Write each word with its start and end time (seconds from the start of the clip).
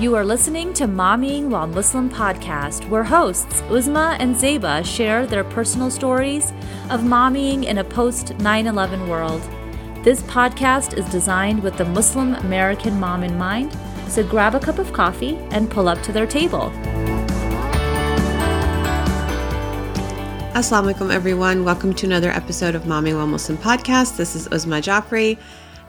You 0.00 0.14
are 0.14 0.24
listening 0.24 0.72
to 0.74 0.84
Mommying 0.84 1.48
While 1.48 1.66
Muslim 1.66 2.08
podcast, 2.08 2.88
where 2.88 3.02
hosts 3.02 3.62
Uzma 3.62 4.16
and 4.20 4.36
Zeba 4.36 4.86
share 4.86 5.26
their 5.26 5.42
personal 5.42 5.90
stories 5.90 6.52
of 6.88 7.00
mommying 7.00 7.64
in 7.64 7.78
a 7.78 7.82
post 7.82 8.38
9 8.38 8.68
11 8.68 9.08
world. 9.08 9.42
This 10.04 10.22
podcast 10.22 10.96
is 10.96 11.04
designed 11.06 11.64
with 11.64 11.76
the 11.76 11.84
Muslim 11.84 12.34
American 12.34 13.00
mom 13.00 13.24
in 13.24 13.36
mind, 13.36 13.76
so 14.06 14.22
grab 14.22 14.54
a 14.54 14.60
cup 14.60 14.78
of 14.78 14.92
coffee 14.92 15.34
and 15.50 15.68
pull 15.68 15.88
up 15.88 16.00
to 16.02 16.12
their 16.12 16.28
table. 16.28 16.70
Assalamu 20.54 20.94
alaikum, 20.94 21.12
everyone. 21.12 21.64
Welcome 21.64 21.92
to 21.94 22.06
another 22.06 22.30
episode 22.30 22.76
of 22.76 22.86
Mommy 22.86 23.14
While 23.14 23.26
Muslim 23.26 23.58
podcast. 23.58 24.16
This 24.16 24.36
is 24.36 24.46
Uzma 24.50 24.80
Jafri. 24.80 25.36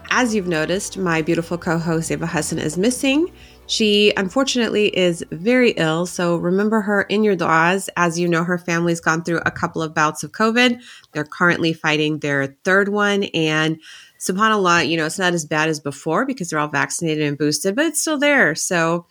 As 0.10 0.34
you've 0.34 0.48
noticed, 0.48 0.98
my 0.98 1.22
beautiful 1.22 1.60
co 1.60 1.78
host 1.78 2.10
Zeba 2.10 2.28
Hassan 2.28 2.58
is 2.58 2.76
missing. 2.76 3.32
She 3.70 4.12
unfortunately 4.18 4.88
is 4.88 5.24
very 5.32 5.72
ill, 5.72 6.08
so 6.08 6.38
remember 6.38 6.82
her 6.82 7.04
in 7.04 7.24
your 7.24 7.36
du'as. 7.36 7.88
As 7.96 8.18
you 8.18 8.28
know, 8.28 8.44
her 8.44 8.58
family's 8.58 9.00
gone 9.00 9.24
through 9.24 9.42
a 9.46 9.52
couple 9.52 9.84
of 9.84 9.94
bouts 9.94 10.24
of 10.24 10.32
COVID. 10.32 10.82
They're 11.12 11.24
currently 11.24 11.74
fighting 11.74 12.18
their 12.18 12.58
third 12.64 12.90
one, 12.90 13.26
and 13.26 13.80
subhanAllah, 14.20 14.90
you 14.90 14.98
know, 14.98 15.06
it's 15.06 15.20
not 15.20 15.36
as 15.36 15.46
bad 15.46 15.70
as 15.70 15.80
before 15.80 16.26
because 16.26 16.50
they're 16.50 16.58
all 16.58 16.68
vaccinated 16.68 17.24
and 17.24 17.38
boosted, 17.38 17.76
but 17.76 17.86
it's 17.86 18.02
still 18.02 18.18
there. 18.18 18.56
So 18.56 19.06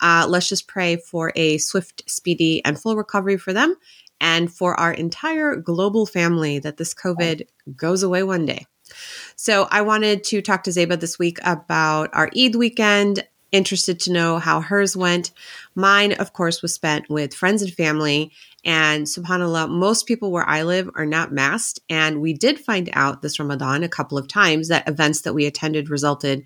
uh, 0.00 0.26
let's 0.28 0.48
just 0.48 0.68
pray 0.68 0.94
for 0.94 1.32
a 1.34 1.58
swift, 1.58 2.08
speedy, 2.08 2.64
and 2.64 2.80
full 2.80 2.94
recovery 2.94 3.36
for 3.36 3.52
them 3.52 3.74
and 4.20 4.52
for 4.52 4.78
our 4.78 4.92
entire 4.92 5.56
global 5.56 6.06
family 6.06 6.60
that 6.60 6.76
this 6.76 6.94
COVID 6.94 7.48
goes 7.74 8.04
away 8.04 8.22
one 8.22 8.46
day. 8.46 8.64
So 9.34 9.66
I 9.72 9.82
wanted 9.82 10.22
to 10.24 10.40
talk 10.40 10.62
to 10.64 10.70
Zeba 10.70 11.00
this 11.00 11.18
week 11.18 11.38
about 11.42 12.10
our 12.12 12.30
Eid 12.36 12.54
weekend 12.54 13.24
interested 13.54 14.00
to 14.00 14.12
know 14.12 14.38
how 14.38 14.60
hers 14.60 14.96
went. 14.96 15.30
Mine, 15.76 16.12
of 16.12 16.32
course, 16.32 16.60
was 16.60 16.74
spent 16.74 17.08
with 17.08 17.32
friends 17.32 17.62
and 17.62 17.72
family. 17.72 18.32
And 18.64 19.06
subhanAllah, 19.06 19.70
most 19.70 20.06
people 20.06 20.32
where 20.32 20.48
I 20.48 20.64
live 20.64 20.90
are 20.96 21.06
not 21.06 21.32
masked. 21.32 21.78
And 21.88 22.20
we 22.20 22.32
did 22.32 22.58
find 22.58 22.90
out 22.94 23.22
this 23.22 23.38
Ramadan 23.38 23.84
a 23.84 23.88
couple 23.88 24.18
of 24.18 24.26
times 24.26 24.68
that 24.68 24.88
events 24.88 25.20
that 25.20 25.34
we 25.34 25.46
attended 25.46 25.88
resulted, 25.88 26.44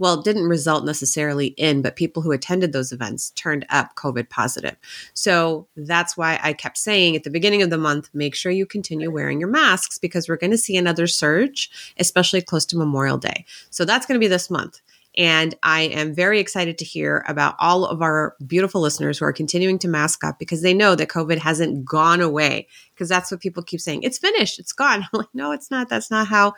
well, 0.00 0.20
didn't 0.20 0.48
result 0.48 0.84
necessarily 0.84 1.48
in, 1.48 1.80
but 1.80 1.94
people 1.94 2.22
who 2.22 2.32
attended 2.32 2.72
those 2.72 2.90
events 2.90 3.30
turned 3.30 3.64
up 3.70 3.94
COVID 3.94 4.28
positive. 4.28 4.76
So 5.14 5.68
that's 5.76 6.16
why 6.16 6.40
I 6.42 6.54
kept 6.54 6.78
saying 6.78 7.14
at 7.14 7.22
the 7.22 7.30
beginning 7.30 7.62
of 7.62 7.70
the 7.70 7.78
month, 7.78 8.10
make 8.12 8.34
sure 8.34 8.50
you 8.50 8.66
continue 8.66 9.12
wearing 9.12 9.38
your 9.38 9.48
masks 9.48 9.98
because 9.98 10.28
we're 10.28 10.36
going 10.36 10.50
to 10.50 10.58
see 10.58 10.76
another 10.76 11.06
surge, 11.06 11.70
especially 11.98 12.42
close 12.42 12.66
to 12.66 12.78
Memorial 12.78 13.18
Day. 13.18 13.44
So 13.70 13.84
that's 13.84 14.06
going 14.06 14.18
to 14.18 14.24
be 14.24 14.28
this 14.28 14.50
month. 14.50 14.80
And 15.18 15.56
I 15.64 15.82
am 15.82 16.14
very 16.14 16.38
excited 16.38 16.78
to 16.78 16.84
hear 16.84 17.24
about 17.26 17.56
all 17.58 17.84
of 17.84 18.00
our 18.00 18.36
beautiful 18.46 18.80
listeners 18.80 19.18
who 19.18 19.24
are 19.24 19.32
continuing 19.32 19.78
to 19.80 19.88
mask 19.88 20.22
up 20.22 20.38
because 20.38 20.62
they 20.62 20.72
know 20.72 20.94
that 20.94 21.08
COVID 21.08 21.38
hasn't 21.38 21.84
gone 21.84 22.20
away. 22.20 22.68
Because 22.94 23.08
that's 23.08 23.30
what 23.30 23.40
people 23.40 23.64
keep 23.64 23.80
saying. 23.80 24.04
It's 24.04 24.18
finished. 24.18 24.60
It's 24.60 24.72
gone. 24.72 25.02
I'm 25.12 25.18
like, 25.18 25.34
no, 25.34 25.50
it's 25.50 25.72
not. 25.72 25.88
That's 25.88 26.10
not 26.10 26.28
how 26.28 26.54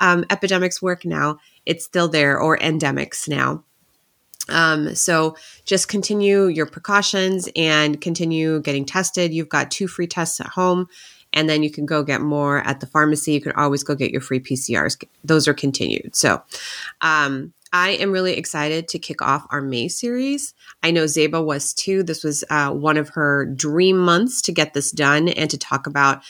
um, 0.00 0.24
epidemics 0.28 0.82
work 0.82 1.04
now. 1.04 1.38
It's 1.64 1.84
still 1.84 2.08
there 2.08 2.38
or 2.38 2.58
endemics 2.58 3.28
now. 3.28 3.62
Um, 4.48 4.96
so 4.96 5.36
just 5.64 5.86
continue 5.86 6.46
your 6.46 6.66
precautions 6.66 7.48
and 7.54 8.00
continue 8.00 8.60
getting 8.60 8.84
tested. 8.84 9.32
You've 9.32 9.48
got 9.48 9.70
two 9.70 9.86
free 9.86 10.08
tests 10.08 10.40
at 10.40 10.48
home 10.48 10.88
and 11.32 11.48
then 11.48 11.62
you 11.62 11.70
can 11.70 11.86
go 11.86 12.02
get 12.02 12.20
more 12.20 12.58
at 12.66 12.80
the 12.80 12.86
pharmacy. 12.86 13.32
You 13.32 13.40
can 13.40 13.52
always 13.52 13.84
go 13.84 13.94
get 13.94 14.10
your 14.10 14.20
free 14.20 14.40
PCRs. 14.40 15.04
Those 15.22 15.46
are 15.46 15.54
continued. 15.54 16.16
So, 16.16 16.42
um, 17.02 17.52
I 17.72 17.90
am 17.90 18.10
really 18.10 18.34
excited 18.36 18.88
to 18.88 18.98
kick 18.98 19.22
off 19.22 19.46
our 19.50 19.62
May 19.62 19.88
series. 19.88 20.54
I 20.82 20.90
know 20.90 21.04
Zeba 21.04 21.44
was 21.44 21.72
too. 21.72 22.02
This 22.02 22.24
was 22.24 22.42
uh, 22.50 22.72
one 22.72 22.96
of 22.96 23.10
her 23.10 23.46
dream 23.46 23.96
months 23.98 24.42
to 24.42 24.52
get 24.52 24.74
this 24.74 24.90
done 24.90 25.28
and 25.28 25.48
to 25.50 25.58
talk 25.58 25.86
about 25.86 26.22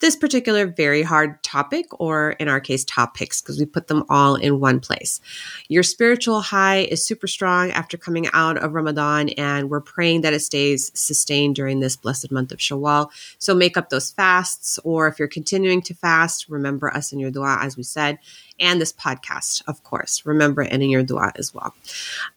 this 0.00 0.14
particular 0.14 0.66
very 0.66 1.02
hard 1.02 1.42
topic, 1.42 1.86
or 1.98 2.32
in 2.32 2.48
our 2.48 2.60
case, 2.60 2.84
topics, 2.84 3.40
because 3.40 3.58
we 3.58 3.64
put 3.64 3.86
them 3.86 4.04
all 4.08 4.34
in 4.34 4.60
one 4.60 4.78
place. 4.78 5.20
Your 5.68 5.82
spiritual 5.82 6.42
high 6.42 6.80
is 6.80 7.04
super 7.04 7.26
strong 7.26 7.70
after 7.70 7.96
coming 7.96 8.28
out 8.32 8.58
of 8.58 8.74
Ramadan, 8.74 9.30
and 9.30 9.70
we're 9.70 9.80
praying 9.80 10.20
that 10.20 10.34
it 10.34 10.40
stays 10.40 10.90
sustained 10.94 11.54
during 11.56 11.80
this 11.80 11.96
blessed 11.96 12.30
month 12.30 12.52
of 12.52 12.58
Shawwal. 12.58 13.08
So 13.38 13.54
make 13.54 13.76
up 13.76 13.88
those 13.88 14.10
fasts, 14.10 14.78
or 14.84 15.08
if 15.08 15.18
you're 15.18 15.28
continuing 15.28 15.80
to 15.82 15.94
fast, 15.94 16.48
remember 16.48 16.92
us 16.92 17.12
in 17.12 17.18
your 17.18 17.30
dua, 17.30 17.58
as 17.62 17.76
we 17.76 17.82
said, 17.82 18.18
and 18.60 18.80
this 18.80 18.92
podcast, 18.92 19.62
of 19.66 19.82
course. 19.82 20.24
Remember 20.26 20.62
it 20.62 20.72
in 20.72 20.82
your 20.90 21.02
dua 21.02 21.32
as 21.36 21.54
well. 21.54 21.74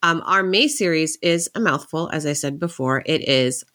Um, 0.02 0.22
our 0.25 0.44
May 0.44 0.68
series 0.68 1.18
is 1.22 1.50
a 1.56 1.59
mouthful, 1.59 2.09
as 2.12 2.25
I 2.25 2.34
said 2.34 2.59
before. 2.59 3.03
It 3.06 3.28
is 3.28 3.66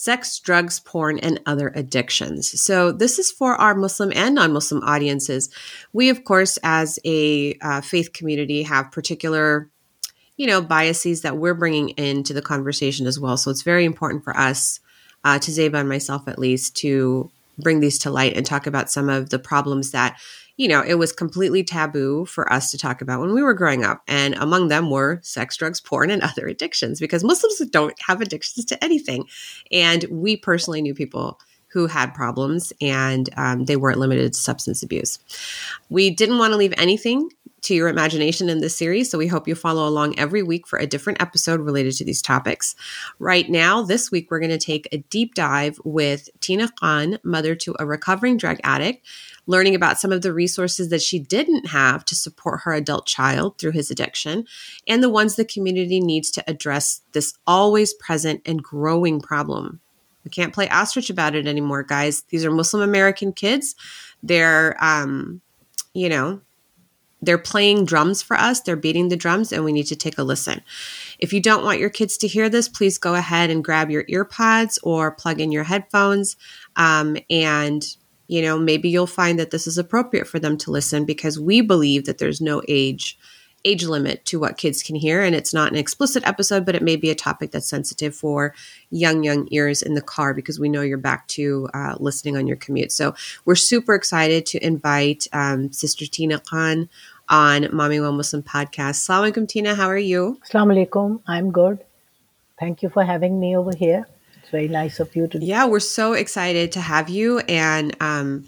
sex, 0.00 0.38
drugs, 0.38 0.80
porn, 0.80 1.18
and 1.18 1.38
other 1.44 1.70
addictions. 1.74 2.58
So, 2.58 2.90
this 2.90 3.18
is 3.18 3.30
for 3.30 3.54
our 3.56 3.74
Muslim 3.74 4.10
and 4.14 4.34
non 4.34 4.50
Muslim 4.54 4.82
audiences. 4.82 5.50
We, 5.92 6.08
of 6.08 6.24
course, 6.24 6.58
as 6.62 6.98
a 7.04 7.54
uh, 7.60 7.82
faith 7.82 8.14
community, 8.14 8.62
have 8.62 8.92
particular 8.92 9.68
you 10.38 10.46
know 10.46 10.62
biases 10.62 11.20
that 11.20 11.36
we're 11.36 11.52
bringing 11.52 11.90
into 11.90 12.32
the 12.32 12.40
conversation 12.40 13.06
as 13.06 13.20
well 13.20 13.36
so 13.36 13.50
it's 13.50 13.60
very 13.60 13.84
important 13.84 14.24
for 14.24 14.34
us 14.34 14.80
uh, 15.22 15.38
to 15.38 15.50
zeba 15.50 15.74
and 15.74 15.88
myself 15.88 16.26
at 16.28 16.38
least 16.38 16.74
to 16.74 17.30
bring 17.58 17.80
these 17.80 17.98
to 17.98 18.10
light 18.10 18.34
and 18.34 18.46
talk 18.46 18.66
about 18.66 18.90
some 18.90 19.10
of 19.10 19.28
the 19.28 19.38
problems 19.38 19.90
that 19.90 20.18
you 20.60 20.68
know, 20.68 20.84
it 20.86 20.96
was 20.96 21.10
completely 21.10 21.64
taboo 21.64 22.26
for 22.26 22.52
us 22.52 22.70
to 22.70 22.76
talk 22.76 23.00
about 23.00 23.18
when 23.18 23.32
we 23.32 23.42
were 23.42 23.54
growing 23.54 23.82
up. 23.82 24.02
And 24.06 24.34
among 24.34 24.68
them 24.68 24.90
were 24.90 25.18
sex, 25.22 25.56
drugs, 25.56 25.80
porn, 25.80 26.10
and 26.10 26.20
other 26.30 26.46
addictions 26.46 27.00
because 27.00 27.24
Muslims 27.24 27.66
don't 27.70 27.98
have 28.06 28.20
addictions 28.20 28.66
to 28.66 28.84
anything. 28.84 29.24
And 29.72 30.04
we 30.10 30.36
personally 30.36 30.82
knew 30.82 30.92
people 30.92 31.40
who 31.68 31.86
had 31.86 32.12
problems 32.12 32.74
and 32.78 33.30
um, 33.38 33.64
they 33.64 33.76
weren't 33.76 34.00
limited 34.00 34.34
to 34.34 34.38
substance 34.38 34.82
abuse. 34.82 35.18
We 35.88 36.10
didn't 36.10 36.36
want 36.36 36.52
to 36.52 36.58
leave 36.58 36.74
anything 36.76 37.30
to 37.62 37.74
your 37.74 37.88
imagination 37.88 38.48
in 38.48 38.60
this 38.60 38.76
series, 38.76 39.10
so 39.10 39.18
we 39.18 39.26
hope 39.26 39.48
you 39.48 39.54
follow 39.54 39.86
along 39.88 40.18
every 40.18 40.42
week 40.42 40.66
for 40.66 40.78
a 40.78 40.86
different 40.86 41.20
episode 41.20 41.60
related 41.60 41.94
to 41.96 42.04
these 42.04 42.22
topics. 42.22 42.74
Right 43.18 43.48
now, 43.48 43.82
this 43.82 44.10
week, 44.10 44.30
we're 44.30 44.40
going 44.40 44.50
to 44.50 44.58
take 44.58 44.88
a 44.92 44.98
deep 44.98 45.34
dive 45.34 45.78
with 45.84 46.28
Tina 46.40 46.68
Khan, 46.80 47.18
mother 47.22 47.54
to 47.56 47.74
a 47.78 47.86
recovering 47.86 48.36
drug 48.36 48.58
addict 48.64 49.06
learning 49.50 49.74
about 49.74 49.98
some 49.98 50.12
of 50.12 50.22
the 50.22 50.32
resources 50.32 50.90
that 50.90 51.02
she 51.02 51.18
didn't 51.18 51.66
have 51.66 52.04
to 52.04 52.14
support 52.14 52.60
her 52.62 52.72
adult 52.72 53.06
child 53.06 53.58
through 53.58 53.72
his 53.72 53.90
addiction, 53.90 54.46
and 54.86 55.02
the 55.02 55.10
ones 55.10 55.34
the 55.34 55.44
community 55.44 56.00
needs 56.00 56.30
to 56.30 56.44
address 56.48 57.00
this 57.12 57.34
always 57.46 57.92
present 57.94 58.40
and 58.46 58.62
growing 58.62 59.20
problem. 59.20 59.80
We 60.24 60.30
can't 60.30 60.54
play 60.54 60.68
ostrich 60.68 61.10
about 61.10 61.34
it 61.34 61.48
anymore, 61.48 61.82
guys. 61.82 62.22
These 62.28 62.44
are 62.44 62.50
Muslim 62.50 62.82
American 62.82 63.32
kids. 63.32 63.74
They're, 64.22 64.76
um, 64.82 65.40
you 65.94 66.08
know, 66.08 66.42
they're 67.22 67.38
playing 67.38 67.84
drums 67.84 68.22
for 68.22 68.36
us. 68.36 68.60
They're 68.60 68.76
beating 68.76 69.08
the 69.08 69.16
drums, 69.16 69.52
and 69.52 69.64
we 69.64 69.72
need 69.72 69.86
to 69.88 69.96
take 69.96 70.18
a 70.18 70.22
listen. 70.22 70.62
If 71.18 71.32
you 71.32 71.40
don't 71.40 71.64
want 71.64 71.78
your 71.78 71.90
kids 71.90 72.16
to 72.18 72.28
hear 72.28 72.48
this, 72.48 72.68
please 72.68 72.98
go 72.98 73.14
ahead 73.14 73.50
and 73.50 73.64
grab 73.64 73.90
your 73.90 74.04
earpods 74.04 74.78
or 74.82 75.10
plug 75.10 75.40
in 75.40 75.52
your 75.52 75.64
headphones 75.64 76.36
um, 76.76 77.16
and 77.28 77.84
you 78.30 78.42
know, 78.42 78.56
maybe 78.56 78.88
you'll 78.88 79.08
find 79.08 79.40
that 79.40 79.50
this 79.50 79.66
is 79.66 79.76
appropriate 79.76 80.24
for 80.24 80.38
them 80.38 80.56
to 80.56 80.70
listen 80.70 81.04
because 81.04 81.36
we 81.36 81.60
believe 81.60 82.04
that 82.04 82.18
there's 82.18 82.40
no 82.40 82.62
age 82.68 83.18
age 83.64 83.84
limit 83.84 84.24
to 84.26 84.40
what 84.40 84.56
kids 84.56 84.82
can 84.82 84.96
hear. 84.96 85.22
And 85.22 85.34
it's 85.34 85.52
not 85.52 85.70
an 85.70 85.78
explicit 85.78 86.26
episode 86.26 86.64
but 86.64 86.74
it 86.74 86.82
may 86.82 86.96
be 86.96 87.10
a 87.10 87.14
topic 87.14 87.50
that's 87.50 87.68
sensitive 87.68 88.14
for 88.14 88.54
young 88.90 89.22
young 89.22 89.48
ears 89.50 89.82
in 89.82 89.94
the 89.94 90.00
car 90.00 90.34
because 90.34 90.58
we 90.58 90.68
know 90.68 90.82
you're 90.82 90.98
back 90.98 91.26
to 91.28 91.68
uh, 91.74 91.94
listening 91.98 92.36
on 92.36 92.46
your 92.46 92.56
commute. 92.56 92.92
So 92.92 93.14
we're 93.44 93.56
super 93.56 93.94
excited 93.94 94.46
to 94.46 94.64
invite 94.64 95.26
um, 95.32 95.72
sister 95.72 96.06
tina 96.06 96.38
khan 96.38 96.88
on 97.28 97.68
Mommy 97.72 98.00
while 98.00 98.12
muslim 98.12 98.42
podcast. 98.42 98.96
Assalamu 98.98 99.32
alaikum 99.32 99.48
tina. 99.48 99.74
How 99.74 99.88
are 99.88 99.98
you? 99.98 100.38
Assalamu 100.48 100.86
alaikum. 100.86 101.20
I'm 101.26 101.52
good. 101.52 101.84
Thank 102.58 102.82
you 102.82 102.90
for 102.90 103.04
having 103.04 103.40
me 103.40 103.56
over 103.56 103.74
here. 103.74 104.06
It's 104.40 104.50
very 104.50 104.68
nice 104.68 105.00
of 105.00 105.14
you 105.14 105.26
to. 105.28 105.38
Yeah, 105.38 105.66
we're 105.66 105.80
so 105.80 106.12
excited 106.12 106.72
to 106.72 106.80
have 106.80 107.08
you. 107.08 107.38
And 107.40 107.96
um, 108.00 108.46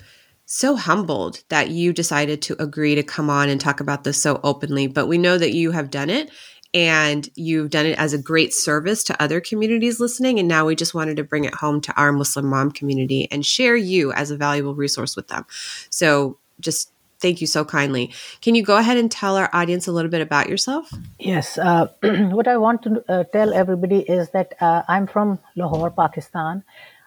so 0.52 0.76
humbled 0.76 1.43
that 1.49 1.70
you 1.70 1.94
decided 1.94 2.43
to 2.43 2.62
agree 2.62 2.94
to 2.94 3.02
come 3.02 3.31
on 3.31 3.49
and 3.49 3.58
talk 3.58 3.81
about 3.81 4.04
this 4.04 4.20
so 4.20 4.38
openly. 4.44 4.87
But 4.87 5.06
we 5.06 5.16
know 5.16 5.38
that 5.38 5.54
you 5.54 5.70
have 5.70 5.90
done 5.90 6.10
it 6.10 6.31
and 6.75 7.26
you've 7.37 7.70
done 7.70 7.87
it 7.87 7.99
as 7.99 8.12
a 8.12 8.19
great 8.19 8.52
service 8.52 9.02
to 9.04 9.22
other 9.22 9.40
communities 9.40 9.99
listening. 9.99 10.38
And 10.38 10.46
now 10.46 10.66
we 10.66 10.76
just 10.76 10.93
wanted 10.93 11.16
to 11.16 11.25
bring 11.25 11.46
it 11.46 11.54
home 11.54 11.81
to 11.81 11.94
our 11.99 12.12
Muslim 12.12 12.44
mom 12.46 12.70
community 12.70 13.28
and 13.31 13.46
share 13.46 13.76
you 13.76 14.12
as 14.12 14.31
a 14.31 14.37
valuable 14.37 14.75
resource 14.75 15.16
with 15.16 15.28
them. 15.28 15.46
So 15.88 16.38
just 16.60 16.93
Thank 17.19 17.40
you 17.40 17.46
so 17.46 17.64
kindly. 17.64 18.12
Can 18.40 18.56
you 18.56 18.64
go 18.64 18.76
ahead 18.76 18.96
and 18.96 19.08
tell 19.08 19.37
our 19.37 19.49
audience 19.52 19.87
a 19.87 19.93
little 19.93 20.10
bit 20.10 20.20
about 20.20 20.49
yourself? 20.49 20.93
Yes. 21.20 21.56
Uh, 21.56 21.87
what 22.32 22.49
I 22.49 22.56
want 22.56 22.82
to 22.82 23.04
uh, 23.08 23.22
tell 23.32 23.54
everybody 23.54 24.00
is 24.00 24.31
that 24.31 24.54
uh, 24.60 24.82
I'm 24.88 25.06
from 25.06 25.38
Lahore, 25.54 25.93
Pakistan. 25.93 26.64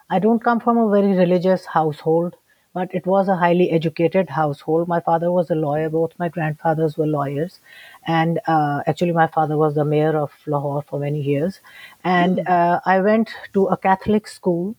I 0.10 0.20
don't 0.20 0.42
come 0.42 0.62
from 0.62 0.78
a 0.78 0.90
very 0.90 1.18
religious 1.18 1.66
household, 1.66 2.38
but 2.76 2.94
it 2.94 3.06
was 3.08 3.30
a 3.30 3.38
highly 3.38 3.72
educated 3.72 4.30
household. 4.30 4.90
My 4.90 5.00
father 5.00 5.32
was 5.32 5.50
a 5.50 5.56
lawyer, 5.56 5.90
both 5.90 6.12
my 6.20 6.28
grandfathers 6.28 6.98
were 6.98 7.08
lawyers. 7.08 7.62
And 8.06 8.42
uh, 8.48 8.82
actually, 8.86 9.14
my 9.14 9.28
father 9.28 9.58
was 9.58 9.76
the 9.76 9.86
mayor 9.86 10.18
of 10.18 10.34
Lahore 10.46 10.82
for 10.82 11.00
many 11.00 11.22
years. 11.22 11.62
And 12.04 12.46
uh, 12.48 12.82
I 12.86 13.00
went 13.00 13.30
to 13.54 13.68
a 13.68 13.78
Catholic 13.78 14.28
school. 14.28 14.76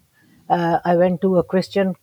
Uh, 0.51 0.79
I 0.85 0.97
went 0.97 1.23
to 1.23 1.39
a 1.39 1.43
Christian 1.43 1.97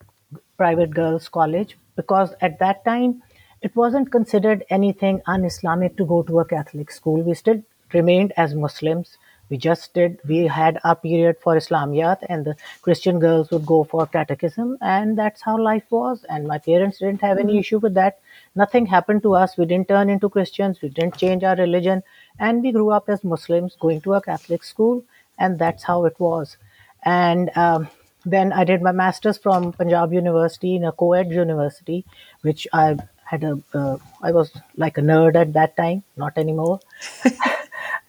private 0.56 0.90
girls' 0.90 1.28
college 1.28 1.78
because 1.94 2.34
at 2.40 2.58
that 2.58 2.84
time 2.84 3.22
it 3.62 3.76
wasn't 3.76 4.10
considered 4.10 4.64
anything 4.70 5.22
un 5.26 5.44
Islamic 5.44 5.96
to 5.96 6.04
go 6.04 6.22
to 6.24 6.40
a 6.40 6.44
Catholic 6.44 6.90
school. 6.90 7.22
We 7.22 7.34
still 7.34 7.62
remained 7.92 8.32
as 8.36 8.54
Muslims. 8.54 9.16
We 9.50 9.56
just 9.56 9.92
did, 9.94 10.20
we 10.26 10.46
had 10.46 10.78
our 10.84 10.96
period 10.96 11.36
for 11.42 11.54
Islamiyat, 11.56 12.24
and 12.28 12.44
the 12.44 12.56
Christian 12.82 13.18
girls 13.18 13.50
would 13.50 13.66
go 13.66 13.84
for 13.84 14.06
catechism, 14.06 14.78
and 14.80 15.18
that's 15.18 15.42
how 15.42 15.58
life 15.58 15.84
was. 15.90 16.24
And 16.28 16.46
my 16.46 16.58
parents 16.58 16.98
didn't 16.98 17.20
have 17.20 17.38
any 17.38 17.58
issue 17.58 17.78
with 17.78 17.94
that. 17.94 18.18
Nothing 18.54 18.86
happened 18.86 19.22
to 19.22 19.34
us. 19.34 19.56
We 19.56 19.66
didn't 19.66 19.88
turn 19.88 20.08
into 20.10 20.28
Christians, 20.28 20.80
we 20.82 20.88
didn't 20.88 21.18
change 21.18 21.44
our 21.44 21.56
religion, 21.56 22.02
and 22.38 22.62
we 22.62 22.72
grew 22.72 22.90
up 22.90 23.08
as 23.08 23.22
Muslims 23.22 23.76
going 23.78 24.00
to 24.02 24.14
a 24.14 24.20
Catholic 24.22 24.64
school, 24.64 25.04
and 25.38 25.58
that's 25.58 25.84
how 25.84 26.04
it 26.04 26.18
was. 26.18 26.56
And 27.04 27.50
um, 27.56 27.88
then 28.24 28.52
I 28.52 28.64
did 28.64 28.82
my 28.82 28.92
master's 28.92 29.38
from 29.38 29.72
Punjab 29.72 30.12
University 30.12 30.76
in 30.76 30.84
a 30.84 30.92
co-ed 30.92 31.30
university, 31.30 32.04
which 32.42 32.66
I 32.72 32.96
had 33.24 33.44
a 33.44 33.58
uh, 33.74 33.98
I 34.22 34.32
was 34.32 34.52
like 34.76 34.98
a 34.98 35.02
nerd 35.02 35.36
at 35.36 35.52
that 35.52 35.76
time, 35.76 36.02
not 36.16 36.38
anymore. 36.38 36.80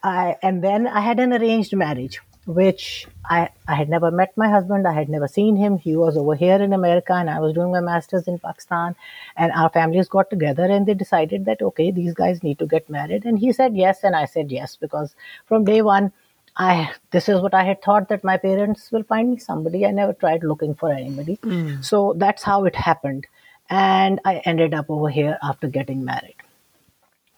I, 0.05 0.37
and 0.43 0.63
then 0.63 0.85
I 0.87 0.99
had 1.01 1.19
an 1.19 1.33
arranged 1.33 1.75
marriage, 1.75 2.19
which 2.45 3.07
I, 3.27 3.49
I 3.67 3.73
had 3.73 3.89
never 3.89 4.11
met 4.11 4.37
my 4.37 4.47
husband. 4.47 4.87
I 4.87 4.93
had 4.93 5.09
never 5.09 5.27
seen 5.27 5.55
him. 5.55 5.79
He 5.79 5.95
was 5.95 6.15
over 6.15 6.35
here 6.35 6.61
in 6.61 6.73
America 6.73 7.13
and 7.13 7.27
I 7.27 7.39
was 7.39 7.53
doing 7.53 7.71
my 7.71 7.79
master's 7.79 8.27
in 8.27 8.37
Pakistan. 8.37 8.95
And 9.35 9.51
our 9.53 9.69
families 9.69 10.07
got 10.07 10.29
together 10.29 10.65
and 10.65 10.85
they 10.85 10.93
decided 10.93 11.45
that, 11.45 11.63
okay, 11.63 11.89
these 11.89 12.13
guys 12.13 12.43
need 12.43 12.59
to 12.59 12.67
get 12.67 12.87
married. 12.87 13.25
And 13.25 13.39
he 13.39 13.51
said 13.51 13.75
yes. 13.75 14.03
And 14.03 14.15
I 14.15 14.25
said 14.25 14.51
yes, 14.51 14.75
because 14.75 15.15
from 15.47 15.65
day 15.65 15.81
one, 15.81 16.13
I 16.55 16.91
this 17.11 17.27
is 17.27 17.41
what 17.41 17.55
I 17.55 17.63
had 17.63 17.81
thought 17.81 18.07
that 18.09 18.23
my 18.23 18.37
parents 18.37 18.91
will 18.91 19.03
find 19.03 19.31
me 19.31 19.37
somebody. 19.39 19.85
I 19.87 19.91
never 19.91 20.13
tried 20.13 20.43
looking 20.43 20.75
for 20.75 20.91
anybody. 20.91 21.37
Mm. 21.37 21.83
So 21.83 22.13
that's 22.15 22.43
how 22.43 22.63
it 22.65 22.75
happened. 22.75 23.25
And 23.71 24.21
I 24.23 24.37
ended 24.45 24.75
up 24.75 24.85
over 24.89 25.09
here 25.09 25.37
after 25.41 25.67
getting 25.67 26.05
married. 26.05 26.35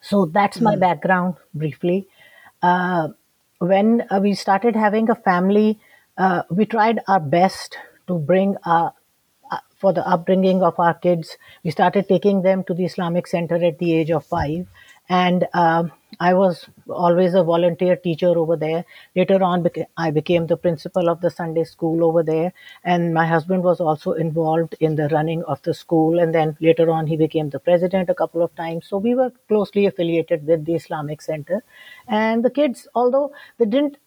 So 0.02 0.26
that's 0.26 0.62
my 0.62 0.76
mm. 0.76 0.82
background 0.82 1.36
briefly. 1.54 2.08
Uh, 2.62 3.10
when 3.60 4.04
uh, 4.10 4.20
we 4.22 4.34
started 4.34 4.76
having 4.76 5.10
a 5.10 5.16
family, 5.16 5.80
uh, 6.18 6.44
we 6.50 6.66
tried 6.66 7.00
our 7.08 7.20
best 7.20 7.78
to 8.08 8.18
bring 8.18 8.56
our 8.66 8.94
for 9.78 9.94
the 9.94 10.06
upbringing 10.08 10.64
of 10.64 10.80
our 10.80 10.94
kids. 10.94 11.38
We 11.64 11.72
started 11.72 12.08
taking 12.08 12.42
them 12.42 12.64
to 12.66 12.74
the 12.74 12.86
Islamic 12.86 13.28
Center 13.28 13.56
at 13.64 13.78
the 13.78 13.94
age 13.94 14.10
of 14.12 14.26
five, 14.26 14.68
and 15.10 15.48
um, 15.54 15.92
I 16.20 16.34
was 16.34 16.66
always 16.90 17.34
a 17.34 17.44
volunteer 17.44 17.96
teacher 17.96 18.28
over 18.38 18.56
there. 18.56 18.86
Later 19.16 19.42
on, 19.44 19.64
beca- 19.64 19.86
I 19.98 20.12
became 20.12 20.48
the 20.48 20.58
principal 20.58 21.10
of 21.10 21.22
the 21.22 21.30
Sunday 21.30 21.64
school 21.64 22.04
over 22.04 22.24
there, 22.24 22.54
and 22.84 23.14
my 23.14 23.26
husband 23.28 23.64
was 23.64 23.80
also 23.80 24.14
involved 24.14 24.76
in 24.80 24.96
the 24.96 25.08
running 25.10 25.44
of 25.44 25.62
the 25.64 25.74
school. 25.74 26.20
And 26.20 26.34
then 26.34 26.58
later 26.60 26.90
on, 26.90 27.08
he 27.08 27.18
became 27.18 27.50
the 27.50 27.60
president 27.60 28.10
a 28.10 28.16
couple 28.16 28.42
of 28.42 28.56
times. 28.56 28.88
So 28.88 28.98
we 28.98 29.16
were 29.16 29.32
closely 29.48 29.86
affiliated 29.86 30.46
with 30.48 30.66
the 30.66 30.76
Islamic 30.76 31.22
Center, 31.22 31.64
and 32.08 32.44
the 32.44 32.50
kids, 32.50 32.88
although 32.96 33.32
they 33.58 33.66
didn't 33.66 33.98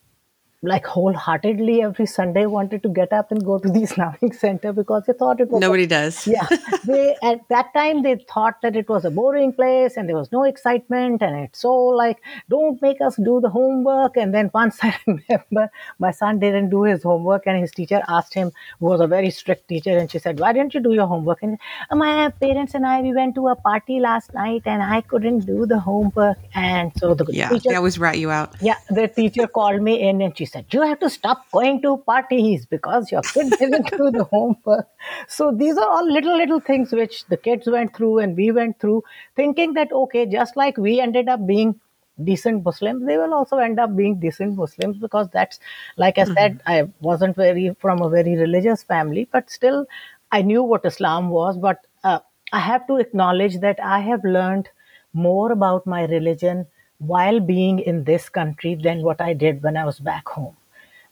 like 0.63 0.85
wholeheartedly 0.85 1.81
every 1.81 2.05
Sunday 2.05 2.45
wanted 2.45 2.83
to 2.83 2.89
get 2.89 3.11
up 3.11 3.31
and 3.31 3.43
go 3.43 3.57
to 3.57 3.67
the 3.67 3.81
Islamic 3.87 4.33
Center 4.35 4.71
because 4.71 5.03
they 5.07 5.13
thought 5.13 5.39
it 5.41 5.49
was 5.49 5.59
Nobody 5.59 5.87
does. 5.87 6.27
yeah 6.27 6.45
they 6.85 7.15
at 7.23 7.39
that 7.49 7.73
time 7.73 8.03
they 8.03 8.15
thought 8.31 8.61
that 8.61 8.75
it 8.75 8.87
was 8.87 9.03
a 9.03 9.09
boring 9.09 9.53
place 9.53 9.97
and 9.97 10.07
there 10.07 10.15
was 10.15 10.31
no 10.31 10.43
excitement 10.43 11.21
and 11.23 11.35
it's 11.45 11.59
so 11.61 11.73
like 11.75 12.17
don't 12.49 12.79
make 12.81 13.01
us 13.01 13.15
do 13.15 13.39
the 13.41 13.49
homework 13.49 14.15
and 14.17 14.35
then 14.35 14.51
once 14.53 14.77
i 14.83 14.95
remember 15.07 15.67
my 15.97 16.11
son 16.11 16.37
didn't 16.37 16.69
do 16.69 16.83
his 16.83 17.01
homework 17.01 17.47
and 17.47 17.59
his 17.59 17.71
teacher 17.71 18.01
asked 18.07 18.33
him 18.35 18.51
who 18.79 18.85
was 18.85 19.01
a 19.01 19.07
very 19.07 19.31
strict 19.31 19.67
teacher 19.67 19.97
and 19.97 20.11
she 20.11 20.19
said 20.19 20.39
why 20.39 20.53
didn't 20.53 20.75
you 20.75 20.79
do 20.79 20.93
your 20.93 21.07
homework 21.07 21.41
and 21.41 21.57
"Uh, 21.89 21.95
my 21.95 22.29
parents 22.39 22.75
and 22.75 22.85
i 22.85 23.01
we 23.01 23.13
went 23.13 23.33
to 23.33 23.47
a 23.47 23.55
party 23.55 23.99
last 23.99 24.31
night 24.35 24.61
and 24.65 24.83
i 24.83 25.01
couldn't 25.01 25.39
do 25.39 25.65
the 25.65 25.79
homework 25.79 26.37
and 26.53 26.91
so 26.97 27.15
the 27.15 27.25
Yeah, 27.31 27.49
teacher 27.49 27.69
they 27.69 27.75
always 27.75 27.97
rat 27.97 28.19
you 28.19 28.29
out. 28.29 28.55
yeah, 28.61 28.75
the 28.89 29.07
teacher 29.07 29.47
called 29.47 29.81
me 29.81 29.99
in 30.07 30.21
and 30.21 30.37
she 30.37 30.45
said, 30.51 30.65
You 30.71 30.81
have 30.81 30.99
to 30.99 31.09
stop 31.09 31.49
going 31.51 31.81
to 31.81 31.97
parties 31.97 32.65
because 32.65 33.11
your 33.11 33.21
kid 33.21 33.53
didn't 33.59 33.89
do 33.91 34.11
the 34.11 34.25
homework. 34.25 34.87
So 35.27 35.51
these 35.51 35.77
are 35.77 35.89
all 35.89 36.11
little, 36.11 36.37
little 36.37 36.59
things 36.59 36.91
which 36.91 37.25
the 37.25 37.37
kids 37.37 37.67
went 37.67 37.95
through 37.95 38.19
and 38.19 38.35
we 38.35 38.51
went 38.51 38.79
through, 38.79 39.03
thinking 39.35 39.73
that, 39.73 39.91
okay, 39.91 40.25
just 40.25 40.57
like 40.57 40.77
we 40.77 40.99
ended 40.99 41.29
up 41.29 41.45
being 41.45 41.79
decent 42.23 42.63
Muslims, 42.63 43.05
they 43.05 43.17
will 43.17 43.33
also 43.33 43.57
end 43.57 43.79
up 43.79 43.95
being 43.95 44.19
decent 44.19 44.55
Muslims 44.55 44.97
because 44.97 45.29
that's, 45.29 45.59
like 45.97 46.17
I 46.17 46.25
said, 46.25 46.61
I 46.67 46.89
wasn't 46.99 47.35
very 47.35 47.75
from 47.79 48.01
a 48.01 48.09
very 48.09 48.35
religious 48.37 48.83
family, 48.83 49.27
but 49.31 49.49
still 49.49 49.85
I 50.31 50.41
knew 50.41 50.63
what 50.63 50.85
Islam 50.85 51.29
was. 51.29 51.57
But 51.57 51.85
uh, 52.03 52.19
I 52.53 52.59
have 52.59 52.85
to 52.87 52.97
acknowledge 52.97 53.59
that 53.59 53.79
I 53.81 53.99
have 53.99 54.23
learned 54.23 54.69
more 55.13 55.51
about 55.51 55.87
my 55.87 56.05
religion 56.05 56.67
while 57.01 57.41
being 57.41 57.79
in 57.79 58.05
this 58.05 58.29
country 58.29 58.75
than 58.75 59.03
what 59.03 59.21
I 59.21 59.33
did 59.33 59.63
when 59.63 59.77
I 59.77 59.85
was 59.85 59.99
back 59.99 60.27
home. 60.29 60.57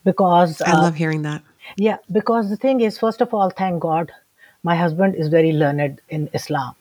Because, 0.06 0.62
I 0.66 0.74
uh, 0.74 0.76
love 0.76 0.96
hearing 0.96 1.24
that. 1.24 1.44
yeah, 1.78 1.98
because 2.12 2.50
the 2.50 2.58
thing 2.58 2.82
is, 2.82 3.00
first 3.00 3.22
of 3.22 3.34
all, 3.34 3.52
thank 3.52 3.82
God, 3.82 4.12
my 4.64 4.76
husband 4.76 5.16
is 5.16 5.30
very 5.30 5.54
learned 5.54 6.02
in 6.10 6.30
Islam. 6.34 6.76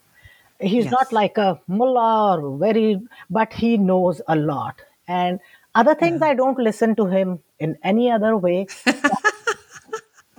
He's 0.61 0.85
Yes. 0.85 0.93
not 0.93 1.13
like 1.13 1.39
a 1.39 1.61
mullah 1.69 2.39
or 2.41 2.59
very, 2.59 3.01
but 3.31 3.53
he 3.53 3.77
knows 3.79 4.23
a 4.29 4.37
lot. 4.37 4.77
And 5.09 5.41
other 5.75 5.95
things, 5.97 6.23
I 6.23 6.35
don't 6.35 6.59
listen 6.59 6.97
to 6.97 7.07
him 7.07 7.41
in 7.61 7.79
any 7.85 8.11
other 8.11 8.37
way. 8.37 8.71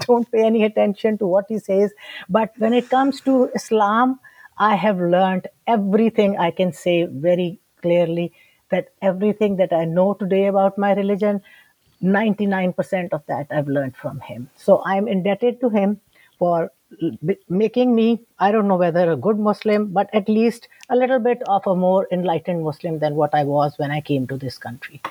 don't 0.08 0.32
pay 0.32 0.46
any 0.46 0.64
attention 0.64 1.18
to 1.20 1.28
what 1.28 1.46
he 1.50 1.60
says. 1.60 1.92
But 2.30 2.54
when 2.58 2.74
it 2.74 2.90
comes 2.90 3.22
to 3.22 3.52
Islam, 3.56 4.20
I 4.58 4.76
have 4.76 5.00
learned 5.00 5.48
everything 5.68 6.38
I 6.38 6.52
can 6.52 6.74
say 6.74 7.06
very 7.06 7.60
clearly 7.82 8.34
that 8.72 8.90
everything 9.02 9.58
that 9.58 9.74
I 9.74 9.86
know 9.86 10.14
today 10.14 10.48
about 10.48 10.78
my 10.78 10.94
religion, 10.94 11.42
99% 12.02 13.10
of 13.12 13.26
that 13.28 13.48
I've 13.52 13.68
learned 13.68 13.96
from 13.96 14.20
him. 14.22 14.50
So 14.56 14.82
I'm 14.86 15.08
indebted 15.08 15.60
to 15.62 15.70
him 15.70 16.00
for 16.38 16.72
making 17.50 17.94
me, 17.94 18.22
I 18.40 18.52
don't 18.52 18.68
know 18.68 18.78
whether 18.78 19.12
a 19.12 19.16
good 19.16 19.38
Muslim, 19.38 19.92
but 19.92 20.10
at 20.14 20.28
least 20.28 20.68
a 20.90 20.96
little 20.96 21.20
bit 21.20 21.42
of 21.48 21.68
a 21.68 21.76
more 21.76 22.08
enlightened 22.12 22.64
Muslim 22.64 23.00
than 23.00 23.16
what 23.16 23.36
I 23.36 23.44
was 23.44 23.78
when 23.78 23.92
I 23.92 24.02
came 24.02 24.26
to 24.28 24.38
this 24.38 24.58
country. 24.58 25.02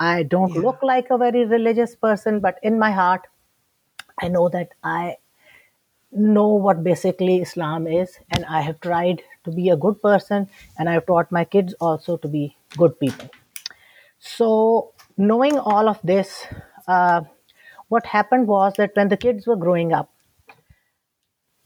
I 0.00 0.24
don't 0.24 0.56
look 0.56 0.82
like 0.82 1.10
a 1.10 1.18
very 1.18 1.44
religious 1.44 1.94
person, 1.94 2.40
but 2.40 2.58
in 2.62 2.78
my 2.78 2.90
heart, 2.90 3.26
I 4.20 4.28
know 4.28 4.48
that 4.48 4.70
I 4.82 5.16
know 6.10 6.48
what 6.48 6.82
basically 6.82 7.42
Islam 7.42 7.86
is, 7.86 8.18
and 8.30 8.44
I 8.46 8.62
have 8.62 8.80
tried 8.80 9.22
to 9.48 9.56
be 9.56 9.70
a 9.70 9.76
good 9.76 10.00
person, 10.02 10.48
and 10.78 10.88
I've 10.88 11.06
taught 11.06 11.32
my 11.32 11.44
kids 11.44 11.74
also 11.80 12.16
to 12.18 12.28
be 12.28 12.56
good 12.76 12.98
people. 13.00 13.30
So, 14.18 14.92
knowing 15.16 15.58
all 15.58 15.88
of 15.88 15.98
this, 16.02 16.46
uh, 16.86 17.22
what 17.88 18.06
happened 18.06 18.46
was 18.46 18.74
that 18.78 18.94
when 18.94 19.08
the 19.08 19.16
kids 19.16 19.46
were 19.46 19.56
growing 19.56 19.92
up, 19.92 20.10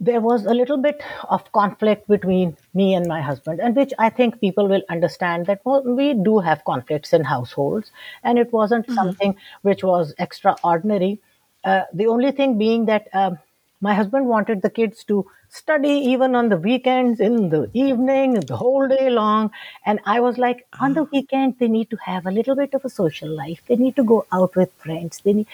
there 0.00 0.20
was 0.20 0.44
a 0.46 0.54
little 0.54 0.78
bit 0.78 1.00
of 1.30 1.50
conflict 1.52 2.08
between 2.08 2.56
me 2.74 2.94
and 2.94 3.06
my 3.06 3.20
husband, 3.22 3.60
and 3.60 3.76
which 3.76 3.92
I 3.98 4.10
think 4.10 4.40
people 4.40 4.68
will 4.68 4.82
understand 4.90 5.46
that 5.46 5.60
we 5.64 6.14
do 6.14 6.40
have 6.40 6.64
conflicts 6.64 7.12
in 7.12 7.22
households, 7.24 7.92
and 8.24 8.38
it 8.38 8.52
wasn't 8.52 8.90
something 8.90 9.36
which 9.62 9.84
was 9.84 10.12
extraordinary. 10.18 11.20
Uh, 11.62 11.82
the 11.94 12.08
only 12.08 12.32
thing 12.32 12.58
being 12.58 12.86
that 12.86 13.06
um, 13.12 13.38
my 13.82 13.94
husband 13.94 14.26
wanted 14.26 14.62
the 14.62 14.70
kids 14.70 15.04
to 15.04 15.26
study 15.50 15.90
even 16.12 16.34
on 16.34 16.48
the 16.48 16.56
weekends, 16.56 17.20
in 17.20 17.50
the 17.50 17.68
evening, 17.74 18.40
the 18.40 18.56
whole 18.56 18.88
day 18.88 19.10
long. 19.10 19.50
And 19.84 20.00
I 20.06 20.20
was 20.20 20.38
like, 20.38 20.66
on 20.80 20.94
the 20.94 21.04
weekend, 21.04 21.58
they 21.58 21.68
need 21.68 21.90
to 21.90 21.96
have 21.96 22.26
a 22.26 22.30
little 22.30 22.56
bit 22.56 22.72
of 22.72 22.84
a 22.86 22.88
social 22.88 23.28
life. 23.28 23.60
They 23.66 23.76
need 23.76 23.96
to 23.96 24.04
go 24.04 24.24
out 24.32 24.56
with 24.56 24.72
friends. 24.74 25.20
They 25.22 25.34
need, 25.34 25.46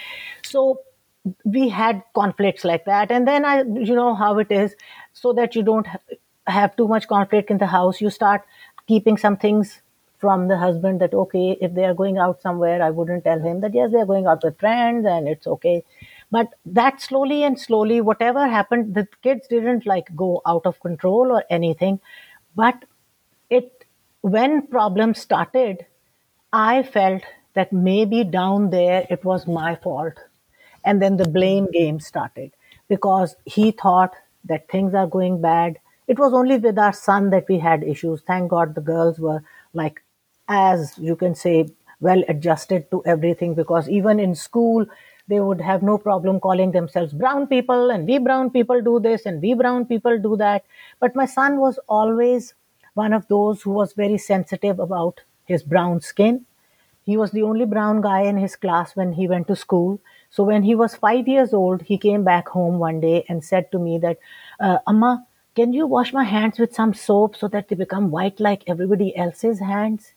so 0.45 0.81
we 1.45 1.69
had 1.69 2.03
conflicts 2.15 2.65
like 2.65 2.85
that 2.85 3.11
and 3.11 3.27
then 3.27 3.45
i 3.45 3.63
you 3.63 3.95
know 3.95 4.15
how 4.15 4.39
it 4.39 4.51
is 4.51 4.75
so 5.13 5.33
that 5.33 5.55
you 5.55 5.63
don't 5.63 5.87
have 6.47 6.75
too 6.77 6.89
much 6.89 7.07
conflict 7.09 7.51
in 7.51 7.59
the 7.59 7.67
house 7.67 8.01
you 8.01 8.11
start 8.11 8.43
keeping 8.87 9.17
some 9.19 9.37
things 9.37 9.81
from 10.19 10.49
the 10.49 10.57
husband 10.57 11.01
that 11.01 11.15
okay 11.15 11.57
if 11.61 11.75
they 11.75 11.85
are 11.85 11.95
going 11.95 12.19
out 12.19 12.41
somewhere 12.41 12.83
i 12.83 12.91
wouldn't 12.91 13.25
tell 13.25 13.41
him 13.41 13.61
that 13.61 13.75
yes 13.75 13.91
they're 13.93 14.07
going 14.07 14.27
out 14.27 14.43
with 14.43 14.59
friends 14.59 15.07
and 15.07 15.29
it's 15.29 15.47
okay 15.47 15.85
but 16.31 16.49
that 16.67 17.01
slowly 17.01 17.43
and 17.45 17.59
slowly 17.61 18.01
whatever 18.01 18.47
happened 18.49 18.95
the 18.95 19.07
kids 19.23 19.47
didn't 19.49 19.87
like 19.87 20.15
go 20.17 20.41
out 20.47 20.67
of 20.67 20.81
control 20.81 21.33
or 21.33 21.45
anything 21.51 22.01
but 22.57 22.85
it 23.51 23.85
when 24.21 24.67
problems 24.67 25.21
started 25.21 25.87
i 26.53 26.83
felt 26.83 27.23
that 27.55 27.73
maybe 27.73 28.23
down 28.25 28.71
there 28.71 29.07
it 29.11 29.25
was 29.25 29.47
my 29.47 29.75
fault 29.77 30.15
and 30.85 31.03
then 31.03 31.17
the 31.17 31.29
blame 31.29 31.67
game 31.73 32.01
started 32.01 32.53
because 32.89 33.37
he 33.45 33.71
thought 33.71 34.15
that 34.45 34.69
things 34.69 34.95
are 34.95 35.07
going 35.07 35.41
bad. 35.41 35.79
It 36.07 36.19
was 36.19 36.33
only 36.33 36.57
with 36.57 36.79
our 36.79 36.93
son 36.93 37.31
that 37.31 37.47
we 37.49 37.59
had 37.59 37.83
issues. 37.83 38.23
Thank 38.23 38.51
God 38.51 38.75
the 38.75 38.81
girls 38.81 39.19
were 39.19 39.43
like, 39.75 40.03
as 40.49 40.97
you 40.97 41.17
can 41.17 41.35
say, 41.35 41.69
well 42.01 42.23
adjusted 42.29 42.91
to 42.93 43.03
everything 43.05 43.55
because 43.55 43.89
even 43.91 44.19
in 44.21 44.35
school, 44.35 44.87
they 45.29 45.41
would 45.41 45.61
have 45.61 45.83
no 45.83 45.99
problem 45.99 46.41
calling 46.41 46.73
themselves 46.73 47.13
brown 47.13 47.47
people 47.47 47.91
and 47.91 48.07
we 48.07 48.19
brown 48.19 48.51
people 48.51 48.81
do 48.83 48.99
this 48.99 49.27
and 49.27 49.43
we 49.43 49.55
brown 49.55 49.85
people 49.85 50.19
do 50.19 50.37
that. 50.37 50.65
But 51.01 51.15
my 51.15 51.27
son 51.27 51.59
was 51.59 51.79
always 51.89 52.55
one 52.95 53.13
of 53.13 53.29
those 53.29 53.63
who 53.63 53.71
was 53.71 53.93
very 53.93 54.19
sensitive 54.19 54.79
about 54.81 55.21
his 55.45 55.63
brown 55.63 56.01
skin. 56.01 56.47
He 57.05 57.17
was 57.17 57.31
the 57.31 57.43
only 57.43 57.65
brown 57.65 58.01
guy 58.01 58.23
in 58.23 58.37
his 58.37 58.57
class 58.57 58.95
when 58.97 59.13
he 59.13 59.29
went 59.29 59.49
to 59.49 59.57
school. 59.57 60.01
So 60.31 60.45
when 60.45 60.63
he 60.63 60.75
was 60.75 60.95
five 60.95 61.27
years 61.27 61.55
old, 61.55 61.83
he 61.83 61.97
came 61.97 62.25
back 62.25 62.49
home 62.49 62.79
one 62.79 63.01
day 63.01 63.25
and 63.29 63.43
said 63.43 63.71
to 63.73 63.79
me 63.79 63.99
that, 63.99 64.19
uh, 64.61 64.79
Amma, 64.87 65.27
can 65.57 65.73
you 65.73 65.87
wash 65.87 66.13
my 66.13 66.25
hands 66.25 66.59
with 66.59 66.75
some 66.75 66.93
soap 66.95 67.37
so 67.37 67.49
that 67.49 67.69
they 67.69 67.77
become 67.77 68.11
white 68.11 68.41
like 68.41 68.63
everybody 68.67 69.17
else's 69.17 69.59
hands? 69.59 70.13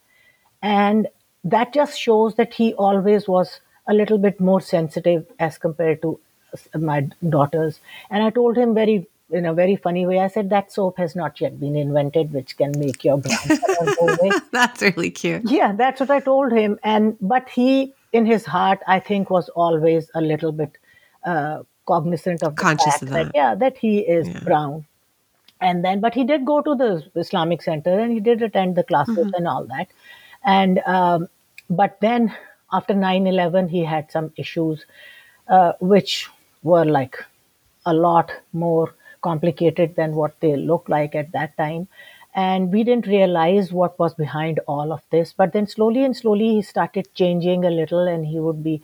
And 0.62 1.08
that 1.44 1.74
just 1.74 2.00
shows 2.00 2.36
that 2.36 2.54
he 2.54 2.74
always 2.74 3.28
was 3.28 3.62
a 3.88 3.94
little 3.94 4.18
bit 4.18 4.40
more 4.40 4.62
sensitive 4.62 5.26
as 5.40 5.58
compared 5.58 6.02
to 6.02 6.20
my 6.78 7.08
daughters. 7.28 7.80
And 8.10 8.24
I 8.24 8.30
told 8.30 8.58
him 8.58 8.74
very 8.74 9.08
in 9.32 9.46
a 9.46 9.54
very 9.54 9.78
funny 9.78 10.06
way. 10.06 10.20
I 10.20 10.28
said 10.28 10.50
that 10.50 10.72
soap 10.74 10.98
has 10.98 11.16
not 11.16 11.40
yet 11.40 11.58
been 11.60 11.76
invented, 11.78 12.34
which 12.34 12.58
can 12.58 12.74
make 12.78 13.04
your 13.06 13.18
brown 13.18 13.38
go 14.00 14.08
away. 14.10 14.32
that's 14.52 14.82
really 14.82 15.10
cute. 15.10 15.44
Yeah, 15.50 15.72
that's 15.72 16.02
what 16.02 16.10
I 16.12 16.20
told 16.20 16.52
him. 16.52 16.78
And 16.84 17.18
but 17.22 17.48
he, 17.48 17.94
in 18.12 18.26
his 18.26 18.46
heart, 18.46 18.80
I 18.88 19.00
think 19.00 19.30
was 19.30 19.48
always 19.50 20.12
a 20.14 20.20
little 20.22 20.52
bit 20.52 20.78
uh, 21.24 21.64
cognizant 21.88 22.44
of 22.44 22.58
the 22.58 22.62
Conscious 22.62 22.86
fact 22.88 23.04
of 23.04 23.10
that. 23.12 23.24
that. 23.28 23.32
yeah, 23.36 23.56
that 23.56 23.78
he 23.78 24.00
is 24.00 24.28
Yeah. 24.28 24.40
brown. 24.44 24.86
And 25.62 25.86
then, 25.86 26.02
but 26.02 26.14
he 26.16 26.24
did 26.26 26.44
go 26.46 26.62
to 26.62 26.76
the 26.76 27.06
Islamic 27.16 27.62
Center 27.62 27.98
and 28.00 28.12
he 28.12 28.20
did 28.20 28.42
attend 28.42 28.76
the 28.76 28.84
classes 28.84 29.16
Mm-hmm. 29.18 29.34
and 29.36 29.48
all 29.48 29.64
that. 29.66 29.88
And 30.44 30.80
um, 30.80 31.30
but 31.70 32.00
then 32.02 32.36
after 32.72 32.94
9-11, 32.94 33.70
he 33.70 33.84
had 33.84 34.12
some 34.12 34.32
issues 34.38 34.86
uh, 35.48 35.74
which 35.80 36.30
were 36.64 36.86
like 36.86 37.18
a 37.86 37.94
lot 37.94 38.32
more 38.54 38.94
complicated 39.22 39.96
than 39.96 40.16
what 40.16 40.40
they 40.40 40.56
looked 40.56 40.90
like 40.90 41.16
at 41.16 41.32
that 41.32 41.56
time. 41.58 41.88
And 42.34 42.72
we 42.72 42.84
didn't 42.84 43.08
realize 43.08 43.74
what 43.74 44.00
was 44.00 44.14
behind 44.14 44.60
all 44.68 44.94
of 44.94 45.02
this. 45.12 45.34
But 45.34 45.52
then 45.54 45.68
slowly 45.68 46.04
and 46.06 46.16
slowly, 46.16 46.56
he 46.56 46.62
started 46.62 47.14
changing 47.14 47.66
a 47.66 47.70
little, 47.70 48.08
and 48.08 48.26
he 48.26 48.40
would 48.40 48.64
be 48.64 48.82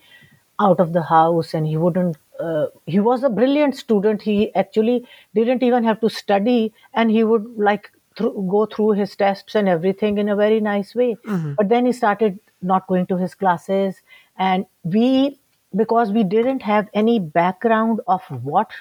out 0.60 0.80
of 0.80 0.92
the 0.94 1.04
house 1.04 1.54
and 1.54 1.66
he 1.66 1.78
wouldn't. 1.78 2.18
Uh, 2.40 2.68
he 2.86 3.00
was 3.00 3.24
a 3.24 3.30
brilliant 3.30 3.76
student. 3.76 4.22
He 4.22 4.54
actually 4.54 5.08
didn't 5.34 5.64
even 5.64 5.84
have 5.86 6.02
to 6.02 6.10
study, 6.10 6.74
and 6.94 7.10
he 7.10 7.24
would 7.24 7.46
like 7.58 7.90
through, 8.18 8.48
go 8.50 8.66
through 8.66 8.92
his 8.92 9.16
tests 9.16 9.56
and 9.56 9.70
everything 9.70 10.18
in 10.18 10.28
a 10.30 10.36
very 10.36 10.60
nice 10.60 10.94
way. 10.94 11.18
But 11.56 11.70
then 11.70 11.86
he 11.86 11.94
started 11.94 12.40
not 12.62 12.88
going 12.88 13.06
to 13.08 13.18
his 13.18 13.36
classes, 13.36 14.02
and 14.38 14.66
we, 14.84 15.40
because 15.76 16.12
we 16.12 16.24
didn't 16.24 16.62
have 16.62 16.88
any 16.94 17.20
background 17.20 18.02
of 18.08 18.24
hmm. 18.24 18.36
what 18.36 18.72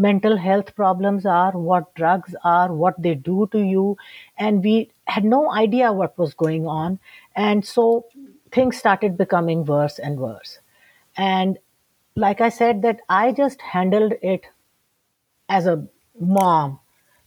mental 0.00 0.36
health 0.36 0.76
problems 0.76 1.26
are, 1.26 1.50
what 1.52 1.92
drugs 1.94 2.34
are, 2.44 2.72
what 2.72 3.00
they 3.02 3.14
do 3.14 3.48
to 3.50 3.58
you, 3.58 3.96
and 4.38 4.62
we 4.62 4.90
had 5.06 5.24
no 5.24 5.52
idea 5.52 5.92
what 5.92 6.16
was 6.16 6.34
going 6.34 6.66
on, 6.66 6.98
and 7.34 7.64
so 7.64 8.06
things 8.52 8.76
started 8.76 9.16
becoming 9.18 9.64
worse 9.64 9.98
and 9.98 10.18
worse. 10.18 10.58
And 11.16 11.58
like 12.14 12.40
I 12.40 12.48
said, 12.48 12.82
that 12.82 13.00
I 13.08 13.32
just 13.32 13.60
handled 13.60 14.14
it 14.22 14.46
as 15.48 15.66
a 15.66 15.86
mom, 16.20 16.78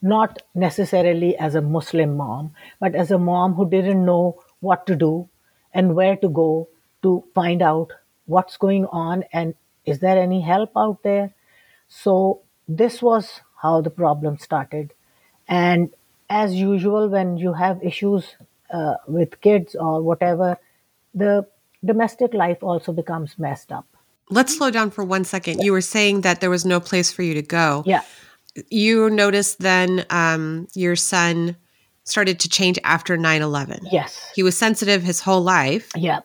not 0.02 0.42
necessarily 0.56 1.38
as 1.38 1.56
a 1.56 1.62
Muslim 1.62 2.16
mom, 2.18 2.54
but 2.80 2.96
as 2.96 3.12
a 3.12 3.18
mom 3.18 3.54
who 3.54 3.70
didn't 3.70 4.06
know 4.06 4.42
what 4.60 4.86
to 4.88 4.96
do 4.96 5.30
and 5.74 5.96
where 5.96 6.16
to 6.18 6.30
go 6.30 6.68
to 7.04 7.24
find 7.34 7.62
out 7.62 7.92
what's 8.26 8.58
going 8.58 8.86
on 8.88 9.24
and 9.34 9.56
is 9.86 10.00
there 10.00 10.18
any 10.18 10.42
help 10.42 10.72
out 10.78 11.04
there. 11.04 11.34
So, 11.88 12.42
this 12.68 13.02
was 13.02 13.42
how 13.62 13.82
the 13.82 13.90
problem 13.90 14.38
started. 14.38 14.94
And 15.48 15.90
as 16.30 16.54
usual, 16.54 17.10
when 17.10 17.38
you 17.38 17.54
have 17.54 17.84
issues 17.84 18.36
uh, 18.72 18.96
with 19.08 19.42
kids 19.42 19.76
or 19.76 20.02
whatever, 20.02 20.58
the 21.14 21.46
domestic 21.84 22.34
life 22.34 22.64
also 22.64 22.94
becomes 22.94 23.38
messed 23.38 23.72
up. 23.72 23.86
Let's 24.30 24.58
slow 24.58 24.72
down 24.72 24.92
for 24.92 25.04
one 25.04 25.26
second. 25.26 25.62
You 25.62 25.74
were 25.74 25.82
saying 25.82 26.22
that 26.22 26.40
there 26.40 26.50
was 26.50 26.66
no 26.66 26.80
place 26.80 27.12
for 27.12 27.22
you 27.22 27.34
to 27.34 27.42
go. 27.42 27.84
Yeah. 27.86 28.02
You 28.70 29.10
noticed 29.10 29.60
then 29.60 30.06
um, 30.10 30.68
your 30.74 30.96
son 30.96 31.58
started 32.04 32.40
to 32.40 32.50
change 32.50 32.80
after 32.84 33.18
9 33.18 33.42
11. 33.42 33.88
Yes. 33.92 34.32
He 34.36 34.44
was 34.44 34.58
sensitive 34.58 35.04
his 35.04 35.22
whole 35.22 35.42
life, 35.42 35.90
Yeah. 35.96 36.22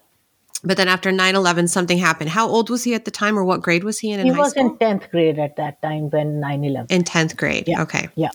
but 0.64 0.76
then 0.76 0.88
after 0.88 1.12
9 1.12 1.34
11, 1.34 1.68
something 1.68 1.98
happened. 1.98 2.30
How 2.30 2.48
old 2.48 2.70
was 2.70 2.84
he 2.84 2.94
at 2.94 3.04
the 3.04 3.10
time, 3.10 3.38
or 3.38 3.44
what 3.44 3.62
grade 3.62 3.84
was 3.84 3.98
he 3.98 4.10
in 4.10 4.20
in 4.20 4.26
He 4.26 4.32
was 4.32 4.50
school? 4.50 4.70
in 4.70 4.76
10th 4.78 5.10
grade 5.10 5.38
at 5.38 5.56
that 5.56 5.80
time 5.82 6.10
when 6.10 6.40
9 6.40 6.64
11. 6.64 6.86
in 6.90 7.04
10th 7.04 7.36
grade. 7.36 7.64
Yeah. 7.66 7.82
Okay. 7.82 8.08
Yeah. 8.14 8.30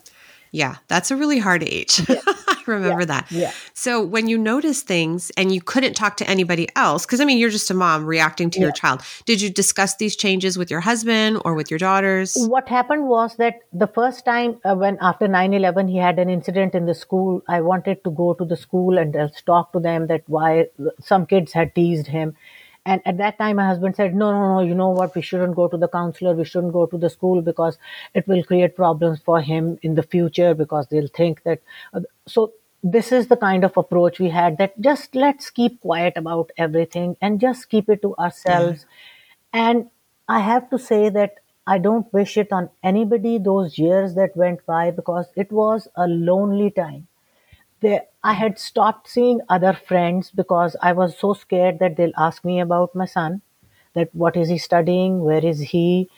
Yeah, 0.54 0.76
that's 0.90 1.12
a 1.12 1.16
really 1.16 1.40
hard 1.40 1.64
age. 1.64 2.02
I 2.10 2.16
remember 2.68 3.06
that. 3.06 3.32
Yeah. 3.32 3.52
So 3.74 4.02
when 4.04 4.28
you 4.28 4.38
notice 4.38 4.82
things 4.82 5.32
and 5.38 5.54
you 5.54 5.62
couldn't 5.62 5.94
talk 5.94 6.18
to 6.18 6.30
anybody 6.30 6.68
else, 6.76 7.06
because 7.06 7.22
I 7.22 7.26
mean, 7.26 7.38
you're 7.38 7.50
just 7.50 7.70
a 7.72 7.74
mom 7.74 8.06
reacting 8.06 8.50
to 8.52 8.60
your 8.60 8.72
child. 8.72 9.02
Did 9.26 9.42
you 9.42 9.50
discuss 9.50 9.96
these 9.96 10.16
changes 10.16 10.58
with 10.58 10.72
your 10.72 10.82
husband 10.82 11.42
or 11.46 11.54
with 11.54 11.70
your 11.70 11.80
daughters? 11.80 12.36
What 12.36 12.68
happened 12.70 13.08
was 13.08 13.36
that 13.38 13.60
the 13.74 13.88
first 13.88 14.26
time 14.26 14.60
uh, 14.64 14.76
when 14.76 14.98
after 15.02 15.28
9 15.28 15.54
11 15.54 15.88
he 15.88 15.98
had 15.98 16.20
an 16.20 16.30
incident 16.30 16.76
in 16.76 16.86
the 16.86 16.94
school, 16.94 17.42
I 17.48 17.62
wanted 17.62 18.04
to 18.04 18.12
go 18.12 18.34
to 18.34 18.46
the 18.46 18.58
school 18.58 18.98
and 18.98 19.14
just 19.14 19.46
talk 19.46 19.74
to 19.74 19.80
them 19.80 20.08
that 20.08 20.24
why 20.28 20.68
some 21.00 21.26
kids 21.26 21.54
had 21.54 21.76
teased 21.76 22.08
him. 22.08 22.36
And 22.86 23.02
at 23.06 23.18
that 23.18 23.38
time, 23.38 23.58
my 23.58 23.68
husband 23.68 23.96
said, 23.96 24.16
No, 24.16 24.32
no, 24.32 24.56
no, 24.56 24.60
you 24.62 24.74
know 24.76 24.90
what? 24.90 25.16
We 25.16 25.22
shouldn't 25.22 25.56
go 25.56 25.68
to 25.68 25.78
the 25.78 25.88
counselor. 25.88 26.34
We 26.34 26.46
shouldn't 26.46 26.74
go 26.74 26.86
to 26.88 26.98
the 26.98 27.10
school 27.10 27.42
because 27.42 27.78
it 28.14 28.28
will 28.28 28.44
create 28.44 28.76
problems 28.76 29.22
for 29.22 29.42
him 29.42 29.78
in 29.84 29.96
the 29.96 30.04
future 30.04 30.54
because 30.54 30.88
they'll 30.88 31.08
think 31.08 31.44
that. 31.44 31.62
Uh, 31.94 32.02
so, 32.28 32.54
this 32.84 33.12
is 33.12 33.28
the 33.28 33.38
kind 33.38 33.64
of 33.64 33.78
approach 33.78 34.20
we 34.20 34.30
had 34.30 34.58
that 34.58 34.80
just 34.82 35.14
let's 35.14 35.52
keep 35.52 35.80
quiet 35.82 36.14
about 36.18 36.52
everything 36.58 37.16
and 37.22 37.40
just 37.40 37.70
keep 37.70 37.88
it 37.90 38.02
to 38.02 38.16
ourselves. 38.16 38.88
And 39.54 39.90
I 40.28 40.40
have 40.40 40.70
to 40.72 40.80
say 40.80 41.10
that 41.10 41.36
I 41.68 41.78
don't 41.78 42.12
wish 42.14 42.38
it 42.38 42.52
on 42.52 42.70
anybody 42.84 43.38
those 43.38 43.78
years 43.78 44.16
that 44.16 44.36
went 44.36 44.66
by 44.66 44.92
because 44.92 45.28
it 45.36 45.52
was 45.52 45.88
a 45.96 46.08
lonely 46.08 46.72
time. 46.72 47.08
There, 47.82 48.06
I 48.24 48.34
had 48.34 48.60
stopped 48.60 49.10
seeing 49.10 49.42
other 49.50 49.74
friends 49.74 50.32
because 50.32 50.76
I 50.82 50.94
was 50.94 51.18
so 51.18 51.34
scared 51.34 51.80
that 51.80 51.98
they'll 51.98 52.14
ask 52.18 52.46
me 52.46 52.60
about 52.60 52.96
my 52.96 53.06
son, 53.06 53.42
that 53.94 54.14
what 54.16 54.38
is 54.38 54.50
he 54.50 54.58
studying, 54.58 55.22
where 55.24 55.44
is 55.46 55.60
he. 55.60 56.10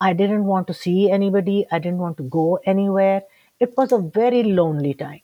I 0.00 0.12
didn't 0.12 0.44
want 0.44 0.66
to 0.68 0.74
see 0.74 1.10
anybody, 1.10 1.66
I 1.70 1.78
didn't 1.80 1.98
want 1.98 2.16
to 2.18 2.22
go 2.22 2.60
anywhere. 2.64 3.22
It 3.60 3.76
was 3.76 3.92
a 3.92 3.98
very 3.98 4.44
lonely 4.44 4.94
time. 4.94 5.20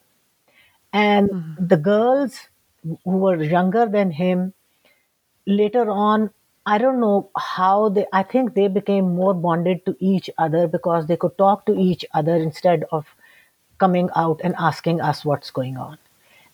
And 0.93 1.31
hmm. 1.31 1.67
the 1.67 1.77
girls 1.77 2.49
who 3.05 3.17
were 3.19 3.43
younger 3.43 3.87
than 3.87 4.11
him 4.11 4.53
later 5.47 5.91
on 5.91 6.31
i 6.67 6.77
don't 6.79 7.01
know 7.01 7.31
how 7.37 7.89
they 7.89 8.07
i 8.13 8.23
think 8.23 8.55
they 8.55 8.69
became 8.69 9.15
more 9.15 9.35
bonded 9.35 9.85
to 9.87 9.97
each 10.01 10.31
other 10.39 10.67
because 10.67 11.07
they 11.07 11.17
could 11.17 11.37
talk 11.39 11.65
to 11.67 11.75
each 11.79 12.05
other 12.15 12.37
instead 12.37 12.85
of 12.93 13.14
coming 13.85 14.11
out 14.25 14.41
and 14.45 14.55
asking 14.73 15.01
us 15.13 15.25
what's 15.25 15.51
going 15.61 15.77
on. 15.77 15.99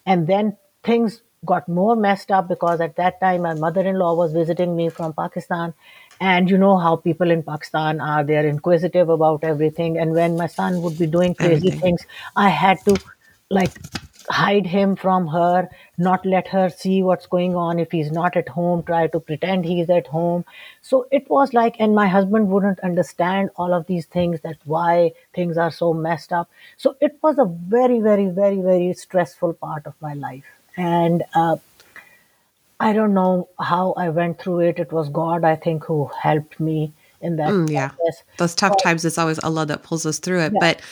And 0.06 0.26
then 0.26 0.56
things 0.82 1.22
got 1.44 1.68
more 1.68 1.96
messed 1.96 2.30
up 2.30 2.48
because 2.48 2.80
at 2.80 2.96
that 2.96 3.20
time 3.20 3.42
my 3.42 3.54
mother-in-law 3.54 4.14
was 4.14 4.32
visiting 4.32 4.76
me 4.76 4.88
from 4.90 5.12
pakistan. 5.12 5.74
And 6.20 6.50
you 6.50 6.58
know 6.58 6.76
how 6.86 6.96
people 6.96 7.30
in 7.30 7.42
pakistan 7.42 8.00
are 8.00 8.24
they're 8.24 8.46
inquisitive 8.46 9.08
about 9.08 9.44
everything. 9.44 9.98
And 9.98 10.12
when 10.12 10.36
my 10.36 10.46
son 10.46 10.82
would 10.82 10.98
be 10.98 11.06
doing 11.06 11.34
crazy 11.34 11.70
Everything. 11.70 11.80
things 11.84 12.06
i 12.36 12.48
had 12.48 12.84
to 12.90 12.96
like 13.50 13.72
hide 14.30 14.66
him 14.66 14.94
from 14.96 15.26
her, 15.26 15.68
not 15.98 16.24
let 16.24 16.48
her 16.48 16.70
see 16.70 17.02
what's 17.02 17.26
going 17.26 17.56
on. 17.56 17.78
If 17.78 17.90
he's 17.90 18.12
not 18.12 18.36
at 18.36 18.48
home, 18.48 18.82
try 18.82 19.08
to 19.08 19.20
pretend 19.20 19.64
he's 19.64 19.90
at 19.90 20.06
home. 20.06 20.44
So 20.82 21.06
it 21.10 21.28
was 21.28 21.52
like, 21.52 21.76
and 21.80 21.94
my 21.94 22.06
husband 22.06 22.48
wouldn't 22.48 22.80
understand 22.80 23.50
all 23.56 23.74
of 23.74 23.86
these 23.86 24.06
things 24.06 24.40
that 24.42 24.56
why 24.64 25.12
things 25.34 25.58
are 25.58 25.70
so 25.70 25.92
messed 25.92 26.32
up. 26.32 26.48
So 26.76 26.96
it 27.00 27.18
was 27.22 27.38
a 27.38 27.44
very, 27.44 28.00
very, 28.00 28.28
very, 28.28 28.60
very 28.60 28.92
stressful 28.94 29.54
part 29.54 29.86
of 29.86 29.94
my 30.00 30.14
life. 30.14 30.44
And 30.76 31.24
uh, 31.34 31.56
I 32.78 32.92
don't 32.92 33.14
know 33.14 33.48
how 33.58 33.92
I 33.96 34.08
went 34.10 34.38
through 34.40 34.60
it. 34.60 34.78
It 34.78 34.92
was 34.92 35.08
God, 35.08 35.44
I 35.44 35.56
think, 35.56 35.84
who 35.84 36.10
helped 36.22 36.60
me 36.60 36.92
in 37.20 37.36
that 37.36 37.48
Mm, 37.48 37.70
yeah. 37.70 37.90
Those 38.38 38.54
tough 38.54 38.76
times, 38.82 39.04
it's 39.04 39.18
always 39.18 39.38
Allah 39.40 39.66
that 39.66 39.82
pulls 39.82 40.06
us 40.06 40.18
through 40.18 40.40
it. 40.40 40.52
Yeah. 40.52 40.58
But 40.60 40.82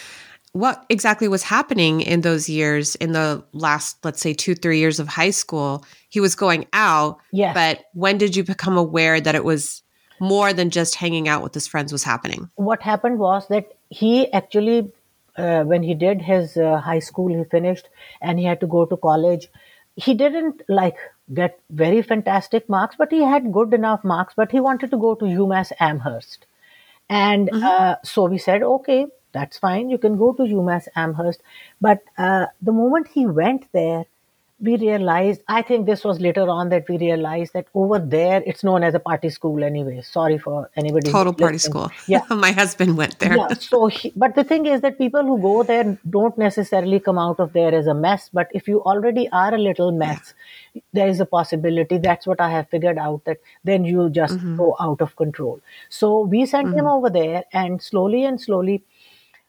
what 0.52 0.84
exactly 0.88 1.28
was 1.28 1.42
happening 1.42 2.00
in 2.00 2.22
those 2.22 2.48
years, 2.48 2.94
in 2.96 3.12
the 3.12 3.44
last, 3.52 4.04
let's 4.04 4.20
say, 4.20 4.32
two, 4.34 4.54
three 4.54 4.78
years 4.78 4.98
of 4.98 5.08
high 5.08 5.30
school? 5.30 5.84
He 6.08 6.20
was 6.20 6.34
going 6.34 6.66
out, 6.72 7.18
Yes. 7.32 7.54
but 7.54 7.84
when 7.92 8.18
did 8.18 8.34
you 8.34 8.44
become 8.44 8.76
aware 8.76 9.20
that 9.20 9.34
it 9.34 9.44
was 9.44 9.82
more 10.20 10.52
than 10.52 10.70
just 10.70 10.94
hanging 10.96 11.28
out 11.28 11.42
with 11.42 11.54
his 11.54 11.66
friends 11.66 11.92
was 11.92 12.02
happening? 12.02 12.50
what 12.56 12.82
happened 12.82 13.18
was 13.18 13.46
that 13.48 13.72
he 13.90 14.30
actually, 14.32 14.90
uh, 15.36 15.62
when 15.64 15.82
he 15.82 15.94
did 15.94 16.20
his 16.22 16.56
uh, 16.56 16.78
high 16.78 16.98
school, 16.98 17.28
he 17.36 17.44
finished 17.50 17.88
and 18.20 18.38
he 18.38 18.44
had 18.44 18.58
to 18.60 18.66
go 18.66 18.84
to 18.84 18.96
college. 18.96 19.48
He 19.96 20.14
didn't 20.14 20.62
like 20.68 20.96
get 21.32 21.60
very 21.70 22.02
fantastic 22.02 22.68
marks, 22.68 22.96
but 22.96 23.12
he 23.12 23.22
had 23.22 23.52
good 23.52 23.72
enough 23.74 24.02
marks. 24.02 24.34
But 24.34 24.50
he 24.50 24.60
wanted 24.60 24.90
to 24.90 24.96
go 24.96 25.14
to 25.14 25.24
UMass 25.24 25.72
Amherst. 25.78 26.46
And 27.08 27.48
uh, 27.52 27.96
so 28.02 28.24
we 28.26 28.38
said, 28.38 28.62
okay, 28.62 29.06
that's 29.38 29.58
fine. 29.58 29.88
You 29.94 29.98
can 29.98 30.18
go 30.18 30.32
to 30.32 30.42
UMass 30.42 30.88
Amherst. 30.96 31.42
But 31.80 32.02
uh, 32.16 32.46
the 32.60 32.72
moment 32.72 33.08
he 33.16 33.26
went 33.26 33.66
there, 33.72 34.04
we 34.60 34.76
realized, 34.76 35.40
I 35.46 35.62
think 35.62 35.86
this 35.86 36.02
was 36.02 36.18
later 36.18 36.48
on 36.48 36.70
that 36.70 36.88
we 36.88 36.98
realized 36.98 37.52
that 37.52 37.66
over 37.74 38.00
there, 38.00 38.42
it's 38.44 38.64
known 38.64 38.82
as 38.82 38.94
a 38.94 38.98
party 38.98 39.30
school 39.30 39.62
anyway. 39.62 40.00
Sorry 40.02 40.36
for 40.36 40.68
anybody. 40.74 41.12
Total 41.12 41.32
party 41.32 41.54
listening. 41.54 41.72
school. 41.72 41.90
Yeah. 42.08 42.22
My 42.46 42.50
husband 42.50 42.96
went 42.96 43.20
there. 43.20 43.36
Yeah. 43.36 43.54
So, 43.54 43.86
he, 43.86 44.12
but 44.16 44.34
the 44.34 44.42
thing 44.42 44.66
is 44.66 44.80
that 44.80 44.98
people 44.98 45.22
who 45.22 45.40
go 45.40 45.62
there 45.62 45.96
don't 46.10 46.36
necessarily 46.36 46.98
come 46.98 47.18
out 47.18 47.38
of 47.38 47.52
there 47.52 47.72
as 47.72 47.86
a 47.86 47.94
mess. 47.94 48.30
But 48.32 48.48
if 48.52 48.66
you 48.66 48.82
already 48.82 49.28
are 49.30 49.54
a 49.54 49.58
little 49.58 49.92
mess, 49.92 50.34
there 50.92 51.06
is 51.06 51.20
a 51.20 51.26
possibility. 51.26 51.98
That's 51.98 52.26
what 52.26 52.40
I 52.40 52.50
have 52.50 52.68
figured 52.68 52.98
out 52.98 53.24
that 53.26 53.38
then 53.62 53.84
you 53.84 54.10
just 54.10 54.38
go 54.56 54.74
out 54.80 55.00
of 55.00 55.14
control. 55.14 55.60
So 55.88 56.22
we 56.22 56.46
sent 56.46 56.74
him 56.74 56.86
over 56.86 57.10
there, 57.10 57.44
and 57.52 57.80
slowly 57.80 58.24
and 58.24 58.40
slowly, 58.40 58.82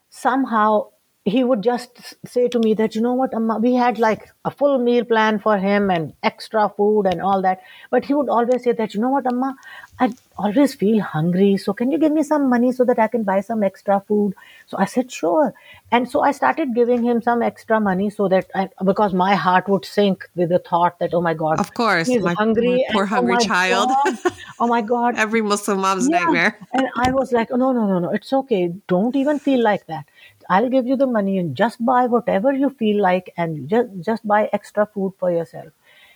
somehow 0.09 0.89
he 1.25 1.43
would 1.43 1.61
just 1.61 2.15
say 2.25 2.47
to 2.47 2.59
me 2.59 2.73
that 2.73 2.95
you 2.95 3.01
know 3.01 3.13
what 3.13 3.33
Amma, 3.33 3.59
we 3.59 3.73
had 3.75 3.99
like 3.99 4.29
a 4.45 4.51
full 4.51 4.79
meal 4.79 5.05
plan 5.05 5.39
for 5.39 5.57
him 5.57 5.89
and 5.89 6.13
extra 6.23 6.69
food 6.75 7.03
and 7.05 7.21
all 7.21 7.41
that. 7.41 7.59
But 7.91 8.05
he 8.05 8.13
would 8.13 8.29
always 8.29 8.63
say 8.63 8.71
that 8.71 8.93
you 8.93 9.01
know 9.01 9.09
what 9.09 9.27
amma 9.27 9.55
i 9.99 10.11
always 10.37 10.73
feel 10.81 10.99
hungry 11.01 11.57
so 11.57 11.73
can 11.73 11.91
you 11.91 11.97
give 11.97 12.11
me 12.17 12.23
some 12.23 12.49
money 12.49 12.71
so 12.71 12.85
that 12.89 12.99
i 12.99 13.07
can 13.07 13.23
buy 13.23 13.39
some 13.41 13.63
extra 13.63 13.99
food 14.07 14.33
so 14.67 14.77
i 14.77 14.85
said 14.85 15.11
sure 15.11 15.53
and 15.91 16.09
so 16.09 16.21
i 16.21 16.31
started 16.31 16.73
giving 16.73 17.03
him 17.03 17.21
some 17.21 17.41
extra 17.41 17.79
money 17.79 18.09
so 18.09 18.27
that 18.29 18.45
I, 18.55 18.69
because 18.85 19.13
my 19.13 19.35
heart 19.35 19.67
would 19.67 19.85
sink 19.85 20.29
with 20.35 20.49
the 20.49 20.59
thought 20.59 20.99
that 20.99 21.13
oh 21.13 21.21
my 21.21 21.33
god 21.33 21.59
Of 21.59 21.73
course, 21.73 22.07
he's 22.07 22.23
my- 22.23 22.33
hungry 22.33 22.75
my 22.77 22.93
poor 22.93 23.03
oh 23.03 23.07
hungry 23.07 23.33
my 23.33 23.39
child. 23.39 23.89
God, 23.89 24.33
oh 24.59 24.67
my 24.67 24.81
god 24.81 25.15
Every 25.25 25.41
Muslim 25.41 25.81
mom's 25.81 26.07
yeah. 26.07 26.19
nightmare. 26.19 26.57
And 26.73 26.87
I 26.95 27.11
was 27.11 27.31
like, 27.31 27.49
oh, 27.51 27.57
no, 27.57 27.71
no, 27.73 27.87
no, 27.87 27.99
no, 27.99 28.09
it's 28.11 28.31
okay. 28.31 28.73
Don't 28.87 29.15
even 29.15 29.39
feel 29.39 29.61
like 29.61 29.85
that. 29.87 30.05
I'll 30.49 30.69
give 30.69 30.87
you 30.87 30.95
the 30.95 31.07
money 31.07 31.37
and 31.37 31.55
just 31.55 31.83
buy 31.85 32.05
whatever 32.07 32.51
you 32.53 32.69
feel 32.69 33.01
like 33.01 33.33
and 33.37 33.67
just, 33.69 33.89
just 34.01 34.27
buy 34.27 34.49
extra 34.53 34.85
food 34.85 35.13
for 35.19 35.31
yourself. 35.31 35.67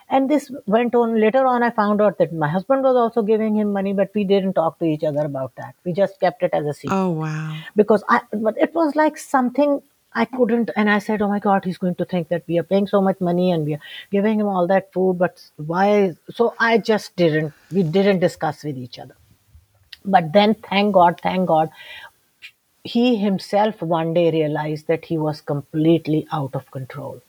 And 0.09 0.29
this 0.29 0.51
went 0.65 0.95
on. 0.95 1.19
Later 1.19 1.45
on, 1.45 1.63
I 1.63 1.69
found 1.69 2.01
out 2.01 2.17
that 2.17 2.33
my 2.33 2.47
husband 2.47 2.83
was 2.83 2.95
also 2.95 3.21
giving 3.21 3.55
him 3.55 3.71
money, 3.73 3.93
but 3.93 4.11
we 4.13 4.23
didn't 4.23 4.53
talk 4.53 4.77
to 4.79 4.85
each 4.85 5.03
other 5.03 5.25
about 5.25 5.55
that. 5.55 5.75
We 5.83 5.93
just 5.93 6.19
kept 6.19 6.43
it 6.43 6.51
as 6.53 6.65
a 6.65 6.73
secret 6.73 6.95
Oh 6.95 7.09
wow. 7.11 7.57
because 7.75 8.03
I, 8.09 8.21
but 8.33 8.57
it 8.57 8.73
was 8.73 8.95
like 8.95 9.17
something 9.17 9.81
I 10.15 10.25
couldn't, 10.25 10.69
and 10.75 10.89
I 10.91 10.99
said, 10.99 11.21
"Oh 11.23 11.27
my 11.27 11.39
God, 11.39 11.65
he's 11.65 11.79
going 11.79 11.95
to 11.95 12.05
think 12.05 12.27
that 12.29 12.43
we 12.47 12.59
are 12.59 12.63
paying 12.63 12.85
so 12.87 13.01
much 13.01 13.19
money 13.19 13.51
and 13.51 13.65
we 13.65 13.73
are 13.73 13.79
giving 14.11 14.39
him 14.39 14.47
all 14.47 14.67
that 14.67 14.93
food, 14.93 15.17
but 15.17 15.41
why?" 15.55 16.15
So 16.29 16.53
I 16.59 16.77
just 16.77 17.15
didn't. 17.15 17.53
We 17.71 17.81
didn't 17.81 18.19
discuss 18.19 18.63
with 18.63 18.77
each 18.77 18.99
other. 18.99 19.15
But 20.05 20.31
then, 20.33 20.53
thank 20.69 20.93
God, 20.93 21.19
thank 21.23 21.47
God, 21.47 21.71
he 22.83 23.15
himself 23.15 23.81
one 23.81 24.13
day 24.13 24.29
realized 24.31 24.87
that 24.87 25.05
he 25.05 25.17
was 25.17 25.41
completely 25.41 26.27
out 26.31 26.53
of 26.53 26.69
control, 26.69 27.21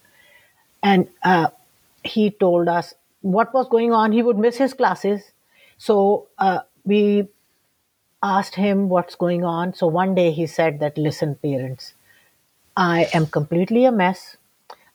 and 0.83 1.09
uh, 1.23 1.49
he 2.04 2.30
told 2.30 2.68
us 2.68 2.94
what 3.23 3.52
was 3.54 3.68
going 3.68 3.92
on. 3.92 4.12
He 4.12 4.23
would 4.23 4.38
miss 4.38 4.56
his 4.56 4.75
classes, 4.75 5.32
so 5.78 6.28
uh, 6.38 6.61
we 6.84 7.28
asked 8.23 8.54
him 8.54 8.88
what's 8.88 9.14
going 9.14 9.44
on. 9.44 9.75
So 9.75 9.87
one 9.87 10.14
day 10.14 10.30
he 10.30 10.46
said 10.46 10.80
that, 10.80 10.96
listen, 10.96 11.34
parents, 11.37 11.94
I 12.76 13.08
am 13.12 13.26
completely 13.26 13.84
a 13.84 13.92
mess. 13.92 14.37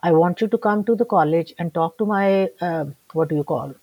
I 0.02 0.12
want 0.14 0.42
you 0.42 0.48
to 0.48 0.58
come 0.58 0.84
to 0.86 0.96
the 0.96 1.06
college 1.06 1.54
and 1.60 1.74
talk 1.74 1.98
to 2.00 2.06
my, 2.06 2.50
uh, 2.62 2.86
what 3.14 3.30
do 3.30 3.36
you 3.36 3.44
call, 3.44 3.76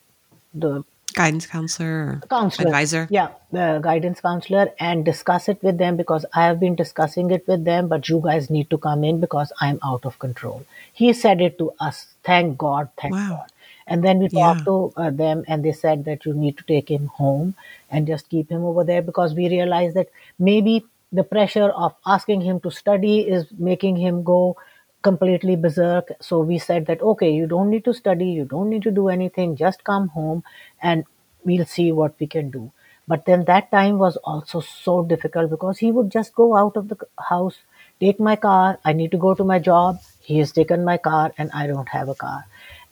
the 0.55 0.85
Guidance 1.17 1.47
counselor 1.47 1.89
or 1.89 2.23
counselor. 2.31 2.69
advisor. 2.69 3.07
Yeah, 3.11 3.29
the 3.53 3.81
guidance 3.83 4.21
counselor 4.21 4.73
and 4.81 5.05
discuss 5.05 5.49
it 5.49 5.63
with 5.63 5.79
them 5.79 5.97
because 5.97 6.25
I 6.35 6.47
have 6.47 6.61
been 6.61 6.75
discussing 6.77 7.31
it 7.31 7.47
with 7.49 7.65
them, 7.65 7.89
but 7.89 8.09
you 8.09 8.21
guys 8.25 8.51
need 8.51 8.71
to 8.71 8.79
come 8.79 9.05
in 9.05 9.21
because 9.21 9.53
I'm 9.61 9.79
out 9.85 10.05
of 10.07 10.19
control. 10.19 10.65
He 10.93 11.13
said 11.13 11.41
it 11.41 11.59
to 11.59 11.73
us. 11.81 12.07
Thank 12.25 12.59
God. 12.59 12.91
Thank 13.01 13.15
Wow. 13.15 13.29
God. 13.31 13.53
And 13.87 14.05
then 14.05 14.19
we 14.19 14.29
Yeah. 14.29 14.41
talked 14.43 14.65
to 14.67 14.93
uh, 14.97 15.11
them 15.11 15.45
and 15.49 15.65
they 15.65 15.73
said 15.73 16.05
that 16.07 16.27
you 16.27 16.35
need 16.35 16.59
to 16.59 16.65
take 16.65 16.91
him 16.91 17.07
home 17.09 17.55
and 17.91 18.07
just 18.07 18.29
keep 18.29 18.51
him 18.51 18.65
over 18.65 18.85
there 18.85 19.03
because 19.03 19.35
we 19.35 19.49
realized 19.49 19.97
that 19.97 20.09
maybe 20.39 20.85
the 21.13 21.25
pressure 21.25 21.71
of 21.71 21.95
asking 22.07 22.41
him 22.43 22.61
to 22.61 22.71
study 22.71 23.21
is 23.21 23.47
making 23.59 23.97
him 23.97 24.25
go 24.25 24.57
completely 25.07 25.57
berserk. 25.57 26.12
So 26.21 26.40
we 26.40 26.59
said 26.59 26.87
that, 26.87 27.03
okay, 27.12 27.31
you 27.31 27.47
don't 27.47 27.71
need 27.71 27.85
to 27.87 27.95
study, 27.95 28.27
you 28.27 28.45
don't 28.45 28.71
need 28.71 28.83
to 28.83 28.90
do 28.90 29.09
anything, 29.09 29.57
just 29.57 29.85
come 29.85 30.09
home 30.09 30.42
and 30.83 31.05
we'll 31.45 31.66
see 31.66 31.92
what 31.92 32.14
we 32.21 32.27
can 32.27 32.51
do. 32.51 32.73
But 33.09 33.25
then 33.25 33.45
that 33.45 33.71
time 33.71 33.99
was 33.99 34.16
also 34.33 34.61
so 34.61 35.03
difficult 35.05 35.51
because 35.51 35.79
he 35.79 35.92
would 35.92 36.11
just 36.11 36.35
go 36.35 36.57
out 36.57 36.77
of 36.77 36.88
the 36.88 36.97
house, 37.29 37.59
take 38.01 38.19
my 38.19 38.35
car, 38.37 38.79
I 38.85 38.92
need 38.92 39.12
to 39.12 39.19
go 39.19 39.35
to 39.35 39.45
my 39.45 39.59
job, 39.61 40.01
he 40.21 40.38
has 40.38 40.51
taken 40.53 40.85
my 40.85 40.97
car, 40.99 41.33
and 41.38 41.51
I 41.55 41.66
don't 41.69 41.88
have 41.90 42.09
a 42.09 42.16
car. 42.16 42.47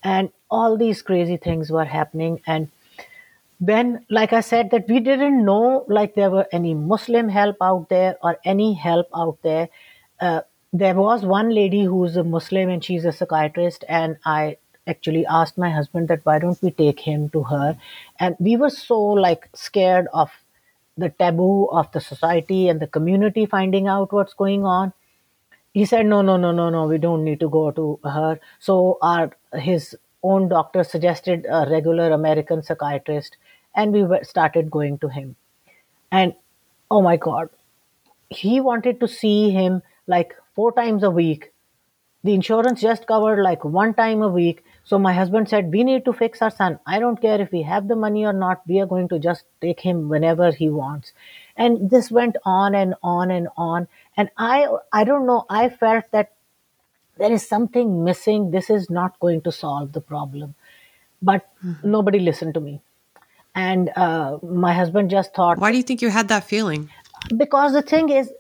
And 0.04 0.30
all 0.50 0.76
these 0.76 1.02
crazy 1.02 1.36
things 1.36 1.70
were 1.70 1.84
happening. 1.84 2.40
And 2.46 2.70
then 3.60 4.04
like 4.10 4.32
i 4.32 4.40
said 4.40 4.70
that 4.70 4.88
we 4.88 5.00
didn't 5.00 5.44
know 5.44 5.84
like 5.88 6.14
there 6.14 6.30
were 6.30 6.46
any 6.52 6.74
muslim 6.74 7.28
help 7.28 7.56
out 7.62 7.88
there 7.88 8.16
or 8.22 8.36
any 8.44 8.74
help 8.74 9.06
out 9.14 9.38
there 9.42 9.68
uh, 10.20 10.40
there 10.74 10.94
was 10.94 11.24
one 11.24 11.50
lady 11.54 11.84
who's 11.84 12.16
a 12.16 12.24
muslim 12.24 12.68
and 12.68 12.84
she's 12.84 13.04
a 13.06 13.12
psychiatrist 13.12 13.84
and 13.88 14.18
i 14.26 14.56
actually 14.86 15.24
asked 15.26 15.58
my 15.58 15.70
husband 15.70 16.08
that 16.08 16.24
why 16.24 16.38
don't 16.38 16.62
we 16.62 16.70
take 16.70 17.00
him 17.00 17.28
to 17.30 17.42
her? 17.44 17.76
And 18.20 18.36
we 18.38 18.56
were 18.56 18.70
so 18.70 19.00
like 19.00 19.48
scared 19.54 20.08
of 20.12 20.30
the 20.96 21.08
taboo 21.08 21.66
of 21.66 21.90
the 21.92 22.00
society 22.00 22.68
and 22.68 22.80
the 22.80 22.86
community 22.86 23.46
finding 23.46 23.88
out 23.88 24.12
what's 24.12 24.34
going 24.34 24.64
on. 24.64 24.92
He 25.72 25.84
said 25.86 26.06
no 26.06 26.22
no 26.22 26.36
no 26.36 26.52
no 26.52 26.70
no 26.70 26.86
we 26.86 26.98
don't 26.98 27.24
need 27.24 27.40
to 27.40 27.48
go 27.48 27.70
to 27.72 27.98
her. 28.04 28.38
So 28.60 28.98
our 29.02 29.36
his 29.54 29.96
own 30.22 30.48
doctor 30.48 30.84
suggested 30.84 31.46
a 31.50 31.66
regular 31.70 32.10
american 32.10 32.62
psychiatrist 32.62 33.36
and 33.76 33.92
we 33.92 34.06
started 34.22 34.70
going 34.70 34.98
to 34.98 35.08
him. 35.08 35.36
And 36.12 36.34
oh 36.90 37.02
my 37.02 37.16
god 37.16 37.48
he 38.30 38.60
wanted 38.60 39.00
to 39.00 39.08
see 39.08 39.50
him 39.50 39.82
like 40.06 40.34
four 40.54 40.72
times 40.72 41.02
a 41.02 41.10
week. 41.10 41.52
The 42.22 42.32
insurance 42.34 42.80
just 42.80 43.06
covered 43.06 43.42
like 43.42 43.64
one 43.64 43.92
time 43.94 44.22
a 44.22 44.28
week. 44.28 44.64
So 44.84 44.98
my 44.98 45.12
husband 45.12 45.48
said 45.48 45.70
we 45.72 45.84
need 45.84 46.04
to 46.06 46.12
fix 46.12 46.40
our 46.40 46.50
son. 46.50 46.78
I 46.86 46.98
don't 46.98 47.20
care 47.20 47.40
if 47.40 47.52
we 47.52 47.62
have 47.62 47.88
the 47.88 47.96
money 47.96 48.24
or 48.24 48.32
not. 48.32 48.62
We 48.66 48.80
are 48.80 48.86
going 48.86 49.08
to 49.08 49.18
just 49.18 49.44
take 49.60 49.80
him 49.80 50.08
whenever 50.08 50.50
he 50.50 50.70
wants. 50.70 51.12
And 51.56 51.90
this 51.90 52.10
went 52.10 52.36
on 52.44 52.74
and 52.74 52.94
on 53.02 53.30
and 53.30 53.48
on. 53.56 53.88
And 54.16 54.30
i 54.38 54.66
i 54.92 55.04
don't 55.04 55.26
know. 55.26 55.44
I 55.50 55.68
felt 55.68 56.04
that 56.12 56.32
there 57.18 57.32
is 57.32 57.46
something 57.46 58.04
missing. 58.04 58.50
This 58.50 58.70
is 58.70 58.88
not 58.90 59.20
going 59.20 59.42
to 59.42 59.52
solve 59.52 59.92
the 59.92 60.00
problem. 60.00 60.54
But 61.22 61.48
nobody 61.82 62.18
listened 62.18 62.54
to 62.54 62.60
me. 62.60 62.80
And 63.54 63.90
uh, 63.96 64.38
my 64.42 64.72
husband 64.72 65.10
just 65.10 65.34
thought 65.34 65.58
Why 65.58 65.70
do 65.70 65.76
you 65.76 65.82
think 65.82 66.02
you 66.02 66.08
had 66.10 66.28
that 66.28 66.44
feeling? 66.44 66.90
because 67.36 67.72
the 67.72 67.82
thing 67.82 68.08
is 68.10 68.32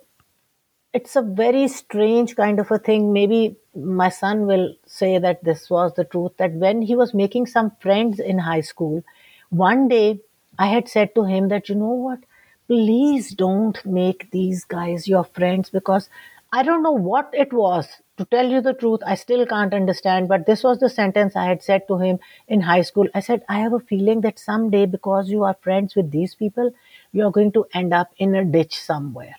it's 0.94 1.16
a 1.16 1.22
very 1.22 1.66
strange 1.66 2.36
kind 2.36 2.60
of 2.60 2.70
a 2.70 2.78
thing. 2.78 3.12
Maybe 3.12 3.56
my 3.74 4.08
son 4.08 4.46
will 4.46 4.74
say 4.86 5.18
that 5.18 5.42
this 5.42 5.68
was 5.68 5.92
the 5.94 6.04
truth 6.04 6.36
that 6.36 6.52
when 6.52 6.82
he 6.82 6.94
was 6.94 7.12
making 7.12 7.46
some 7.46 7.72
friends 7.80 8.20
in 8.20 8.38
high 8.38 8.60
school 8.60 9.02
one 9.50 9.88
day 9.88 10.20
i 10.58 10.68
had 10.68 10.88
said 10.88 11.12
to 11.16 11.24
him 11.24 11.48
that 11.48 11.68
you 11.68 11.74
know 11.74 11.96
what? 12.06 12.20
Please 12.68 13.34
don't 13.34 13.84
make 13.84 14.30
these 14.30 14.64
guys 14.64 15.08
your 15.08 15.24
friends 15.24 15.68
because 15.68 16.08
i 16.52 16.62
don't 16.62 16.84
know 16.84 16.98
what 17.10 17.28
it 17.32 17.52
was. 17.52 17.88
To 18.18 18.24
tell 18.24 18.48
you 18.48 18.60
the 18.60 18.74
truth 18.74 19.00
i 19.04 19.16
still 19.16 19.44
can't 19.46 19.74
understand. 19.74 20.28
But 20.28 20.46
this 20.46 20.62
was 20.62 20.78
the 20.78 20.88
sentence 20.88 21.34
i 21.34 21.46
had 21.46 21.62
said 21.64 21.88
to 21.88 21.98
him 21.98 22.20
in 22.46 22.60
high 22.60 22.82
school. 22.82 23.08
I 23.14 23.20
said 23.20 23.44
i 23.48 23.58
have 23.58 23.72
a 23.72 23.86
feeling 23.94 24.20
that 24.20 24.38
someday 24.38 24.86
because 24.86 25.28
you 25.28 25.42
are 25.42 25.56
friends 25.68 25.96
with 25.96 26.12
these 26.12 26.36
people 26.36 26.70
you 27.10 27.24
are 27.26 27.32
going 27.40 27.52
to 27.58 27.66
end 27.74 27.92
up 27.92 28.12
in 28.16 28.36
a 28.36 28.44
ditch 28.44 28.80
somewhere 28.80 29.34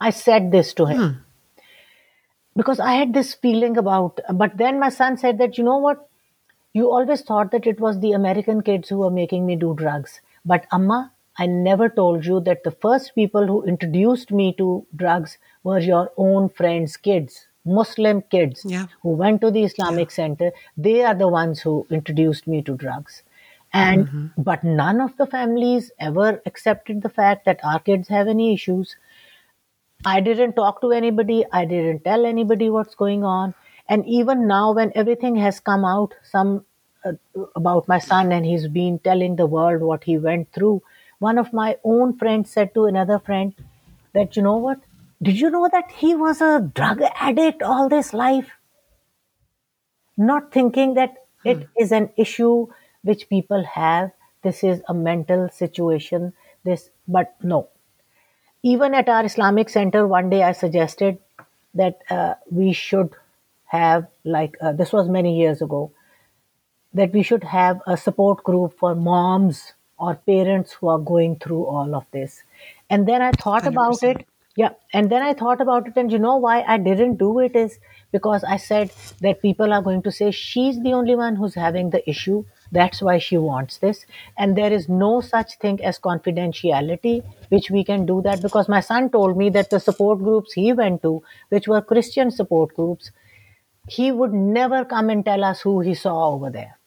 I 0.00 0.10
said 0.10 0.52
this 0.52 0.74
to 0.74 0.86
him 0.86 0.98
hmm. 0.98 1.60
because 2.54 2.80
I 2.80 2.94
had 2.94 3.14
this 3.14 3.34
feeling 3.34 3.76
about. 3.76 4.20
But 4.32 4.56
then 4.56 4.78
my 4.78 4.90
son 4.90 5.16
said 5.16 5.38
that, 5.38 5.58
you 5.58 5.64
know 5.64 5.78
what? 5.78 6.08
You 6.72 6.90
always 6.90 7.22
thought 7.22 7.52
that 7.52 7.66
it 7.66 7.80
was 7.80 8.00
the 8.00 8.12
American 8.12 8.62
kids 8.62 8.88
who 8.88 8.98
were 8.98 9.10
making 9.10 9.46
me 9.46 9.56
do 9.56 9.74
drugs. 9.74 10.20
But 10.44 10.66
Amma, 10.70 11.12
I 11.38 11.46
never 11.46 11.88
told 11.88 12.24
you 12.24 12.40
that 12.40 12.64
the 12.64 12.70
first 12.70 13.14
people 13.14 13.46
who 13.46 13.62
introduced 13.64 14.30
me 14.30 14.54
to 14.58 14.86
drugs 14.94 15.38
were 15.64 15.78
your 15.78 16.10
own 16.16 16.48
friends' 16.48 16.96
kids, 16.96 17.46
Muslim 17.64 18.22
kids 18.22 18.62
Yeah. 18.64 18.86
who 19.02 19.10
went 19.10 19.40
to 19.40 19.50
the 19.50 19.64
Islamic 19.64 20.10
Center. 20.10 20.52
They 20.76 21.02
are 21.02 21.14
the 21.14 21.28
ones 21.28 21.60
who 21.60 21.86
introduced 21.90 22.46
me 22.46 22.62
to 22.62 22.76
drugs. 22.76 23.22
And 23.72 24.06
mm-hmm. 24.06 24.42
but 24.42 24.64
none 24.64 25.00
of 25.00 25.16
the 25.16 25.26
families 25.26 25.90
ever 25.98 26.40
accepted 26.46 27.02
the 27.02 27.08
fact 27.08 27.44
that 27.44 27.60
our 27.64 27.80
kids 27.80 28.08
have 28.08 28.28
any 28.28 28.54
issues 28.54 28.96
I 30.06 30.20
didn't 30.20 30.54
talk 30.54 30.80
to 30.82 30.92
anybody. 30.92 31.44
I 31.52 31.64
didn't 31.64 32.04
tell 32.04 32.26
anybody 32.26 32.70
what's 32.70 32.94
going 32.94 33.24
on. 33.24 33.54
And 33.88 34.06
even 34.06 34.46
now, 34.46 34.72
when 34.72 34.92
everything 34.94 35.36
has 35.36 35.60
come 35.60 35.84
out, 35.84 36.14
some 36.22 36.64
uh, 37.04 37.14
about 37.56 37.88
my 37.88 37.98
son, 37.98 38.32
and 38.32 38.46
he's 38.46 38.68
been 38.68 39.00
telling 39.00 39.36
the 39.36 39.46
world 39.46 39.82
what 39.82 40.04
he 40.04 40.16
went 40.18 40.52
through, 40.52 40.82
one 41.18 41.38
of 41.38 41.52
my 41.52 41.76
own 41.84 42.16
friends 42.16 42.50
said 42.50 42.72
to 42.74 42.84
another 42.86 43.18
friend 43.18 43.54
that, 44.14 44.36
you 44.36 44.42
know 44.42 44.56
what? 44.56 44.80
Did 45.22 45.40
you 45.40 45.50
know 45.50 45.68
that 45.72 45.90
he 45.90 46.14
was 46.14 46.40
a 46.40 46.70
drug 46.74 47.02
addict 47.16 47.62
all 47.62 47.88
this 47.88 48.14
life? 48.14 48.50
Not 50.16 50.52
thinking 50.52 50.94
that 50.94 51.14
it 51.44 51.68
is 51.78 51.92
an 51.92 52.10
issue 52.16 52.68
which 53.02 53.28
people 53.28 53.64
have. 53.64 54.12
This 54.42 54.62
is 54.62 54.82
a 54.88 54.94
mental 54.94 55.48
situation. 55.50 56.32
This, 56.64 56.90
but 57.08 57.34
no, 57.42 57.68
even 58.62 58.94
at 58.94 59.08
our 59.08 59.24
Islamic 59.24 59.68
center, 59.68 60.06
one 60.06 60.30
day 60.30 60.42
I 60.42 60.52
suggested 60.52 61.18
that 61.74 62.00
uh, 62.10 62.34
we 62.50 62.72
should 62.72 63.14
have, 63.66 64.06
like, 64.24 64.56
uh, 64.60 64.72
this 64.72 64.92
was 64.92 65.08
many 65.08 65.38
years 65.38 65.62
ago, 65.62 65.92
that 66.94 67.12
we 67.12 67.22
should 67.22 67.44
have 67.44 67.80
a 67.86 67.96
support 67.96 68.42
group 68.42 68.78
for 68.78 68.94
moms 68.94 69.74
or 69.98 70.14
parents 70.14 70.72
who 70.72 70.88
are 70.88 70.98
going 70.98 71.36
through 71.36 71.64
all 71.64 71.94
of 71.94 72.04
this. 72.12 72.42
And 72.90 73.06
then 73.06 73.22
I 73.22 73.32
thought 73.32 73.66
about 73.66 74.00
100%. 74.00 74.20
it. 74.20 74.26
Yeah. 74.56 74.70
And 74.92 75.10
then 75.10 75.22
I 75.22 75.34
thought 75.34 75.60
about 75.60 75.86
it. 75.86 75.94
And 75.96 76.10
you 76.10 76.18
know 76.18 76.36
why 76.36 76.62
I 76.62 76.78
didn't 76.78 77.16
do 77.16 77.38
it 77.40 77.54
is 77.54 77.78
because 78.12 78.44
I 78.44 78.56
said 78.56 78.92
that 79.20 79.42
people 79.42 79.72
are 79.72 79.82
going 79.82 80.02
to 80.02 80.12
say 80.12 80.30
she's 80.30 80.80
the 80.80 80.92
only 80.92 81.16
one 81.16 81.36
who's 81.36 81.54
having 81.54 81.90
the 81.90 82.08
issue. 82.08 82.44
That's 82.72 83.00
why 83.02 83.18
she 83.18 83.36
wants 83.38 83.78
this. 83.78 84.06
And 84.36 84.56
there 84.56 84.72
is 84.72 84.88
no 84.88 85.20
such 85.20 85.58
thing 85.58 85.82
as 85.84 85.98
confidentiality, 85.98 87.24
which 87.48 87.70
we 87.70 87.84
can 87.84 88.06
do 88.06 88.22
that 88.22 88.42
because 88.42 88.68
my 88.68 88.80
son 88.80 89.10
told 89.10 89.36
me 89.36 89.50
that 89.50 89.70
the 89.70 89.80
support 89.80 90.18
groups 90.18 90.52
he 90.54 90.72
went 90.72 91.02
to, 91.02 91.22
which 91.48 91.68
were 91.68 91.80
Christian 91.82 92.30
support 92.30 92.74
groups, 92.74 93.10
he 93.88 94.12
would 94.12 94.32
never 94.32 94.84
come 94.84 95.10
and 95.10 95.24
tell 95.24 95.44
us 95.44 95.60
who 95.62 95.80
he 95.80 95.94
saw 95.94 96.30
over 96.32 96.50
there. 96.50 96.78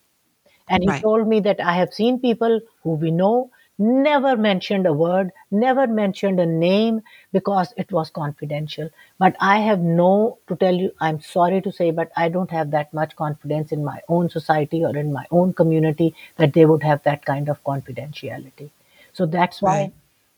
And 0.69 0.83
he 0.83 0.93
Right. 0.93 1.03
told 1.03 1.27
me 1.27 1.39
that 1.41 1.59
I 1.59 1.73
have 1.75 1.93
seen 1.93 2.19
people 2.19 2.61
who 2.83 2.91
we 2.91 3.11
know 3.11 3.51
never 3.79 4.35
mentioned 4.35 4.85
a 4.85 4.93
word, 4.93 5.31
never 5.49 5.87
mentioned 5.87 6.39
a 6.39 6.45
name 6.45 7.01
because 7.31 7.73
it 7.77 7.91
was 7.91 8.09
confidential. 8.09 8.89
But 9.17 9.35
I 9.39 9.59
have 9.59 9.79
no, 9.79 10.37
to 10.47 10.55
tell 10.55 10.75
you, 10.75 10.91
I'm 10.99 11.21
sorry 11.21 11.61
to 11.61 11.71
say, 11.71 11.91
but 11.91 12.11
I 12.17 12.29
don't 12.29 12.51
have 12.51 12.71
that 12.71 12.93
much 12.93 13.15
confidence 13.15 13.71
in 13.71 13.83
my 13.83 14.01
own 14.09 14.29
society 14.29 14.83
or 14.83 14.95
in 14.95 15.13
my 15.13 15.25
own 15.31 15.53
community 15.53 16.13
that 16.37 16.53
they 16.53 16.65
would 16.65 16.83
have 16.83 17.01
that 17.03 17.25
kind 17.25 17.49
of 17.49 17.63
confidentiality. 17.63 18.69
So 19.13 19.25
that's 19.25 19.61
why 19.61 19.91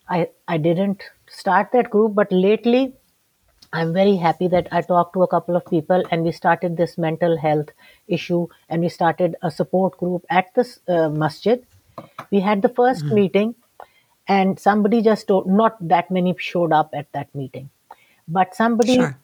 I, 0.08 0.28
I 0.46 0.56
didn't 0.56 1.02
start 1.28 1.70
that 1.72 1.90
group. 1.90 2.14
But 2.14 2.30
lately, 2.30 2.92
I'm 3.72 3.92
very 3.92 4.16
happy 4.16 4.48
that 4.48 4.68
I 4.70 4.82
talked 4.82 5.14
to 5.14 5.22
a 5.22 5.28
couple 5.28 5.56
of 5.56 5.64
people 5.66 6.04
and 6.10 6.24
we 6.24 6.32
started 6.32 6.76
this 6.76 6.98
mental 6.98 7.38
health 7.38 7.70
issue 8.06 8.46
and 8.68 8.82
we 8.82 8.88
started 8.88 9.34
a 9.42 9.50
support 9.50 9.96
group 9.98 10.24
at 10.30 10.54
this 10.54 10.78
uh, 10.88 11.08
masjid. 11.08 11.64
We 12.30 12.40
had 12.40 12.62
the 12.62 12.68
1st 12.68 13.10
meeting 13.10 13.54
and 14.28 14.58
somebody 14.58 15.02
just 15.02 15.28
told, 15.28 15.46
not 15.46 15.76
that 15.88 16.10
many 16.10 16.34
showed 16.38 16.72
up 16.72 16.90
at 16.94 17.12
that 17.12 17.34
meeting, 17.34 17.70
but 18.28 18.54
somebody 18.54 18.96
Sure. 18.96 19.18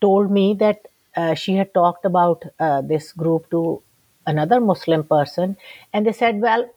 told 0.00 0.30
me 0.30 0.54
that 0.54 0.86
uh, 1.16 1.34
she 1.34 1.54
had 1.56 1.72
talked 1.74 2.04
about 2.04 2.44
uh, 2.60 2.82
this 2.82 3.12
group 3.12 3.50
to 3.50 3.82
another 4.26 4.60
Muslim 4.60 5.04
person, 5.04 5.56
and 5.92 6.06
they 6.06 6.12
said, 6.12 6.40
Well, 6.40 6.68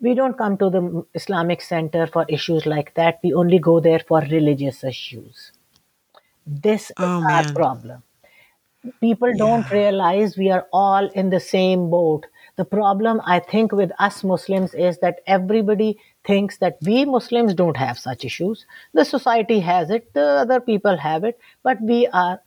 we 0.00 0.14
don't 0.14 0.38
come 0.38 0.56
to 0.58 0.70
the 0.70 1.06
Islamic 1.14 1.60
Center 1.62 2.06
for 2.06 2.26
issues 2.28 2.66
like 2.66 2.94
that. 2.94 3.20
We 3.22 3.34
only 3.34 3.58
go 3.58 3.80
there 3.80 4.00
for 4.00 4.20
religious 4.20 4.84
issues. 4.84 5.52
This 6.46 6.92
is 6.98 7.10
Oh, 7.10 7.20
our 7.30 7.44
problem. 7.54 8.02
People 9.00 9.34
don't 9.36 9.70
realize 9.70 10.36
we 10.38 10.50
are 10.50 10.66
all 10.72 11.08
in 11.10 11.30
the 11.30 11.40
same 11.40 11.90
boat. 11.90 12.26
The 12.56 12.64
problem, 12.64 13.20
I 13.24 13.40
think, 13.40 13.72
with 13.72 13.90
us 13.98 14.22
Muslims 14.22 14.74
is 14.74 14.98
that 14.98 15.20
everybody 15.26 15.98
thinks 16.24 16.58
that 16.58 16.78
we 16.82 17.04
Muslims 17.04 17.54
don't 17.54 17.76
have 17.76 17.98
such 17.98 18.24
issues. 18.24 18.66
The 18.92 19.04
society 19.04 19.60
has 19.60 19.90
it, 19.90 20.12
the 20.12 20.26
other 20.44 20.60
people 20.60 20.96
have 20.96 21.24
it, 21.24 21.38
but 21.62 21.80
we 21.80 22.06
are 22.08 22.40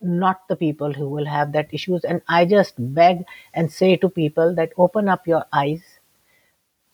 not 0.00 0.46
the 0.48 0.56
people 0.56 0.92
who 0.92 1.08
will 1.08 1.26
have 1.26 1.52
that 1.52 1.72
issues. 1.72 2.04
And 2.04 2.22
I 2.28 2.44
just 2.44 2.74
beg 2.78 3.24
and 3.54 3.72
say 3.72 3.96
to 3.96 4.08
people 4.08 4.54
that 4.56 4.72
open 4.76 5.08
up 5.08 5.26
your 5.26 5.44
eyes. 5.52 5.82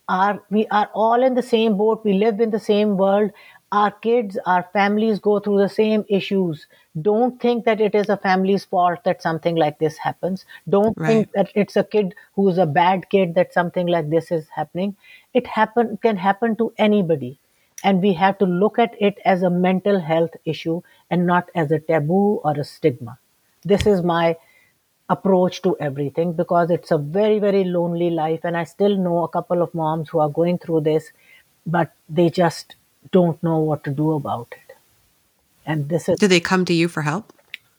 Are 0.08 0.42
we 0.50 0.66
are 0.68 0.90
all 0.94 1.22
in 1.22 1.34
the 1.34 1.42
same 1.42 1.76
boat. 1.78 2.04
We 2.04 2.14
live 2.14 2.40
in 2.40 2.50
the 2.50 2.60
same 2.60 2.96
world. 2.96 3.30
Our 3.72 3.90
kids, 3.90 4.38
our 4.46 4.68
families 4.72 5.18
go 5.18 5.40
through 5.40 5.59
the 5.59 5.68
same 5.68 6.05
issues. 6.09 6.66
Don't 7.00 7.40
think 7.40 7.64
that 7.64 7.81
it 7.81 7.94
is 7.94 8.09
a 8.09 8.16
family's 8.16 8.64
fault 8.64 9.03
that 9.05 9.20
something 9.20 9.57
like 9.57 9.79
this 9.81 9.98
happens. 9.98 10.44
Don't 10.68 10.96
think 10.96 11.33
that 11.33 11.50
it's 11.57 11.74
a 11.74 11.83
kid 11.83 12.14
who's 12.37 12.59
a 12.59 12.66
bad 12.66 13.09
kid 13.11 13.35
that 13.35 13.53
something 13.53 13.88
like 13.88 14.11
this 14.11 14.31
is 14.31 14.48
happening. 14.48 14.96
It 15.33 15.46
happen 15.46 15.98
can 16.03 16.16
happen 16.16 16.55
to 16.57 16.72
anybody 16.79 17.40
and 17.83 18.00
we 18.00 18.12
have 18.14 18.38
to 18.38 18.46
look 18.46 18.79
at 18.79 18.94
it 19.00 19.18
as 19.24 19.42
a 19.42 19.50
mental 19.50 20.00
health 20.00 20.37
issue 20.44 20.81
and 21.11 21.27
not 21.27 21.50
as 21.55 21.70
a 21.70 21.79
taboo 21.79 22.40
or 22.44 22.53
a 22.53 22.64
stigma. 22.64 23.18
This 23.64 23.87
is 23.87 24.03
my 24.03 24.37
approach 25.11 25.61
to 25.62 25.77
everything 25.81 26.33
because 26.33 26.70
it's 26.70 26.90
a 26.90 26.98
very, 26.98 27.38
very 27.38 27.64
lonely 27.64 28.11
life. 28.11 28.40
And 28.44 28.57
I 28.57 28.64
still 28.64 28.96
know 28.96 29.24
a 29.24 29.29
couple 29.29 29.62
of 29.62 29.74
moms 29.74 30.09
who 30.09 30.18
are 30.20 30.31
going 30.31 30.59
through 30.59 30.81
this, 30.83 31.11
but 31.66 31.92
they 32.09 32.31
just 32.31 32.77
don't 33.12 33.42
know 33.42 33.58
what 33.58 33.84
to 33.84 33.90
do 33.90 34.12
about 34.12 34.48
it. 34.52 34.76
And 35.66 35.88
this 35.88 36.08
is, 36.08 36.18
Do 36.18 36.28
they 36.28 36.40
come 36.40 36.64
to 36.66 36.74
you 36.74 36.88
for 36.88 37.02
help? 37.02 37.32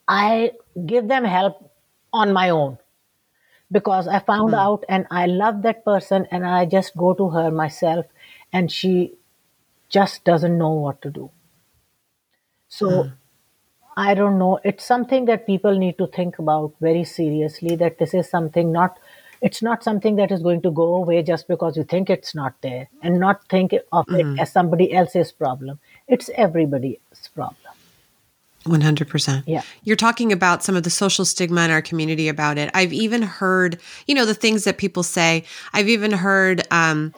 I 0.07 0.51
give 0.85 1.07
them 1.07 1.23
help 1.23 1.71
on 2.13 2.33
my 2.33 2.49
own 2.49 2.77
because 3.71 4.07
I 4.07 4.19
found 4.19 4.51
hmm. 4.51 4.59
out 4.59 4.85
and 4.87 5.05
I 5.11 5.25
love 5.25 5.61
that 5.63 5.83
person 5.83 6.27
and 6.31 6.45
I 6.45 6.65
just 6.65 6.95
go 6.95 7.13
to 7.13 7.29
her 7.29 7.51
myself 7.51 8.05
and 8.53 8.71
she 8.71 9.13
just 9.89 10.23
doesn't 10.23 10.57
know 10.57 10.71
what 10.71 11.01
to 11.01 11.09
do. 11.09 11.29
So 12.67 13.03
hmm. 13.03 13.09
I 13.97 14.13
don't 14.13 14.37
know. 14.37 14.59
It's 14.63 14.83
something 14.83 15.25
that 15.25 15.47
people 15.47 15.77
need 15.77 15.97
to 15.97 16.07
think 16.07 16.37
about 16.37 16.73
very 16.81 17.03
seriously 17.03 17.75
that 17.77 17.97
this 17.97 18.13
is 18.13 18.29
something 18.29 18.71
not, 18.71 18.99
it's 19.41 19.61
not 19.61 19.83
something 19.83 20.15
that 20.15 20.31
is 20.31 20.41
going 20.41 20.61
to 20.61 20.71
go 20.71 20.95
away 20.95 21.21
just 21.23 21.47
because 21.47 21.77
you 21.77 21.83
think 21.83 22.09
it's 22.09 22.35
not 22.35 22.53
there 22.61 22.87
and 23.01 23.19
not 23.19 23.47
think 23.49 23.73
of 23.91 24.05
it 24.09 24.39
as 24.39 24.51
somebody 24.51 24.93
else's 24.93 25.31
problem. 25.31 25.79
It's 26.07 26.29
everybody's 26.35 26.97
problem. 27.33 27.57
100%. 28.65 29.43
Yeah. 29.45 29.61
You're 29.83 29.95
talking 29.95 30.31
about 30.31 30.63
some 30.63 30.75
of 30.75 30.83
the 30.83 30.89
social 30.89 31.23
stigma 31.23 31.65
in 31.65 31.71
our 31.71 31.81
community 31.81 32.27
about 32.27 32.57
it. 32.57 32.71
I've 32.73 32.93
even 32.93 33.21
heard, 33.21 33.79
you 34.07 34.15
know, 34.15 34.25
the 34.25 34.33
things 34.33 34.63
that 34.63 34.77
people 34.77 35.03
say. 35.03 35.43
I've 35.73 35.87
even 35.87 36.11
heard 36.11 36.63
um, 36.71 37.13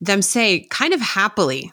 them 0.00 0.20
say 0.20 0.60
kind 0.70 0.92
of 0.92 1.00
happily 1.00 1.72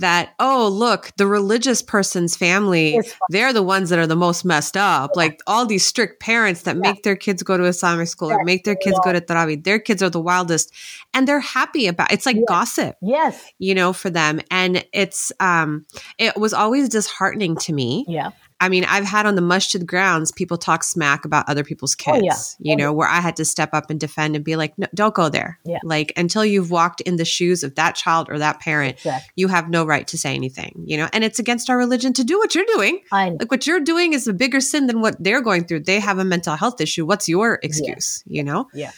that, 0.00 0.34
oh, 0.38 0.68
look, 0.68 1.10
the 1.16 1.26
religious 1.26 1.82
person's 1.82 2.36
family, 2.36 3.00
they're 3.30 3.52
the 3.52 3.62
ones 3.62 3.90
that 3.90 3.98
are 3.98 4.06
the 4.06 4.16
most 4.16 4.44
messed 4.44 4.76
up. 4.76 5.16
Like 5.16 5.40
all 5.46 5.66
these 5.66 5.86
strict 5.86 6.20
parents 6.20 6.62
that 6.62 6.76
make 6.76 7.02
their 7.02 7.16
kids 7.16 7.42
go 7.42 7.56
to 7.56 7.64
Islamic 7.64 8.08
school 8.08 8.30
or 8.30 8.44
make 8.44 8.64
their 8.64 8.76
kids 8.76 8.98
go 9.04 9.12
to 9.12 9.20
Tarawih, 9.20 9.62
their 9.64 9.78
kids 9.78 10.02
are 10.02 10.10
the 10.10 10.20
wildest. 10.20 10.72
And 11.14 11.26
they're 11.26 11.40
happy 11.40 11.86
about 11.86 12.12
It's 12.12 12.26
like 12.26 12.36
gossip 12.46 12.96
Yes. 13.00 13.42
you 13.58 13.74
know 13.74 13.92
for 13.92 14.10
them 14.10 14.40
and 14.50 14.84
it's 14.92 15.32
um 15.40 15.86
it 16.18 16.36
was 16.36 16.52
always 16.52 16.88
disheartening 16.88 17.56
to 17.56 17.72
me 17.72 18.04
Yeah. 18.08 18.30
I 18.60 18.68
mean 18.68 18.84
i've 18.84 19.04
had 19.04 19.26
on 19.26 19.34
the 19.34 19.42
masjid 19.42 19.80
the 19.80 19.84
grounds 19.84 20.32
people 20.32 20.56
talk 20.56 20.82
smack 20.82 21.24
about 21.24 21.48
other 21.48 21.62
people's 21.62 21.94
kids 21.94 22.16
Oh, 22.18 22.24
yeah. 22.24 22.34
you 22.58 22.74
Oh, 22.74 22.76
know 22.86 22.92
where 22.92 23.08
i 23.08 23.20
had 23.20 23.36
to 23.36 23.44
step 23.44 23.70
up 23.72 23.90
and 23.90 24.00
defend 24.00 24.34
and 24.36 24.44
be 24.44 24.56
like 24.56 24.76
no, 24.78 24.86
don't 24.94 25.14
go 25.14 25.28
there 25.28 25.58
Yeah. 25.64 25.78
like 25.84 26.12
until 26.16 26.44
you've 26.44 26.70
walked 26.70 27.00
in 27.02 27.16
the 27.16 27.24
shoes 27.24 27.62
of 27.62 27.74
that 27.74 27.94
child 27.96 28.28
or 28.30 28.38
that 28.38 28.60
parent 28.60 28.96
Exactly. 28.96 29.30
you 29.36 29.48
have 29.48 29.68
no 29.68 29.84
right 29.84 30.06
to 30.08 30.16
say 30.18 30.34
anything 30.34 30.84
you 30.86 30.96
know 30.96 31.08
and 31.12 31.22
it's 31.24 31.38
against 31.38 31.68
our 31.70 31.76
religion 31.76 32.12
to 32.14 32.24
do 32.24 32.38
what 32.38 32.54
you're 32.54 32.64
doing 32.74 33.00
like 33.12 33.50
what 33.50 33.66
you're 33.66 33.80
doing 33.80 34.12
is 34.14 34.26
a 34.26 34.32
bigger 34.32 34.60
sin 34.60 34.86
than 34.86 35.00
what 35.02 35.16
they're 35.22 35.42
going 35.42 35.64
through 35.64 35.80
they 35.80 36.00
have 36.00 36.18
a 36.18 36.24
mental 36.24 36.56
health 36.56 36.80
issue 36.80 37.04
what's 37.04 37.28
your 37.28 37.58
excuse 37.62 38.24
you 38.26 38.42
know 38.42 38.68
Yeah. 38.72 38.92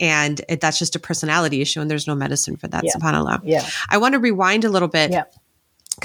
and 0.00 0.40
it, 0.48 0.60
that's 0.60 0.78
just 0.78 0.96
a 0.96 0.98
personality 0.98 1.60
issue 1.60 1.80
and 1.80 1.88
there's 1.90 2.06
no 2.08 2.14
medicine 2.16 2.56
for 2.56 2.66
that 2.68 2.82
Yeah. 2.84 2.92
subhanallah 2.96 3.40
Yeah. 3.44 3.64
I 3.88 3.98
want 3.98 4.14
to 4.14 4.18
rewind 4.18 4.64
a 4.64 4.68
little 4.68 4.88
bit 4.88 5.12
Yeah. 5.12 5.24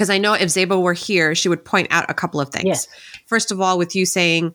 Because 0.00 0.08
I 0.08 0.16
know 0.16 0.32
if 0.32 0.48
Zeba 0.48 0.80
were 0.80 0.94
here, 0.94 1.34
she 1.34 1.50
would 1.50 1.62
point 1.62 1.88
out 1.90 2.08
a 2.08 2.14
couple 2.14 2.40
of 2.40 2.48
things. 2.48 2.64
Yes. 2.64 2.88
First 3.26 3.52
of 3.52 3.60
all, 3.60 3.76
with 3.76 3.94
you 3.94 4.06
saying, 4.06 4.54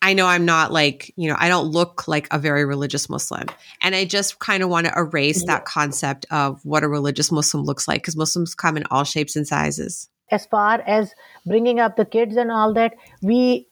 I 0.00 0.14
know 0.14 0.24
I'm 0.24 0.46
not 0.46 0.72
like, 0.72 1.12
you 1.16 1.28
know, 1.28 1.36
I 1.38 1.50
don't 1.50 1.66
look 1.66 2.08
like 2.08 2.26
a 2.30 2.38
very 2.38 2.64
religious 2.64 3.10
Muslim. 3.10 3.46
And 3.82 3.94
I 3.94 4.06
just 4.06 4.38
kind 4.38 4.62
of 4.62 4.70
want 4.70 4.86
to 4.86 4.94
erase 4.96 5.44
that 5.44 5.66
concept 5.66 6.24
of 6.30 6.64
what 6.64 6.82
a 6.82 6.88
religious 6.88 7.30
Muslim 7.30 7.64
looks 7.64 7.86
like 7.86 8.00
because 8.00 8.16
Muslims 8.16 8.54
come 8.54 8.78
in 8.78 8.84
all 8.90 9.04
shapes 9.04 9.36
and 9.36 9.46
sizes. 9.46 10.08
as 10.30 10.46
far 10.46 10.80
as 10.86 11.14
bringing 11.44 11.80
up 11.80 11.96
the 11.96 12.04
kids 12.04 12.36
and 12.36 12.50
all 12.50 12.72
that, 12.74 12.94
we 13.22 13.66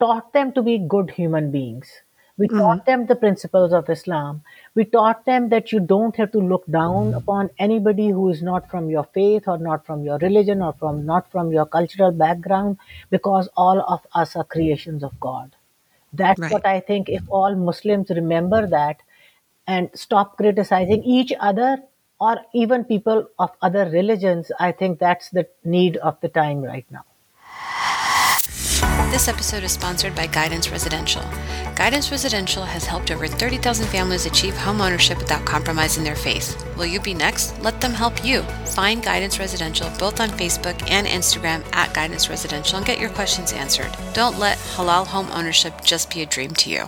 taught 0.00 0.32
them 0.32 0.52
to 0.52 0.62
be 0.62 0.78
good 0.78 1.10
human 1.10 1.50
beings. 1.50 1.88
We 2.38 2.48
mm-hmm. 2.48 2.58
taught 2.58 2.86
them 2.86 3.06
the 3.06 3.16
principles 3.16 3.72
of 3.72 3.88
Islam. 3.88 4.42
We 4.74 4.84
taught 4.84 5.24
them 5.24 5.48
that 5.48 5.72
you 5.72 5.80
don't 5.80 6.14
have 6.16 6.32
to 6.32 6.38
look 6.38 6.66
down 6.66 7.06
mm-hmm. 7.06 7.16
upon 7.16 7.50
anybody 7.58 8.08
who 8.08 8.28
is 8.28 8.42
not 8.42 8.70
from 8.70 8.90
your 8.90 9.04
faith 9.14 9.44
or 9.48 9.58
not 9.58 9.86
from 9.86 10.04
your 10.04 10.18
religion 10.18 10.60
or 10.60 10.74
from 10.74 11.06
not 11.06 11.30
from 11.30 11.50
your 11.50 11.66
cultural 11.66 12.12
background 12.12 12.76
because 13.10 13.48
all 13.56 13.80
of 13.80 14.06
us 14.14 14.36
are 14.36 14.44
creations 14.44 15.02
of 15.02 15.18
God. 15.18 15.56
That's 16.12 16.40
Right. 16.40 16.52
what 16.52 16.66
I 16.66 16.80
think 16.80 17.08
if 17.08 17.22
all 17.28 17.54
Muslims 17.54 18.10
remember 18.10 18.66
that 18.66 19.00
and 19.66 19.90
stop 19.94 20.36
criticizing 20.36 21.02
each 21.04 21.32
other 21.40 21.82
or 22.20 22.36
even 22.54 22.84
people 22.84 23.28
of 23.38 23.50
other 23.62 23.88
religions, 23.90 24.52
I 24.58 24.72
think 24.72 24.98
that's 24.98 25.30
the 25.30 25.46
need 25.64 25.96
of 25.98 26.20
the 26.20 26.28
time 26.28 26.62
right 26.62 26.86
now. 26.90 27.04
This 29.10 29.28
episode 29.28 29.62
is 29.62 29.72
sponsored 29.72 30.14
by 30.14 30.26
Guidance 30.26 30.70
Residential. 30.70 31.22
Guidance 31.74 32.10
Residential 32.10 32.64
has 32.64 32.84
helped 32.84 33.10
over 33.10 33.26
30,000 33.26 33.86
families 33.86 34.26
achieve 34.26 34.54
homeownership 34.54 35.18
without 35.18 35.44
compromising 35.44 36.02
their 36.02 36.16
faith. 36.16 36.62
Will 36.76 36.86
you 36.86 37.00
be 37.00 37.14
next? 37.14 37.58
Let 37.62 37.80
them 37.80 37.92
help 37.92 38.24
you. 38.24 38.42
Find 38.74 39.02
Guidance 39.02 39.38
Residential 39.38 39.90
both 39.98 40.20
on 40.20 40.30
Facebook 40.30 40.82
and 40.90 41.06
Instagram 41.06 41.64
at 41.72 41.94
Guidance 41.94 42.28
Residential 42.28 42.78
and 42.78 42.86
get 42.86 42.98
your 42.98 43.10
questions 43.10 43.52
answered. 43.52 43.94
Don't 44.12 44.38
let 44.38 44.58
halal 44.58 45.06
home 45.06 45.28
ownership 45.30 45.82
just 45.84 46.10
be 46.10 46.22
a 46.22 46.26
dream 46.26 46.50
to 46.54 46.70
you. 46.70 46.86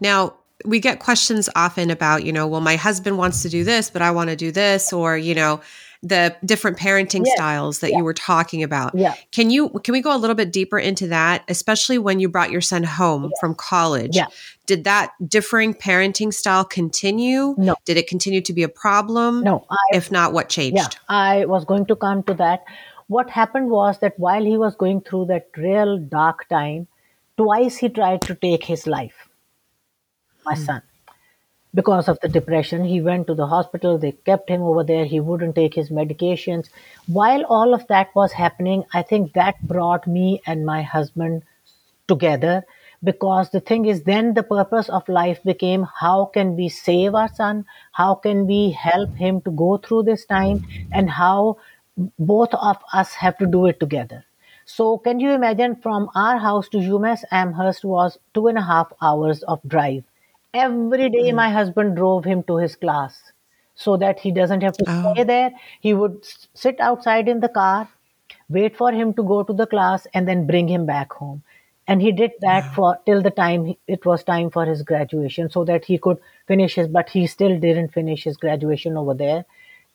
Now, 0.00 0.34
we 0.64 0.78
get 0.78 0.98
questions 1.00 1.48
often 1.56 1.90
about, 1.90 2.24
you 2.24 2.32
know, 2.32 2.46
well, 2.46 2.60
my 2.60 2.76
husband 2.76 3.18
wants 3.18 3.42
to 3.42 3.48
do 3.48 3.64
this, 3.64 3.90
but 3.90 4.02
I 4.02 4.10
want 4.10 4.30
to 4.30 4.36
do 4.36 4.52
this, 4.52 4.92
or, 4.92 5.16
you 5.16 5.34
know, 5.34 5.62
the 6.02 6.34
different 6.44 6.78
parenting 6.78 7.26
Yes. 7.26 7.34
styles 7.34 7.80
that 7.80 7.90
you 7.92 8.02
were 8.02 8.14
talking 8.14 8.62
about. 8.62 8.94
Yeah. 8.94 9.14
Can 9.32 9.50
you 9.50 9.68
can 9.84 9.92
we 9.92 10.00
go 10.00 10.14
a 10.14 10.16
little 10.16 10.34
bit 10.34 10.50
deeper 10.50 10.78
into 10.78 11.06
that, 11.08 11.42
especially 11.48 11.98
when 11.98 12.20
you 12.20 12.28
brought 12.28 12.50
your 12.50 12.62
son 12.62 12.84
home 12.84 13.30
from 13.38 13.54
college? 13.54 14.16
Yeah. 14.16 14.26
Did 14.66 14.84
that 14.84 15.12
differing 15.26 15.74
parenting 15.74 16.32
style 16.32 16.64
continue? 16.64 17.54
No. 17.58 17.74
Did 17.84 17.98
it 17.98 18.06
continue 18.06 18.40
to 18.40 18.52
be 18.52 18.62
a 18.62 18.68
problem? 18.68 19.42
No, 19.42 19.66
I 19.68 19.76
If 19.92 20.10
not, 20.10 20.32
what 20.32 20.48
changed? 20.48 20.76
Yeah, 20.76 20.88
I 21.08 21.44
was 21.44 21.64
going 21.64 21.86
to 21.86 21.96
come 21.96 22.22
to 22.24 22.34
that. 22.34 22.64
What 23.08 23.28
happened 23.28 23.68
was 23.68 23.98
that 23.98 24.18
while 24.18 24.44
he 24.44 24.56
was 24.56 24.76
going 24.76 25.00
through 25.02 25.26
that 25.26 25.48
real 25.56 25.98
dark 25.98 26.48
time, 26.48 26.86
twice 27.36 27.76
he 27.78 27.88
tried 27.88 28.22
to 28.22 28.34
take 28.34 28.64
his 28.64 28.86
life, 28.86 29.28
my 30.46 30.54
hmm. 30.54 30.62
son. 30.62 30.82
Because 31.72 32.08
of 32.08 32.18
the 32.20 32.28
depression, 32.28 32.84
he 32.84 33.00
went 33.00 33.26
to 33.28 33.34
the 33.34 33.46
hospital. 33.46 33.96
They 33.96 34.12
kept 34.12 34.48
him 34.50 34.62
over 34.62 34.82
there. 34.82 35.04
He 35.04 35.20
wouldn't 35.20 35.54
take 35.54 35.74
his 35.74 35.90
medications. 35.90 36.68
While 37.06 37.44
all 37.44 37.74
of 37.74 37.86
that 37.86 38.08
was 38.14 38.32
happening, 38.32 38.84
I 38.92 39.02
think 39.02 39.32
that 39.34 39.62
brought 39.62 40.06
me 40.06 40.42
and 40.46 40.66
my 40.66 40.82
husband 40.82 41.42
together 42.08 42.64
because 43.02 43.50
the 43.50 43.60
thing 43.60 43.86
is 43.86 44.02
then 44.02 44.34
the 44.34 44.42
purpose 44.42 44.88
of 44.88 45.08
life 45.08 45.42
became 45.44 45.86
how 46.00 46.24
can 46.36 46.54
we 46.56 46.68
save 46.68 47.14
our 47.14 47.28
son 47.34 47.64
how 47.92 48.14
can 48.26 48.46
we 48.46 48.60
help 48.72 49.14
him 49.24 49.40
to 49.42 49.50
go 49.62 49.76
through 49.78 50.02
this 50.02 50.24
time 50.26 50.66
and 50.92 51.08
how 51.18 51.56
both 52.18 52.52
of 52.70 52.76
us 52.92 53.14
have 53.14 53.38
to 53.38 53.46
do 53.46 53.66
it 53.66 53.80
together 53.80 54.24
so 54.66 54.98
can 54.98 55.20
you 55.20 55.30
imagine 55.30 55.76
from 55.86 56.10
our 56.14 56.38
house 56.38 56.68
to 56.68 56.78
UMass 56.78 57.24
Amherst 57.30 57.84
was 57.84 58.18
two 58.34 58.46
and 58.48 58.58
a 58.58 58.66
half 58.72 58.92
hours 59.00 59.42
of 59.44 59.60
drive 59.76 60.04
every 60.54 61.08
day 61.10 61.30
hmm. 61.30 61.36
my 61.36 61.50
husband 61.50 61.96
drove 61.96 62.24
him 62.24 62.42
to 62.44 62.56
his 62.56 62.76
class 62.76 63.32
so 63.74 63.96
that 63.96 64.18
he 64.20 64.32
doesn't 64.32 64.62
have 64.62 64.76
to 64.78 64.84
Oh. 64.88 65.12
stay 65.14 65.24
there. 65.24 65.52
He 65.80 65.94
would 65.94 66.24
sit 66.54 66.80
outside 66.80 67.28
in 67.28 67.40
the 67.40 67.48
car 67.48 67.88
wait 68.48 68.76
for 68.76 68.92
him 68.92 69.14
to 69.14 69.22
go 69.22 69.42
to 69.42 69.52
the 69.52 69.66
class 69.66 70.06
and 70.14 70.28
then 70.28 70.46
bring 70.46 70.68
him 70.68 70.86
back 70.86 71.12
home. 71.12 71.42
And 71.86 72.02
he 72.02 72.12
did 72.12 72.32
that 72.40 72.64
ah. 72.68 72.72
for 72.74 72.98
till 73.06 73.22
the 73.22 73.30
time 73.30 73.64
he- 73.66 73.78
it 73.86 74.04
was 74.06 74.24
time 74.24 74.50
for 74.50 74.64
his 74.66 74.82
graduation 74.82 75.50
so 75.50 75.64
that 75.64 75.84
he 75.84 75.98
could 75.98 76.18
finish 76.46 76.74
his 76.74 76.88
but 76.88 77.08
he 77.10 77.26
still 77.26 77.58
didn't 77.58 77.92
finish 77.92 78.24
his 78.24 78.36
graduation 78.36 78.96
over 78.96 79.14
there. 79.14 79.44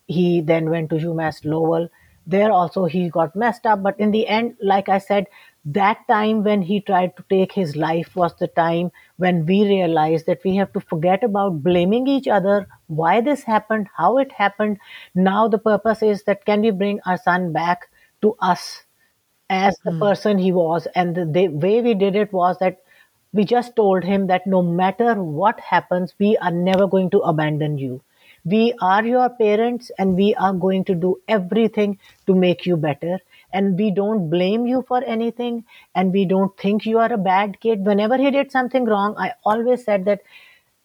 He 0.08 0.42
then 0.42 0.70
went 0.70 0.90
to 0.92 0.96
UMass 0.96 1.44
Lowell. 1.46 1.90
There 2.28 2.52
also 2.52 2.86
he 2.86 3.10
got 3.10 3.36
messed 3.36 3.66
up, 3.66 3.84
but 3.84 4.00
in 4.00 4.12
the 4.12 4.28
end, 4.28 4.58
like 4.62 4.90
I 4.90 4.98
said, 4.98 5.28
that 5.66 6.08
time 6.08 6.44
when 6.44 6.62
he 6.62 6.80
tried 6.80 7.18
to 7.18 7.24
take 7.28 7.52
his 7.52 7.76
life 7.76 8.16
was 8.16 8.36
the 8.40 8.48
time 8.48 8.92
when 9.18 9.46
we 9.48 9.64
realized 9.64 10.28
that 10.28 10.44
we 10.44 10.56
have 10.58 10.72
to 10.74 10.80
forget 10.80 11.24
about 11.24 11.64
blaming 11.64 12.08
each 12.08 12.28
other, 12.28 12.68
why 12.88 13.20
this 13.20 13.44
happened, 13.44 13.88
how 13.96 14.20
it 14.20 14.32
happened. 14.32 14.78
Now 15.16 15.48
the 15.48 15.58
purpose 15.58 16.04
is 16.04 16.24
that 16.24 16.46
can 16.46 16.62
we 16.62 16.70
bring 16.70 17.00
our 17.06 17.18
son 17.18 17.52
back 17.52 17.90
to 18.22 18.36
us 18.40 18.84
as 19.50 19.76
the 19.84 19.92
hmm. 19.92 20.00
person 20.00 20.38
he 20.38 20.52
was? 20.52 20.88
And 20.94 21.16
the, 21.16 21.26
the 21.26 21.48
way 21.48 21.82
we 21.82 21.96
did 21.96 22.16
it 22.16 22.32
was 22.32 22.58
that 22.60 22.84
we 23.34 23.44
just 23.44 23.76
told 23.76 24.04
him 24.04 24.28
that 24.28 24.46
no 24.46 24.62
matter 24.62 25.16
what 25.16 25.60
happens, 25.60 26.14
we 26.20 26.38
are 26.38 26.52
never 26.52 26.88
going 26.88 27.10
to 27.10 27.20
abandon 27.20 27.80
you. 27.80 28.02
We 28.46 28.76
are 28.80 29.04
your 29.04 29.30
parents 29.30 29.90
and 29.98 30.16
we 30.16 30.36
are 30.36 30.54
going 30.54 30.86
to 30.86 30.94
do 30.96 31.20
everything 31.28 31.98
to 32.28 32.36
make 32.36 32.68
you 32.68 32.78
better. 32.78 33.20
And 33.56 33.80
we 33.80 33.90
don't 33.90 34.30
blame 34.30 34.68
you 34.68 34.84
for 34.88 35.04
anything 35.04 35.64
and 35.96 36.14
we 36.14 36.26
don't 36.26 36.56
think 36.58 36.86
you 36.86 37.00
are 37.00 37.12
a 37.14 37.18
bad 37.18 37.60
kid. 37.62 37.86
Whenever 37.86 38.18
he 38.18 38.32
did 38.32 38.52
something 38.52 38.86
wrong, 38.86 39.16
I 39.18 39.34
always 39.46 39.86
said 39.86 40.06
that 40.06 40.22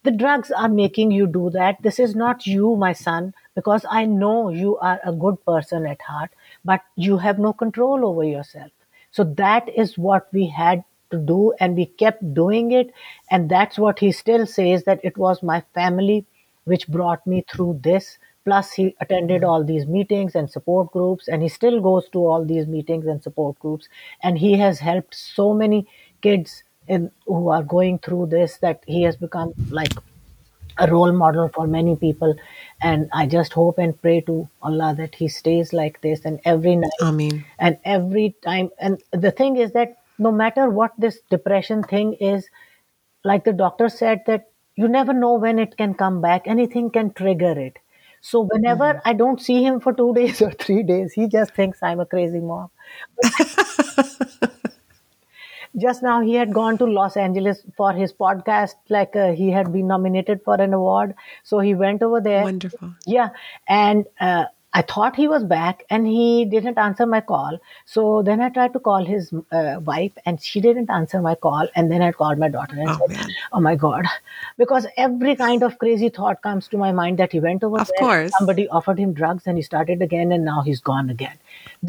the 0.03 0.11
drugs 0.11 0.51
are 0.51 0.69
making 0.69 1.11
you 1.11 1.27
do 1.27 1.49
that. 1.51 1.81
This 1.81 1.99
is 1.99 2.15
not 2.15 2.47
you, 2.47 2.75
my 2.75 2.93
son, 2.93 3.33
because 3.55 3.85
I 3.89 4.05
know 4.05 4.49
you 4.49 4.77
are 4.77 4.99
a 5.03 5.13
good 5.13 5.43
person 5.45 5.85
at 5.85 6.01
heart, 6.01 6.31
but 6.65 6.81
you 6.95 7.17
have 7.17 7.37
no 7.37 7.53
control 7.53 8.05
over 8.05 8.23
yourself. 8.23 8.71
So 9.11 9.23
that 9.23 9.69
is 9.69 9.97
what 9.97 10.27
we 10.33 10.47
had 10.47 10.83
to 11.11 11.17
do, 11.17 11.53
and 11.59 11.75
we 11.75 11.85
kept 11.85 12.33
doing 12.33 12.71
it. 12.71 12.93
And 13.29 13.49
that's 13.49 13.77
what 13.77 13.99
he 13.99 14.11
still 14.11 14.47
says 14.47 14.85
that 14.85 15.01
it 15.03 15.17
was 15.17 15.43
my 15.43 15.61
family 15.75 16.25
which 16.63 16.87
brought 16.87 17.27
me 17.27 17.43
through 17.51 17.81
this. 17.83 18.17
Plus, 18.43 18.71
he 18.71 18.95
attended 18.99 19.43
all 19.43 19.63
these 19.63 19.85
meetings 19.85 20.33
and 20.33 20.49
support 20.49 20.91
groups, 20.91 21.27
and 21.27 21.43
he 21.43 21.49
still 21.49 21.79
goes 21.79 22.09
to 22.09 22.19
all 22.25 22.43
these 22.43 22.65
meetings 22.65 23.05
and 23.05 23.21
support 23.21 23.59
groups. 23.59 23.87
And 24.23 24.37
he 24.37 24.57
has 24.57 24.79
helped 24.79 25.13
so 25.15 25.53
many 25.53 25.87
kids 26.21 26.63
in, 26.87 27.11
who 27.25 27.49
are 27.49 27.63
going 27.63 27.99
through 27.99 28.27
this 28.27 28.57
that 28.57 28.83
he 28.87 29.03
has 29.03 29.15
become 29.15 29.53
like 29.69 29.93
a 30.77 30.91
role 30.91 31.11
model 31.11 31.49
for 31.49 31.67
many 31.67 31.95
people. 31.95 32.35
And 32.81 33.09
I 33.13 33.27
just 33.27 33.53
hope 33.53 33.77
and 33.77 33.99
pray 34.01 34.21
to 34.21 34.47
Allah 34.61 34.95
that 34.97 35.15
he 35.15 35.27
stays 35.27 35.73
like 35.73 36.01
this 36.01 36.25
and 36.25 36.39
every 36.43 36.75
night 36.75 36.91
I 37.01 37.11
mean, 37.11 37.45
and 37.59 37.77
every 37.85 38.35
time. 38.43 38.71
And 38.79 39.01
the 39.11 39.31
thing 39.31 39.57
is 39.57 39.71
that 39.73 39.97
no 40.17 40.31
matter 40.31 40.69
what 40.69 40.93
this 40.97 41.19
depression 41.29 41.83
thing 41.83 42.13
is, 42.13 42.49
like 43.23 43.43
the 43.43 43.53
doctor 43.53 43.89
said, 43.89 44.23
that 44.25 44.49
you 44.75 44.87
never 44.87 45.13
know 45.13 45.33
when 45.33 45.59
it 45.59 45.77
can 45.77 45.93
come 45.93 46.21
back, 46.21 46.47
anything 46.47 46.89
can 46.89 47.13
trigger 47.13 47.51
it. 47.59 47.77
So 48.21 48.41
whenever 48.41 49.01
I 49.03 49.13
don't 49.13 49.41
see 49.41 49.63
him 49.63 49.79
for 49.79 49.93
two 49.93 50.13
days 50.19 50.41
or 50.41 50.51
three 50.51 50.83
days, 50.83 51.13
he 51.13 51.27
just 51.27 51.53
thinks 51.53 51.81
I'm 51.83 51.99
a 51.99 52.05
crazy 52.05 52.39
mom. 52.39 52.69
just 55.77 56.03
now 56.03 56.21
he 56.21 56.35
had 56.35 56.53
gone 56.53 56.77
to 56.77 56.85
los 56.85 57.15
angeles 57.15 57.63
for 57.77 57.93
his 57.93 58.11
podcast 58.11 58.73
like 58.89 59.15
uh, 59.15 59.31
he 59.31 59.49
had 59.49 59.71
been 59.71 59.87
nominated 59.87 60.41
for 60.43 60.55
an 60.55 60.73
award 60.73 61.15
so 61.43 61.59
he 61.59 61.73
went 61.73 62.03
over 62.03 62.19
there 62.19 62.43
wonderful. 62.43 62.93
yeah 63.05 63.29
and 63.69 64.05
uh, 64.19 64.43
i 64.73 64.81
thought 64.81 65.15
he 65.15 65.27
was 65.27 65.43
back 65.43 65.83
and 65.89 66.07
he 66.07 66.45
didn't 66.53 66.77
answer 66.83 67.05
my 67.05 67.19
call 67.21 67.57
so 67.85 68.03
then 68.29 68.41
i 68.41 68.49
tried 68.57 68.73
to 68.73 68.79
call 68.79 69.03
his 69.05 69.31
uh, 69.51 69.79
wife 69.91 70.11
and 70.25 70.41
she 70.41 70.61
didn't 70.65 70.89
answer 70.89 71.21
my 71.21 71.35
call 71.35 71.67
and 71.75 71.91
then 71.91 72.01
i 72.01 72.11
called 72.11 72.37
my 72.43 72.49
daughter 72.49 72.75
and 72.77 72.89
Oh, 72.93 72.97
said 72.99 73.17
man. 73.17 73.29
oh 73.53 73.59
my 73.59 73.75
god 73.75 74.05
because 74.57 74.87
every 74.97 75.35
kind 75.35 75.63
of 75.63 75.77
crazy 75.79 76.09
thought 76.09 76.41
comes 76.41 76.67
to 76.69 76.77
my 76.77 76.91
mind 76.91 77.19
that 77.19 77.31
he 77.31 77.39
went 77.39 77.63
over 77.63 77.81
Of 77.81 77.87
there 77.93 78.05
course. 78.05 78.33
somebody 78.37 78.67
offered 78.69 78.99
him 78.99 79.13
drugs 79.13 79.47
and 79.47 79.57
he 79.57 79.63
started 79.63 80.01
again 80.01 80.31
and 80.31 80.45
now 80.45 80.61
he's 80.61 80.81
gone 80.81 81.09
again 81.09 81.37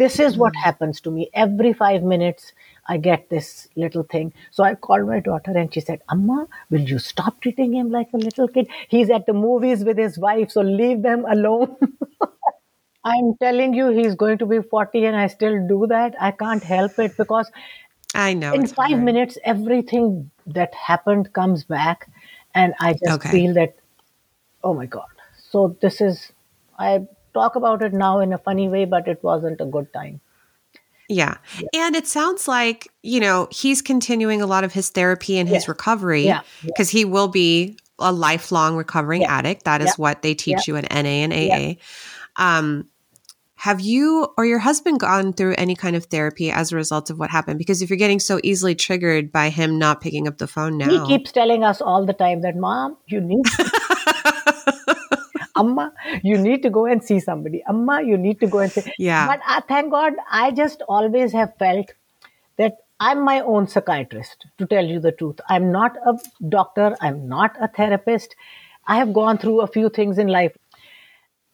this 0.02 0.18
is 0.28 0.36
what 0.36 0.52
Mm. 0.54 0.62
happens 0.64 1.00
to 1.02 1.10
me 1.10 1.30
every 1.34 1.72
5 1.72 2.02
minutes 2.02 2.52
I 2.88 2.96
get 2.96 3.28
this 3.30 3.68
little 3.76 4.02
thing. 4.02 4.32
So 4.50 4.64
I 4.64 4.74
called 4.74 5.06
my 5.06 5.20
daughter 5.20 5.52
and 5.56 5.72
she 5.72 5.80
said, 5.80 6.00
Amma, 6.10 6.48
will 6.68 6.80
you 6.80 6.98
stop 6.98 7.40
treating 7.40 7.72
him 7.74 7.90
like 7.92 8.08
a 8.12 8.16
little 8.16 8.48
kid? 8.48 8.66
He's 8.88 9.08
at 9.08 9.26
the 9.26 9.32
movies 9.32 9.84
with 9.84 9.96
his 9.98 10.18
wife, 10.18 10.50
so 10.50 10.62
leave 10.62 11.02
them 11.02 11.24
alone. 11.30 11.76
I'm 13.04 13.34
telling 13.40 13.74
you, 13.74 13.88
he's 13.88 14.14
going 14.14 14.38
to 14.38 14.46
be 14.46 14.60
40 14.62 15.04
and 15.06 15.16
I 15.16 15.26
still 15.26 15.66
do 15.66 15.86
that. 15.88 16.14
I 16.20 16.30
can't 16.30 16.62
help 16.62 16.98
it 16.98 17.16
because 17.16 17.50
I 18.14 18.34
know. 18.34 18.52
in 18.54 18.66
five 18.66 18.90
hard. 18.90 19.02
minutes, 19.02 19.38
everything 19.44 20.30
that 20.46 20.74
happened 20.74 21.32
comes 21.32 21.64
back. 21.64 22.08
And 22.54 22.74
I 22.80 22.92
just 22.92 23.26
Okay. 23.26 23.30
feel 23.30 23.54
that, 23.54 23.74
oh 24.62 24.74
my 24.74 24.86
God. 24.86 25.06
So 25.50 25.76
this 25.80 26.00
is, 26.00 26.30
I 26.78 27.06
talk 27.34 27.56
about 27.56 27.82
it 27.82 27.92
now 27.92 28.20
in 28.20 28.32
a 28.32 28.38
funny 28.38 28.68
way, 28.68 28.84
but 28.84 29.08
it 29.08 29.22
wasn't 29.22 29.60
a 29.60 29.64
good 29.64 29.92
time. 29.92 30.20
Yeah. 31.08 31.36
And 31.74 31.96
it 31.96 32.06
sounds 32.06 32.46
like, 32.48 32.88
you 33.02 33.20
know, 33.20 33.48
he's 33.50 33.82
continuing 33.82 34.40
a 34.40 34.46
lot 34.46 34.64
of 34.64 34.72
his 34.72 34.90
therapy 34.90 35.38
and 35.38 35.48
his 35.48 35.64
Yeah. 35.64 35.70
recovery 35.70 36.22
Yeah. 36.26 36.40
because 36.64 36.88
he 36.88 37.04
will 37.04 37.28
be 37.28 37.76
a 37.98 38.12
lifelong 38.12 38.76
recovering 38.76 39.22
Yeah. 39.22 39.36
addict. 39.38 39.64
That 39.64 39.82
is 39.82 39.88
Yeah. 39.88 39.94
what 39.96 40.22
they 40.22 40.34
teach 40.34 40.68
Yeah. 40.68 40.74
you 40.74 40.76
in 40.76 40.84
NA 40.86 41.22
and 41.22 41.32
AA. 41.32 41.78
Um, 42.36 42.88
Have 43.62 43.80
you 43.80 44.26
or 44.36 44.44
your 44.44 44.58
husband 44.58 44.98
gone 44.98 45.32
through 45.32 45.54
any 45.56 45.76
kind 45.76 45.94
of 45.94 46.06
therapy 46.06 46.50
as 46.50 46.72
a 46.72 46.76
result 46.76 47.10
of 47.10 47.20
what 47.20 47.30
happened? 47.30 47.60
Because 47.60 47.80
if 47.80 47.90
you're 47.90 47.96
getting 47.96 48.18
so 48.18 48.40
easily 48.42 48.74
triggered 48.74 49.30
by 49.30 49.50
him 49.50 49.78
not 49.78 50.00
picking 50.00 50.26
up 50.26 50.38
the 50.38 50.48
phone 50.48 50.78
now, 50.78 50.90
he 50.90 50.98
keeps 51.06 51.30
telling 51.30 51.62
us 51.62 51.80
all 51.80 52.04
the 52.04 52.12
time 52.12 52.40
that, 52.40 52.56
Mom, 52.56 52.96
you 53.06 53.20
need. 53.20 53.44
Amma, 55.56 55.92
you 56.24 56.38
need 56.38 56.64
to 56.64 56.70
go 56.70 56.86
and 56.86 57.04
see 57.04 57.20
somebody. 57.20 57.62
Amma, 57.68 58.02
you 58.02 58.18
need 58.18 58.40
to 58.40 58.48
go 58.48 58.58
and 58.58 58.72
see. 58.72 58.82
Yeah. 58.98 59.28
But 59.28 59.38
uh, 59.46 59.60
thank 59.68 59.92
God, 59.92 60.14
I 60.28 60.50
just 60.50 60.82
always 60.88 61.30
have 61.30 61.56
felt 61.56 61.92
that 62.58 62.78
I'm 62.98 63.24
my 63.24 63.42
own 63.42 63.68
psychiatrist, 63.68 64.44
to 64.58 64.66
tell 64.66 64.84
you 64.84 64.98
the 64.98 65.12
truth. 65.12 65.38
I'm 65.48 65.70
not 65.70 65.96
a 66.04 66.18
doctor, 66.48 66.96
I'm 67.00 67.28
not 67.28 67.54
a 67.60 67.68
therapist. 67.68 68.34
I 68.88 68.96
have 68.96 69.12
gone 69.12 69.38
through 69.38 69.60
a 69.60 69.68
few 69.68 69.88
things 69.88 70.18
in 70.18 70.26
life. 70.26 70.56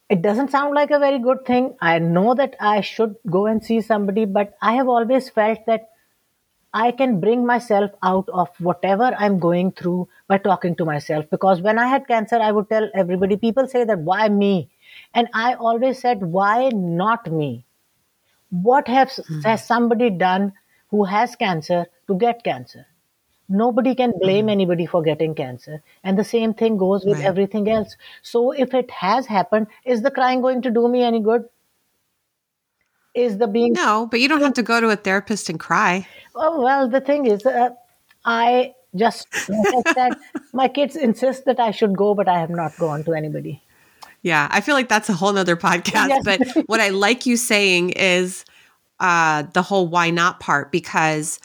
It 0.08 0.22
doesn't 0.22 0.50
sound 0.50 0.74
like 0.74 0.90
a 0.90 0.98
very 0.98 1.18
good 1.18 1.44
thing. 1.44 1.76
I 1.80 1.98
know 1.98 2.34
that 2.34 2.56
I 2.58 2.80
should 2.80 3.16
go 3.30 3.46
and 3.46 3.62
see 3.62 3.82
somebody, 3.82 4.24
but 4.24 4.56
I 4.62 4.72
have 4.74 4.88
always 4.88 5.28
felt 5.28 5.66
that 5.66 5.90
I 6.72 6.92
can 6.92 7.20
bring 7.20 7.44
myself 7.46 7.90
out 8.02 8.28
of 8.32 8.48
whatever 8.58 9.14
I'm 9.18 9.38
going 9.38 9.72
through 9.72 10.08
by 10.26 10.38
talking 10.38 10.76
to 10.76 10.84
myself. 10.86 11.26
Because 11.30 11.60
when 11.60 11.78
I 11.78 11.88
had 11.88 12.06
cancer, 12.06 12.36
I 12.36 12.52
would 12.52 12.70
tell 12.70 12.90
everybody, 12.94 13.36
people 13.36 13.66
say 13.66 13.84
that, 13.84 13.98
why 13.98 14.28
me? 14.28 14.70
And 15.14 15.28
I 15.34 15.54
always 15.54 15.98
said, 15.98 16.22
why 16.22 16.70
not 16.70 17.30
me? 17.30 17.66
What 18.50 18.88
has, 18.88 19.16
hmm. 19.16 19.40
has 19.40 19.66
somebody 19.66 20.08
done 20.08 20.54
who 20.88 21.04
has 21.04 21.36
cancer 21.36 21.86
to 22.06 22.14
get 22.14 22.44
cancer? 22.44 22.86
Nobody 23.48 23.94
can 23.94 24.12
blame 24.20 24.48
anybody 24.48 24.84
for 24.84 25.02
getting 25.02 25.34
cancer. 25.34 25.82
And 26.04 26.18
the 26.18 26.24
same 26.24 26.52
thing 26.52 26.76
goes 26.76 27.04
with 27.04 27.18
Right. 27.18 27.26
everything 27.26 27.68
else. 27.70 27.96
So 28.22 28.52
if 28.52 28.74
it 28.74 28.90
has 28.90 29.26
happened, 29.26 29.68
is 29.84 30.02
the 30.02 30.11
crying 30.11 30.42
going 30.42 30.61
to 30.62 30.70
do 30.70 30.87
me 30.88 31.02
any 31.02 31.20
good? 31.20 31.48
Is 33.14 33.38
the 33.38 33.46
being 33.46 33.72
no, 33.72 34.06
but 34.11 34.20
you 34.20 34.28
don't 34.28 34.42
have 34.42 34.52
to 34.54 34.62
go 34.62 34.80
to 34.80 34.90
a 34.90 34.96
therapist 34.96 35.48
and 35.48 35.58
cry. 35.58 36.06
Oh, 36.37 36.61
well, 36.62 36.88
the 36.88 37.00
thing 37.00 37.26
is, 37.26 37.44
uh, 37.46 37.70
I 38.24 38.74
just, 38.94 39.26
like 39.48 39.87
I 39.87 39.92
said, 39.92 40.12
my 40.52 40.68
kids 40.68 40.94
insist 40.94 41.46
that 41.46 41.58
I 41.58 41.70
should 41.70 41.96
go, 41.96 42.14
but 42.14 42.28
I 42.28 42.38
have 42.38 42.50
not 42.50 42.76
gone 42.78 43.02
to 43.04 43.14
anybody. 43.14 43.62
Yeah, 44.22 44.48
I 44.50 44.61
feel 44.61 44.74
like 44.74 44.88
that's 44.88 45.08
a 45.08 45.14
whole 45.14 45.32
nother 45.32 45.56
podcast. 45.56 46.08
Yes. 46.08 46.24
But 46.24 46.64
what 46.66 46.80
I 46.80 46.90
like 46.90 47.24
you 47.24 47.37
saying 47.37 47.90
is 47.90 48.44
uh, 49.00 49.44
the 49.54 49.62
whole 49.62 49.88
why 49.88 50.11
not 50.11 50.40
part 50.40 50.70
because 50.70 51.38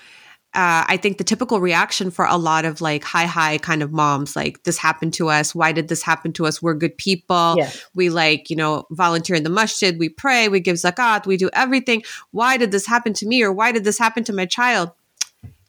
uh, 0.55 0.85
I 0.87 0.97
think 0.97 1.17
the 1.17 1.23
typical 1.23 1.59
reaction 1.59 2.11
for 2.11 2.25
a 2.25 2.37
lot 2.37 2.63
of 2.63 2.79
like 2.79 3.03
hi 3.03 3.25
hi 3.25 3.57
kind 3.57 3.81
of 3.81 3.91
moms, 3.91 4.35
like 4.35 4.63
this 4.63 4.77
happened 4.77 5.13
to 5.15 5.29
us. 5.29 5.55
Why 5.55 5.71
did 5.71 5.87
this 5.87 6.03
happen 6.03 6.31
to 6.33 6.45
us? 6.45 6.61
We're 6.61 6.75
good 6.75 6.95
people. 6.97 7.55
We 7.95 8.09
like, 8.09 8.51
you 8.51 8.55
know, 8.55 8.85
volunteer 8.91 9.35
in 9.35 9.43
the 9.43 9.49
masjid. 9.49 9.97
We 9.97 10.09
pray. 10.09 10.49
We 10.49 10.59
give 10.59 10.75
zakat. 10.75 11.25
We 11.25 11.37
do 11.37 11.49
everything. 11.53 12.03
Why 12.31 12.57
did 12.57 12.71
this 12.71 12.85
happen 12.85 13.13
to 13.13 13.25
me? 13.25 13.41
Or 13.41 13.51
why 13.51 13.71
did 13.71 13.83
this 13.83 13.97
happen 13.97 14.23
to 14.25 14.33
my 14.33 14.45
child? 14.45 14.91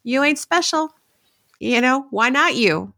You 0.03 0.23
ain't 0.23 0.38
special. 0.38 0.94
You 1.61 1.81
know, 1.81 2.07
why 2.11 2.29
not 2.29 2.55
you? 2.55 2.92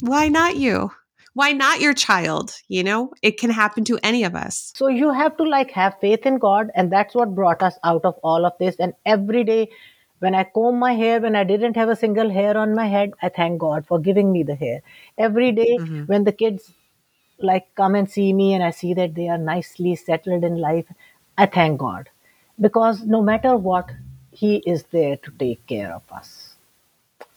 Why 0.00 0.28
not 0.28 0.56
you? 0.56 0.92
Why 1.34 1.52
not 1.52 1.80
your 1.80 1.92
child? 1.92 2.54
You 2.68 2.84
know, 2.84 3.12
it 3.20 3.38
can 3.38 3.50
happen 3.50 3.84
to 3.84 3.98
any 4.02 4.24
of 4.24 4.34
us. 4.34 4.72
So 4.76 4.86
you 4.86 5.12
have 5.12 5.36
to 5.38 5.42
like 5.42 5.70
have 5.72 5.96
faith 6.00 6.24
in 6.24 6.38
God, 6.38 6.70
and 6.74 6.90
that's 6.90 7.14
what 7.14 7.34
brought 7.34 7.62
us 7.62 7.74
out 7.82 8.04
of 8.04 8.14
all 8.22 8.46
of 8.46 8.52
this. 8.60 8.76
And 8.78 8.94
every 9.04 9.44
day, 9.44 9.68
when 10.18 10.34
I 10.34 10.44
comb 10.44 10.78
my 10.78 10.94
hair, 10.94 11.20
when 11.20 11.36
I 11.36 11.44
didn't 11.44 11.76
have 11.76 11.88
a 11.88 11.96
single 11.96 12.30
hair 12.30 12.56
on 12.56 12.74
my 12.74 12.86
head, 12.86 13.12
I 13.22 13.28
thank 13.28 13.58
God 13.58 13.86
for 13.86 13.98
giving 13.98 14.32
me 14.32 14.42
the 14.42 14.54
hair. 14.54 14.82
Every 15.18 15.52
day 15.52 15.78
when 16.06 16.24
the 16.24 16.32
kids 16.32 16.72
like 17.38 17.74
come 17.74 17.94
and 17.94 18.10
see 18.10 18.32
me 18.32 18.54
and 18.54 18.64
I 18.64 18.70
see 18.70 18.94
that 18.94 19.14
they 19.14 19.28
are 19.28 19.38
nicely 19.38 19.94
settled 19.94 20.42
in 20.42 20.56
life, 20.56 20.86
I 21.36 21.46
thank 21.46 21.78
God. 21.78 22.08
Because 22.60 23.02
no 23.02 23.22
matter 23.22 23.56
what, 23.56 23.90
He 24.30 24.56
is 24.66 24.84
there 24.84 25.16
to 25.16 25.30
take 25.32 25.66
care 25.66 25.92
of 25.92 26.02
us. 26.10 26.54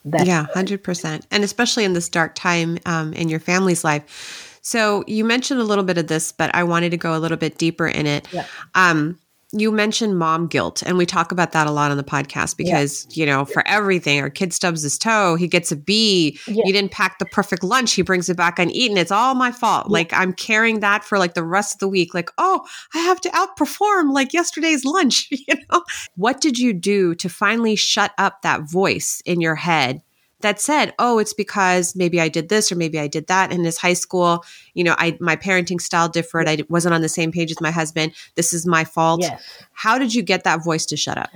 That's 0.05 0.25
Yeah, 0.25 0.45
100%. 0.53 1.25
And 1.31 1.43
especially 1.43 1.83
in 1.83 1.93
this 1.93 2.07
dark 2.07 2.35
time 2.35 2.77
um, 2.85 3.13
in 3.13 3.27
your 3.27 3.39
family's 3.39 3.83
life. 3.83 4.59
So 4.61 5.03
you 5.07 5.25
mentioned 5.25 5.59
a 5.59 5.63
little 5.63 5.83
bit 5.83 5.97
of 5.97 6.07
this, 6.07 6.31
but 6.31 6.53
I 6.55 6.63
wanted 6.63 6.91
to 6.91 6.97
go 6.97 7.15
a 7.15 7.19
little 7.19 7.37
bit 7.37 7.57
deeper 7.57 7.87
in 7.87 8.05
it. 8.05 8.27
Yeah. 8.31 8.45
Um, 8.75 9.19
you 9.51 9.71
mentioned 9.71 10.19
mom 10.19 10.45
guilt, 10.47 10.83
and 10.85 10.97
we 10.97 11.05
talk 11.05 11.31
about 11.31 11.53
that 11.53 11.65
a 11.65 11.71
lot 11.71 11.89
on 11.89 11.97
the 11.97 12.03
podcast 12.03 12.55
because, 12.55 13.07
you 13.17 13.25
know, 13.25 13.45
for 13.45 13.67
everything, 13.67 14.19
our 14.21 14.29
kid 14.29 14.53
stubs 14.53 14.83
his 14.83 14.97
toe, 14.97 15.35
he 15.35 15.47
gets 15.47 15.71
a 15.71 15.75
B, 15.75 16.37
Yeah. 16.47 16.63
you 16.65 16.71
didn't 16.73 16.91
pack 16.91 17.17
the 17.17 17.25
perfect 17.25 17.63
lunch, 17.63 17.93
he 17.93 18.03
brings 18.03 18.29
it 18.29 18.37
back 18.37 18.59
uneaten. 18.59 18.95
It's 18.97 19.11
all 19.11 19.33
my 19.33 19.51
fault. 19.51 19.89
Like 19.89 20.13
I'm 20.13 20.33
carrying 20.33 20.81
that 20.81 21.03
for 21.03 21.17
like 21.17 21.33
the 21.33 21.43
rest 21.43 21.75
of 21.75 21.79
the 21.79 21.87
week. 21.87 22.13
Like, 22.13 22.29
oh, 22.37 22.63
I 22.93 22.99
have 22.99 23.19
to 23.21 23.29
outperform 23.29 24.13
like 24.13 24.33
yesterday's 24.33 24.85
lunch, 24.85 25.27
you 25.31 25.55
know? 25.71 25.83
What 26.15 26.41
did 26.41 26.59
you 26.59 26.71
do 26.73 27.15
to 27.15 27.27
finally 27.29 27.75
shut 27.75 28.13
up 28.17 28.43
that 28.43 28.69
voice 28.69 29.21
in 29.25 29.41
your 29.41 29.55
head 29.55 30.01
that 30.41 30.59
said, 30.59 30.93
"Oh, 30.99 31.19
it's 31.19 31.33
because 31.33 31.95
maybe 31.95 32.19
I 32.21 32.29
did 32.29 32.49
this 32.49 32.71
or 32.71 32.75
maybe 32.75 32.99
I 32.99 33.07
did 33.07 33.27
that." 33.27 33.51
In 33.51 33.63
his 33.63 33.77
high 33.77 33.93
school, 33.93 34.43
you 34.73 34.83
know, 34.83 34.95
I 34.97 35.17
my 35.19 35.35
parenting 35.35 35.81
style 35.81 36.09
differed. 36.09 36.47
I 36.47 36.63
wasn't 36.69 36.93
on 36.95 37.01
the 37.01 37.09
same 37.09 37.31
page 37.31 37.51
as 37.51 37.61
my 37.61 37.71
husband. 37.71 38.13
This 38.35 38.53
is 38.53 38.65
my 38.65 38.83
fault. 38.83 39.21
Yes. 39.21 39.41
How 39.73 39.97
did 39.97 40.13
you 40.13 40.21
get 40.21 40.43
that 40.43 40.63
voice 40.63 40.85
to 40.87 40.97
shut 40.97 41.17
up? 41.17 41.29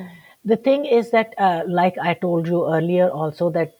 The 0.46 0.58
thing 0.58 0.86
is 0.86 1.12
that, 1.12 1.34
uh, 1.38 1.64
like 1.68 1.98
I 1.98 2.14
told 2.16 2.48
you 2.48 2.68
earlier, 2.68 3.10
also 3.10 3.50
that 3.52 3.78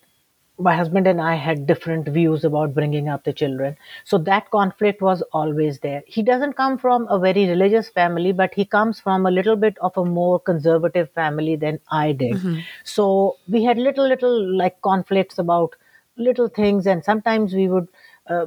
my 0.60 0.76
husband 0.76 1.08
and 1.08 1.20
I 1.20 1.36
had 1.36 1.66
different 1.66 2.08
views 2.08 2.44
about 2.44 2.74
bringing 2.74 3.10
up 3.10 3.24
the 3.24 3.34
children. 3.34 3.76
So 4.04 4.18
that 4.20 4.52
conflict 4.52 5.02
was 5.02 5.24
always 5.32 5.80
there. 5.80 6.04
He 6.06 6.22
doesn't 6.22 6.54
come 6.54 6.78
from 6.78 7.08
a 7.10 7.20
very 7.20 7.48
religious 7.50 7.90
family, 7.90 8.32
but 8.32 8.54
he 8.54 8.66
comes 8.66 9.00
from 9.00 9.26
a 9.26 9.32
little 9.32 9.56
bit 9.56 9.78
of 9.82 9.98
a 9.98 10.06
more 10.06 10.40
conservative 10.40 11.10
family 11.12 11.56
than 11.56 11.80
I 11.92 12.12
did. 12.12 12.40
So 12.84 13.38
we 13.48 13.64
had 13.64 13.78
little, 13.78 14.08
little 14.08 14.56
like 14.58 14.82
conflicts 14.82 15.40
about 15.40 15.76
little 16.18 16.48
things, 16.48 16.86
and 16.86 17.04
sometimes 17.04 17.54
we 17.54 17.68
would. 17.68 17.88
Uh, 18.30 18.46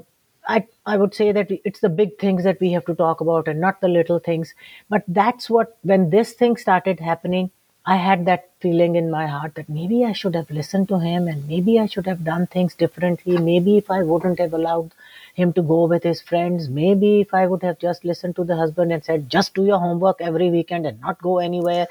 I, 0.49 0.65
I 0.87 0.97
would 0.97 1.13
say 1.13 1.33
that 1.33 1.49
it's 1.65 1.81
the 1.81 1.89
big 1.89 2.19
things 2.21 2.45
that 2.45 2.61
we 2.61 2.71
have 2.71 2.85
to 2.87 2.95
talk 2.95 3.21
about 3.21 3.49
and 3.49 3.61
not 3.61 3.81
the 3.81 3.89
little 3.89 4.21
things. 4.21 4.55
But 4.89 5.03
that's 5.09 5.51
what, 5.51 5.77
when 5.83 6.11
this 6.11 6.35
thing 6.35 6.57
started 6.57 7.01
happening, 7.01 7.51
I 7.89 7.97
had 7.97 8.27
that 8.27 8.51
feeling 8.61 8.97
in 8.97 9.13
my 9.13 9.29
heart 9.29 9.55
that 9.55 9.69
maybe 9.69 10.05
I 10.05 10.13
should 10.13 10.35
have 10.35 10.51
listened 10.51 10.89
to 10.89 10.99
him 10.99 11.29
and 11.29 11.47
maybe 11.47 11.79
I 11.79 11.87
should 11.87 12.07
have 12.07 12.25
done 12.25 12.49
things 12.49 12.75
differently. 12.75 13.39
Maybe 13.39 13.77
if 13.77 13.91
I 13.91 14.03
wouldn't 14.03 14.41
have 14.41 14.53
allowed 14.53 14.93
him 15.35 15.53
to 15.53 15.63
go 15.63 15.85
with 15.85 16.03
his 16.03 16.21
friends, 16.21 16.69
maybe 16.69 17.21
if 17.21 17.33
I 17.33 17.47
would 17.47 17.63
have 17.63 17.79
just 17.79 18.05
listened 18.05 18.35
to 18.37 18.45
the 18.45 18.57
husband 18.57 18.93
and 18.93 19.05
said, 19.05 19.31
just 19.31 19.55
do 19.55 19.65
your 19.65 19.79
homework 19.79 20.21
every 20.21 20.51
weekend 20.51 20.85
and 20.85 21.01
not 21.01 21.23
go 21.23 21.39
anywhere. 21.39 21.87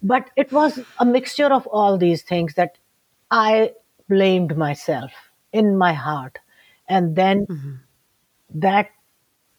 But 0.00 0.30
it 0.36 0.52
was 0.52 0.78
a 1.00 1.04
mixture 1.04 1.52
of 1.52 1.66
all 1.66 1.98
these 1.98 2.22
things 2.22 2.54
that 2.54 2.78
I 3.28 3.72
blamed 4.08 4.56
myself 4.56 5.10
in 5.52 5.76
my 5.76 5.92
heart. 5.92 6.38
And 6.88 7.16
then 7.16 7.46
mm-hmm. 7.46 7.74
that 8.60 8.90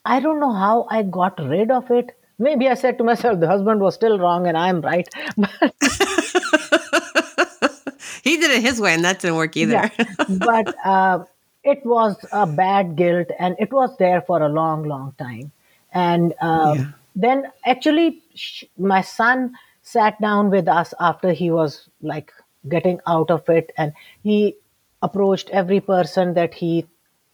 I 0.06 0.22
don't 0.22 0.40
know 0.40 0.54
how 0.54 0.88
I 0.90 1.04
got 1.04 1.40
rid 1.40 1.72
of 1.72 1.92
it. 1.92 2.18
Maybe 2.40 2.68
I 2.68 2.74
said 2.76 2.98
to 2.98 3.04
myself, 3.04 3.40
the 3.40 3.48
husband 3.48 3.80
was 3.82 3.96
still 3.96 4.18
wrong 4.20 4.48
and 4.48 4.58
I'm 4.58 4.82
right. 4.82 5.08
But 5.38 5.74
he 8.24 8.38
did 8.38 8.52
it 8.52 8.62
his 8.62 8.80
way, 8.82 8.94
and 8.94 9.04
that 9.06 9.20
didn't 9.20 9.38
work 9.38 9.56
either. 9.58 9.74
yeah, 9.74 9.90
but 10.28 10.74
uh, 10.84 11.24
it 11.64 11.86
was 11.86 12.16
a 12.32 12.46
bad 12.46 12.96
guilt 12.96 13.28
and 13.40 13.56
it 13.60 13.72
was 13.72 13.96
there 13.98 14.22
for 14.22 14.42
a 14.42 14.50
long, 14.50 14.84
long 14.84 15.14
time. 15.18 15.52
And 15.94 16.34
um, 16.42 16.78
Yeah. 16.78 16.86
then 17.16 17.52
actually, 17.66 18.22
sh- 18.36 18.66
my 18.78 19.02
son 19.02 19.56
sat 19.84 20.20
down 20.22 20.50
with 20.50 20.68
us 20.68 20.94
after 21.00 21.32
he 21.32 21.52
was 21.52 21.88
like 22.02 22.32
getting 22.70 23.00
out 23.08 23.30
of 23.30 23.48
it 23.50 23.72
and 23.78 23.94
he 24.24 24.56
approached 25.02 25.50
every 25.52 25.82
person 25.82 26.34
that 26.36 26.54
he 26.54 26.86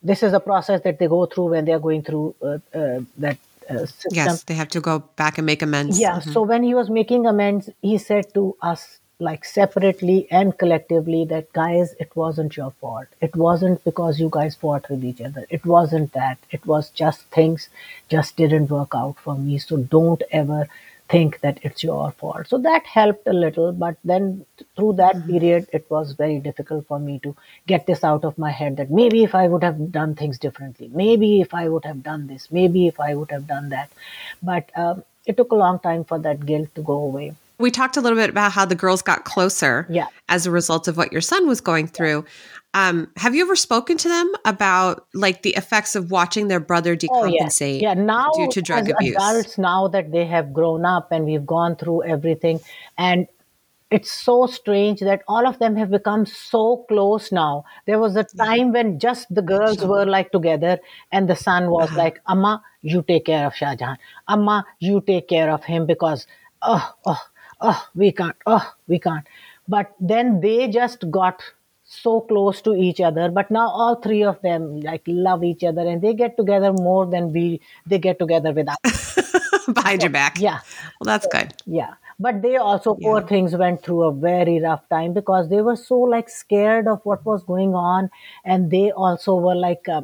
this 0.01 0.23
is 0.23 0.33
a 0.33 0.39
process 0.39 0.81
that 0.81 0.97
they 0.99 1.07
go 1.07 1.25
through 1.25 1.49
when 1.49 1.65
they 1.65 1.73
are 1.73 1.79
going 1.79 2.01
through 2.01 2.33
uh, 2.41 2.57
uh, 2.77 2.99
that 3.17 3.38
uh, 3.69 3.86
system 3.86 4.12
yes, 4.12 4.43
they 4.43 4.53
have 4.53 4.69
to 4.69 4.82
go 4.82 4.99
back 5.15 5.38
and 5.38 5.45
make 5.45 5.62
amends. 5.62 5.99
yeah. 5.99 6.19
So 6.19 6.41
when 6.43 6.63
he 6.63 6.73
was 6.73 6.89
making 6.89 7.25
amends, 7.25 7.69
he 7.82 7.97
said 7.97 8.34
to 8.34 8.55
us, 8.62 8.99
like 9.21 9.43
separately 9.43 10.27
and 10.32 10.58
collectively, 10.58 11.25
that 11.25 11.51
guys, 11.51 11.93
it 11.99 12.15
wasn't 12.15 12.55
your 12.55 12.71
fault. 12.79 13.08
It 13.19 13.36
wasn't 13.36 13.84
because 13.84 14.19
you 14.19 14.29
guys 14.32 14.55
fought 14.55 14.89
with 14.89 15.03
each 15.03 15.21
other. 15.21 15.45
It 15.49 15.65
wasn't 15.65 16.13
that. 16.13 16.38
It 16.51 16.65
was 16.65 16.89
just 16.89 17.23
things 17.25 17.69
just 18.08 18.37
didn't 18.37 18.69
work 18.69 18.94
out 18.96 19.17
for 19.19 19.35
me. 19.35 19.58
So 19.58 19.77
don't 19.77 20.23
ever 20.31 20.69
think 21.10 21.39
that 21.41 21.60
it's 21.63 21.83
your 21.83 22.12
fault. 22.12 22.47
So 22.47 22.57
that 22.60 22.85
helped 22.85 23.27
a 23.27 23.33
little. 23.33 23.71
But 23.71 23.97
then 24.03 24.45
through 24.75 24.93
that 24.93 25.25
period, 25.25 25.67
it 25.73 25.89
was 25.89 26.13
very 26.13 26.39
difficult 26.39 26.87
for 26.87 26.99
me 26.99 27.19
to 27.23 27.35
get 27.67 27.87
this 27.87 28.03
out 28.03 28.23
of 28.23 28.37
my 28.37 28.51
head 28.51 28.77
that 28.77 28.91
maybe 28.91 29.23
if 29.23 29.33
I 29.35 29.47
would 29.47 29.63
have 29.63 29.91
done 29.91 30.15
things 30.15 30.37
differently, 30.37 30.89
maybe 30.93 31.41
if 31.41 31.53
I 31.53 31.67
would 31.67 31.85
have 31.85 32.03
done 32.03 32.27
this, 32.27 32.51
maybe 32.51 32.87
if 32.87 32.99
I 32.99 33.15
would 33.15 33.31
have 33.31 33.47
done 33.47 33.69
that. 33.69 33.89
But 34.41 34.69
um, 34.75 35.03
it 35.25 35.35
took 35.37 35.51
a 35.51 35.55
long 35.55 35.79
time 35.79 36.03
for 36.03 36.19
that 36.19 36.45
guilt 36.45 36.73
to 36.75 36.81
go 36.81 36.93
away. 36.93 37.33
We 37.60 37.69
talked 37.69 37.97
a 37.97 38.01
little 38.01 38.17
bit 38.17 38.29
about 38.29 38.51
how 38.53 38.65
the 38.65 38.75
girls 38.75 39.01
got 39.01 39.25
closer 39.25 39.85
Yeah. 39.89 40.07
as 40.29 40.45
a 40.47 40.51
result 40.51 40.87
of 40.87 40.97
what 40.97 41.12
your 41.12 41.21
son 41.21 41.47
was 41.47 41.62
going 41.62 41.87
through. 41.87 42.25
Um, 42.73 43.10
have 43.17 43.35
you 43.35 43.43
ever 43.43 43.55
spoken 43.55 43.97
to 43.97 44.07
them 44.07 44.31
about 44.45 45.07
like 45.13 45.41
the 45.41 45.55
effects 45.55 45.95
of 45.95 46.12
watching 46.12 46.47
their 46.47 46.60
brother 46.60 46.95
Oh 47.10 47.25
yeah, 47.25 47.45
decompensate 47.45 47.81
yeah. 47.81 47.93
Now, 47.95 48.29
due 48.35 48.49
to 48.51 48.62
drug 48.62 48.89
as 48.89 48.95
abuse? 48.95 49.15
adults, 49.15 49.57
now 49.57 49.87
that 49.89 50.12
they 50.12 50.25
have 50.25 50.53
grown 50.53 50.85
up 50.85 51.12
and 51.12 51.25
we've 51.25 51.45
gone 51.45 51.75
through 51.75 52.03
everything, 52.03 52.60
and 52.97 53.27
it's 53.91 54.12
so 54.12 54.45
strange 54.45 54.99
that 54.99 55.23
all 55.27 55.47
of 55.47 55.57
them 55.57 55.75
have 55.75 55.89
become 55.89 56.27
so 56.27 56.85
close 56.87 57.31
now. 57.31 57.65
There 57.87 57.97
was 57.97 58.15
a 58.15 58.23
time 58.23 58.71
when 58.71 58.99
just 58.99 59.33
the 59.33 59.41
girls 59.41 59.83
were 59.83 60.05
like 60.05 60.31
together, 60.31 60.77
and 61.12 61.27
the 61.27 61.35
son 61.35 61.71
was 61.71 61.91
like, 61.93 62.21
"Amma, 62.27 62.62
you 62.83 63.01
take 63.01 63.25
care 63.25 63.47
of 63.47 63.55
Shah 63.55 63.75
Jahan. 63.75 63.97
Amma, 64.27 64.63
you 64.79 65.01
take 65.01 65.27
care 65.27 65.49
of 65.49 65.63
him 65.63 65.87
because 65.87 66.27
oh, 66.62 66.93
oh, 67.05 67.17
oh, 67.62 67.87
we 67.95 68.12
can't. 68.12 68.35
Oh, 68.45 68.73
we 68.87 68.99
can't." 68.99 69.25
But 69.67 69.93
then 69.99 70.41
they 70.41 70.67
just 70.67 71.10
got 71.12 71.41
so 71.83 72.21
close 72.21 72.62
to 72.62 72.75
each 72.75 73.01
other 73.01 73.29
but 73.31 73.49
now 73.49 73.67
all 73.67 73.95
three 73.95 74.23
of 74.23 74.39
them 74.43 74.79
like 74.81 75.01
love 75.07 75.43
each 75.43 75.63
other 75.63 75.81
and 75.81 76.03
they 76.03 76.13
get 76.13 76.37
together 76.37 76.71
more 76.71 77.07
than 77.07 77.33
we 77.33 77.60
they 77.87 77.97
get 77.97 78.19
together 78.19 78.51
with 78.53 78.67
us 78.69 79.17
behind 79.73 80.03
your 80.03 80.12
back. 80.12 80.37
yeah 80.39 80.60
Well, 80.99 81.05
that's 81.05 81.25
good. 81.25 81.53
yeah 81.65 81.95
but 82.19 82.41
they 82.43 82.57
also 82.57 82.93
poor 82.93 83.21
things 83.21 83.55
went 83.55 83.81
through 83.83 84.03
a 84.03 84.13
very 84.13 84.60
rough 84.62 84.87
time 84.89 85.13
because 85.13 85.49
they 85.49 85.62
were 85.62 85.75
so 85.75 85.97
like 85.99 86.29
scared 86.29 86.87
of 86.87 87.01
what 87.05 87.25
was 87.25 87.43
going 87.43 87.73
on 87.73 88.12
and 88.45 88.69
they 88.69 88.91
also 88.91 89.35
were 89.35 89.55
like 89.55 89.89
uh, 89.89 90.01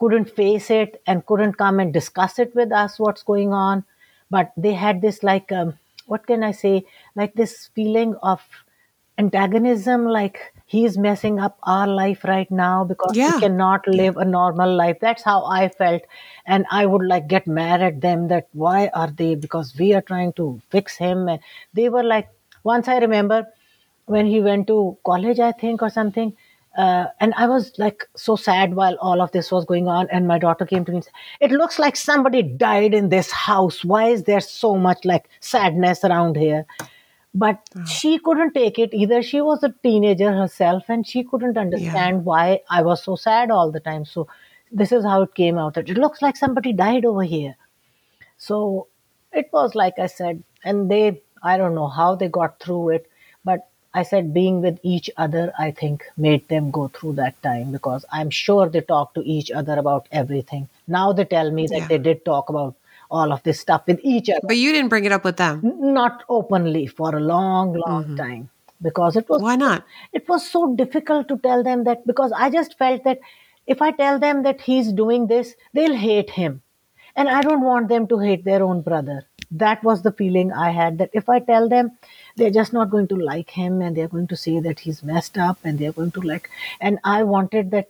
couldn't 0.00 0.30
face 0.30 0.70
it 0.70 1.02
and 1.06 1.26
couldn't 1.26 1.54
come 1.58 1.78
and 1.78 1.92
discuss 1.92 2.38
it 2.38 2.54
with 2.54 2.72
us 2.72 2.98
what's 2.98 3.22
going 3.22 3.52
on 3.52 3.84
but 4.30 4.52
they 4.56 4.72
had 4.72 5.02
this 5.02 5.22
like 5.22 5.52
um, 5.52 5.74
what 6.08 6.26
can 6.26 6.42
i 6.42 6.52
say? 6.52 6.84
Like 7.16 7.34
this 7.34 7.68
feeling 7.74 8.14
of 8.22 8.42
antagonism 9.18 10.04
like 10.06 10.38
he's 10.66 10.96
messing 10.96 11.38
up 11.40 11.58
our 11.64 11.86
life 11.88 12.24
right 12.24 12.50
now 12.50 12.84
because 12.84 13.16
Yeah. 13.16 13.34
we 13.34 13.40
cannot 13.40 13.86
live 13.88 14.16
a 14.16 14.24
normal 14.24 14.74
life. 14.80 14.98
That's 15.00 15.22
how 15.24 15.44
i 15.44 15.68
felt. 15.68 16.02
And 16.46 16.66
i 16.70 16.86
would 16.86 17.06
like 17.14 17.28
get 17.28 17.46
mad 17.46 17.82
at 17.90 18.00
them 18.00 18.28
that 18.28 18.48
why 18.52 18.90
are 18.94 19.10
they 19.22 19.34
because 19.34 19.74
we 19.78 19.92
are 19.94 20.02
trying 20.12 20.32
to 20.34 20.60
fix 20.70 20.96
him. 20.96 21.28
And 21.28 21.40
they 21.74 21.88
were 21.88 22.04
like 22.04 22.28
once 22.64 22.88
i 22.88 22.98
remember 22.98 23.46
when 24.06 24.26
he 24.26 24.40
went 24.40 24.66
to 24.68 24.96
college 25.04 25.40
i 25.40 25.52
think 25.52 25.82
or 25.82 25.90
something 25.90 26.32
uh, 26.76 27.06
and 27.20 27.32
i 27.36 27.46
was 27.46 27.72
like 27.78 28.08
so 28.16 28.36
sad 28.36 28.74
while 28.74 28.96
all 29.00 29.20
of 29.20 29.32
this 29.32 29.50
was 29.50 29.64
going 29.64 29.88
on 29.88 30.08
and 30.10 30.28
my 30.28 30.38
daughter 30.38 30.66
came 30.66 30.84
to 30.84 30.92
me 30.92 30.96
and 30.98 31.04
said 31.04 31.12
it 31.40 31.50
looks 31.50 31.78
like 31.78 31.96
somebody 31.96 32.42
died 32.42 32.94
in 32.94 33.08
this 33.08 33.30
house. 33.30 33.84
Why 33.84 34.08
is 34.08 34.24
there 34.24 34.40
so 34.40 34.76
much 34.76 35.04
like 35.04 35.28
sadness 35.40 36.04
around 36.04 36.36
here? 36.36 36.66
But 37.34 37.60
she 37.86 38.18
couldn't 38.18 38.54
take 38.54 38.78
it 38.78 38.92
either. 38.92 39.22
She 39.22 39.40
was 39.40 39.62
a 39.62 39.74
teenager 39.82 40.32
herself 40.32 40.84
and 40.88 41.06
she 41.06 41.22
couldn't 41.24 41.56
understand 41.58 42.24
why 42.24 42.60
i 42.70 42.82
was 42.82 43.02
so 43.02 43.16
sad 43.16 43.50
all 43.50 43.70
the 43.70 43.80
time. 43.80 44.04
So 44.04 44.28
this 44.72 44.92
is 44.92 45.04
how 45.04 45.22
it 45.22 45.34
came 45.34 45.58
out 45.58 45.74
that 45.74 45.88
it 45.88 45.96
looks 45.96 46.22
like 46.22 46.36
somebody 46.36 46.72
died 46.72 47.04
over 47.04 47.22
here. 47.22 47.56
So 48.36 48.88
it 49.32 49.48
was 49.52 49.74
like 49.74 49.98
i 49.98 50.06
said 50.06 50.42
and 50.64 50.90
they 50.90 51.20
i 51.42 51.56
don't 51.56 51.74
know 51.74 51.88
how 51.88 52.14
they 52.14 52.28
got 52.28 52.58
through 52.60 52.90
it 52.90 53.10
i 53.94 54.02
said 54.02 54.32
being 54.34 54.60
with 54.62 54.78
each 54.82 55.10
other 55.16 55.52
i 55.58 55.70
think 55.70 56.04
made 56.16 56.46
them 56.48 56.70
go 56.70 56.88
through 56.88 57.12
that 57.12 57.40
time 57.42 57.72
because 57.72 58.04
i'm 58.12 58.30
sure 58.30 58.68
they 58.68 58.80
talked 58.80 59.14
to 59.14 59.22
each 59.36 59.50
other 59.50 59.78
about 59.78 60.06
everything 60.12 60.68
now 60.86 61.12
they 61.12 61.24
tell 61.24 61.50
me 61.50 61.66
that 61.66 61.80
Yeah. 61.80 61.88
they 61.88 61.98
did 61.98 62.24
talk 62.24 62.48
about 62.48 62.74
all 63.10 63.32
of 63.32 63.42
this 63.42 63.60
stuff 63.60 63.86
with 63.86 64.00
each 64.02 64.28
other 64.28 64.46
But 64.46 64.58
you 64.58 64.72
didn't 64.72 64.90
bring 64.90 65.04
it 65.06 65.12
up 65.12 65.24
with 65.24 65.38
them. 65.38 65.60
not 65.98 66.24
openly 66.28 66.86
for 66.86 67.14
a 67.16 67.20
long 67.20 67.72
long 67.86 68.04
mm-hmm. 68.04 68.16
time 68.16 68.50
because 68.82 69.16
it 69.16 69.28
was 69.28 69.40
Why 69.42 69.56
not? 69.56 69.84
it 70.12 70.28
was 70.28 70.46
so 70.48 70.74
difficult 70.74 71.28
to 71.28 71.38
tell 71.38 71.62
them 71.62 71.84
that 71.84 72.06
because 72.06 72.32
i 72.32 72.50
just 72.50 72.76
felt 72.78 73.04
that 73.04 73.18
if 73.66 73.80
i 73.82 73.90
tell 73.92 74.18
them 74.18 74.42
that 74.42 74.60
he's 74.60 74.92
doing 74.92 75.26
this 75.26 75.54
they'll 75.72 75.96
hate 75.96 76.30
him 76.30 76.60
and 77.16 77.28
i 77.28 77.40
don't 77.48 77.62
want 77.70 77.88
them 77.88 78.06
to 78.12 78.18
hate 78.18 78.44
their 78.44 78.62
own 78.62 78.82
brother 78.82 79.18
that 79.50 79.82
was 79.82 80.02
the 80.02 80.12
feeling 80.12 80.52
i 80.52 80.70
had 80.70 80.98
that 80.98 81.10
if 81.12 81.28
i 81.28 81.38
tell 81.40 81.68
them 81.68 81.90
they're 82.36 82.50
just 82.58 82.72
not 82.72 82.90
going 82.90 83.08
to 83.08 83.16
like 83.16 83.50
him 83.50 83.80
and 83.82 83.96
they're 83.96 84.08
going 84.16 84.26
to 84.26 84.36
say 84.36 84.60
that 84.60 84.80
he's 84.80 85.02
messed 85.02 85.38
up 85.38 85.58
and 85.64 85.78
they're 85.78 85.92
going 86.00 86.10
to 86.10 86.20
like 86.20 86.50
and 86.80 86.98
i 87.04 87.22
wanted 87.22 87.70
that 87.70 87.88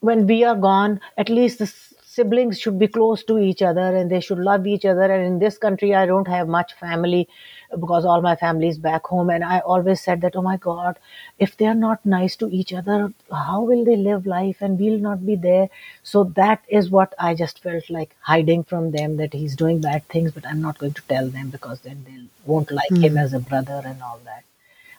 when 0.00 0.26
we 0.26 0.44
are 0.44 0.54
gone, 0.54 1.00
at 1.16 1.28
least 1.28 1.58
the 1.58 1.64
s- 1.64 1.94
siblings 2.16 2.58
should 2.58 2.78
be 2.78 2.88
close 2.88 3.22
to 3.24 3.38
each 3.38 3.62
other 3.70 3.88
and 3.96 4.10
they 4.10 4.20
should 4.20 4.38
love 4.38 4.66
each 4.66 4.84
other. 4.84 5.02
And 5.02 5.26
in 5.26 5.38
this 5.38 5.58
country, 5.58 5.94
I 5.94 6.06
don't 6.06 6.28
have 6.28 6.48
much 6.48 6.72
family 6.74 7.28
because 7.70 8.06
all 8.06 8.22
my 8.22 8.34
family 8.36 8.68
is 8.68 8.78
back 8.78 9.06
home. 9.06 9.28
And 9.28 9.44
I 9.44 9.58
always 9.60 10.00
said 10.00 10.22
that, 10.22 10.36
oh 10.36 10.42
my 10.42 10.56
God, 10.56 10.98
if 11.38 11.56
they 11.56 11.66
are 11.66 11.80
not 11.82 12.06
nice 12.06 12.36
to 12.36 12.48
each 12.48 12.72
other, 12.72 13.12
how 13.30 13.60
will 13.62 13.84
they 13.84 13.96
live 13.96 14.26
life? 14.26 14.56
And 14.60 14.78
we'll 14.78 14.98
not 14.98 15.26
be 15.26 15.36
there. 15.36 15.68
So 16.02 16.24
that 16.40 16.64
is 16.68 16.90
what 16.90 17.14
I 17.18 17.34
just 17.34 17.62
felt 17.62 17.90
like 17.90 18.16
hiding 18.20 18.64
from 18.64 18.90
them 18.92 19.18
that 19.18 19.34
he's 19.34 19.54
doing 19.54 19.80
bad 19.80 20.08
things, 20.08 20.32
but 20.32 20.46
I'm 20.46 20.62
not 20.62 20.78
going 20.78 20.94
to 20.94 21.02
tell 21.02 21.28
them 21.28 21.50
because 21.50 21.80
then 21.80 22.04
they 22.08 22.18
won't 22.46 22.70
like 22.70 22.88
hmm. 22.88 23.02
him 23.02 23.18
as 23.18 23.34
a 23.34 23.40
brother 23.40 23.82
and 23.84 24.02
all 24.02 24.20
that. 24.24 24.45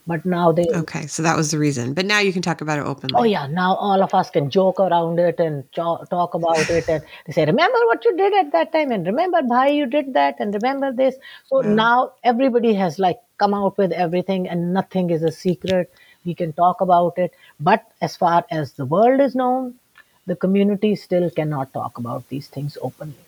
But 0.08 0.26
now 0.26 0.52
they 0.52 0.66
Okay, 0.74 1.08
so 1.08 1.24
that 1.24 1.38
was 1.38 1.52
the 1.52 1.60
reason. 1.60 1.94
But 1.94 2.06
now 2.06 2.20
you 2.20 2.34
can 2.34 2.42
talk 2.42 2.62
about 2.62 2.80
it 2.80 2.86
openly. 2.86 3.16
Oh 3.20 3.24
yeah, 3.24 3.48
now 3.48 3.76
all 3.76 4.02
of 4.04 4.14
us 4.14 4.30
can 4.30 4.50
joke 4.50 4.80
around 4.80 5.20
it 5.20 5.40
and 5.40 5.70
cho- 5.72 6.04
talk 6.10 6.34
about 6.34 6.70
it, 6.70 6.86
and 6.88 7.04
they 7.26 7.34
say, 7.34 7.46
"Remember 7.46 7.80
what 7.90 8.06
you 8.06 8.16
did 8.18 8.34
at 8.42 8.52
that 8.54 8.72
time, 8.74 8.92
and 8.92 9.06
remember 9.06 9.42
why 9.54 9.68
you 9.68 9.86
did 9.86 10.14
that, 10.14 10.40
and 10.40 10.54
remember 10.60 10.92
this." 11.02 11.16
So 11.52 11.62
now 11.62 12.12
everybody 12.24 12.74
has 12.82 13.00
like 13.08 13.20
come 13.38 13.54
out 13.54 13.78
with 13.78 13.92
everything, 14.06 14.48
and 14.48 14.74
nothing 14.74 15.10
is 15.18 15.24
a 15.24 15.32
secret. 15.32 15.92
We 16.26 16.36
can 16.44 16.54
talk 16.54 16.82
about 16.88 17.18
it, 17.28 17.34
but 17.72 17.86
as 18.10 18.16
far 18.26 18.46
as 18.62 18.74
the 18.74 18.86
world 18.98 19.22
is 19.30 19.36
known, 19.44 19.76
the 20.26 20.36
community 20.48 20.96
still 20.96 21.30
cannot 21.42 21.74
talk 21.74 21.98
about 22.06 22.28
these 22.30 22.48
things 22.58 22.78
openly. 22.82 23.26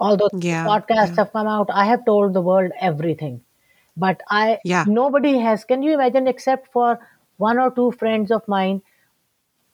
Although 0.00 0.30
Yeah, 0.32 0.66
podcasts 0.66 1.16
have 1.16 1.32
come 1.32 1.46
out, 1.46 1.70
I 1.72 1.84
have 1.86 2.04
told 2.04 2.32
the 2.34 2.40
world 2.40 2.72
everything 2.80 3.42
but 4.04 4.22
i 4.30 4.58
Yeah. 4.64 4.84
nobody 4.98 5.32
has 5.46 5.64
can 5.72 5.82
you 5.88 5.92
imagine 5.98 6.28
except 6.32 6.72
for 6.78 6.88
one 7.48 7.58
or 7.64 7.70
two 7.78 7.90
friends 8.02 8.30
of 8.38 8.46
mine 8.56 8.82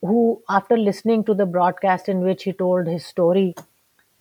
who 0.01 0.43
after 0.49 0.77
listening 0.77 1.25
to 1.25 1.35
the 1.35 1.47
broadcast 1.47 2.09
in 2.09 2.21
which 2.21 2.45
he 2.45 2.53
told 2.53 2.87
his 2.87 3.05
story 3.07 3.55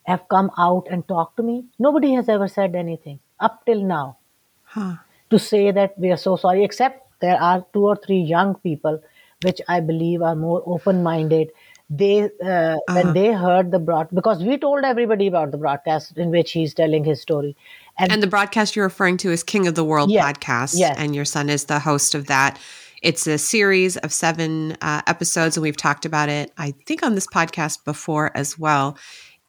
have 0.04 0.28
come 0.28 0.50
out 0.58 0.86
and 0.90 1.06
talked 1.08 1.36
to 1.38 1.42
me? 1.42 1.66
Nobody 1.78 2.12
has 2.14 2.28
ever 2.28 2.48
said 2.48 2.74
anything 2.76 3.20
up 3.40 3.64
till 3.66 3.82
now. 3.82 4.18
Huh. 4.64 4.96
to 5.30 5.38
say 5.38 5.70
that 5.70 5.98
we 5.98 6.10
are 6.10 6.16
so 6.16 6.36
sorry 6.36 6.64
except 6.64 7.02
there 7.20 7.40
are 7.40 7.64
two 7.72 7.84
or 7.86 7.96
three 7.96 8.20
young 8.32 8.54
people 8.66 9.00
which 9.44 9.60
i 9.68 9.78
believe 9.80 10.22
are 10.22 10.36
more 10.36 10.62
open 10.66 11.02
minded 11.02 11.50
they 11.88 12.28
uh, 12.52 12.76
when 12.96 13.12
they 13.12 13.26
heard 13.32 13.70
the 13.70 13.78
broad 13.88 14.08
because 14.20 14.42
we 14.50 14.58
told 14.58 14.84
everybody 14.84 15.26
about 15.32 15.50
the 15.52 15.58
broadcast 15.64 16.16
in 16.18 16.30
which 16.30 16.52
he's 16.52 16.74
telling 16.74 17.04
his 17.04 17.20
story 17.20 17.56
and, 17.98 18.12
And 18.12 18.22
the 18.22 18.26
broadcast 18.26 18.76
you're 18.76 18.86
referring 18.86 19.16
to 19.18 19.30
is 19.30 19.42
King 19.42 19.66
of 19.66 19.74
the 19.74 19.84
World 19.84 20.10
Yes, 20.10 20.24
podcast, 20.24 20.74
yes. 20.76 20.96
and 20.98 21.14
your 21.14 21.24
son 21.24 21.48
is 21.48 21.64
the 21.64 21.78
host 21.78 22.14
of 22.14 22.26
that. 22.26 22.58
It's 23.02 23.26
a 23.26 23.38
series 23.38 23.96
of 23.98 24.12
seven 24.12 24.76
uh, 24.80 25.02
episodes, 25.06 25.56
and 25.56 25.62
we've 25.62 25.76
talked 25.76 26.04
about 26.04 26.28
it, 26.28 26.52
I 26.56 26.72
think, 26.86 27.02
on 27.02 27.14
this 27.14 27.26
podcast 27.26 27.84
before 27.84 28.36
as 28.36 28.58
well, 28.58 28.98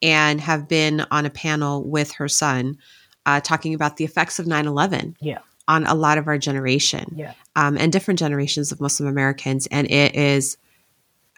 and 0.02 0.40
have 0.40 0.68
been 0.68 1.04
on 1.10 1.26
a 1.26 1.30
panel 1.30 1.82
with 1.82 2.12
her 2.12 2.28
son 2.28 2.78
uh, 3.26 3.40
talking 3.40 3.74
about 3.74 3.96
the 3.96 4.04
effects 4.04 4.38
of 4.38 4.46
9 4.46 4.66
11 4.66 5.16
yeah 5.20 5.38
on 5.66 5.84
a 5.84 5.94
lot 5.94 6.16
of 6.16 6.28
our 6.28 6.38
generation 6.38 7.12
yeah 7.14 7.34
um, 7.58 7.76
and 7.76 7.92
different 7.92 8.20
generations 8.20 8.70
of 8.70 8.80
Muslim 8.80 9.08
Americans. 9.08 9.66
And 9.66 9.90
it 9.90 10.14
is, 10.14 10.56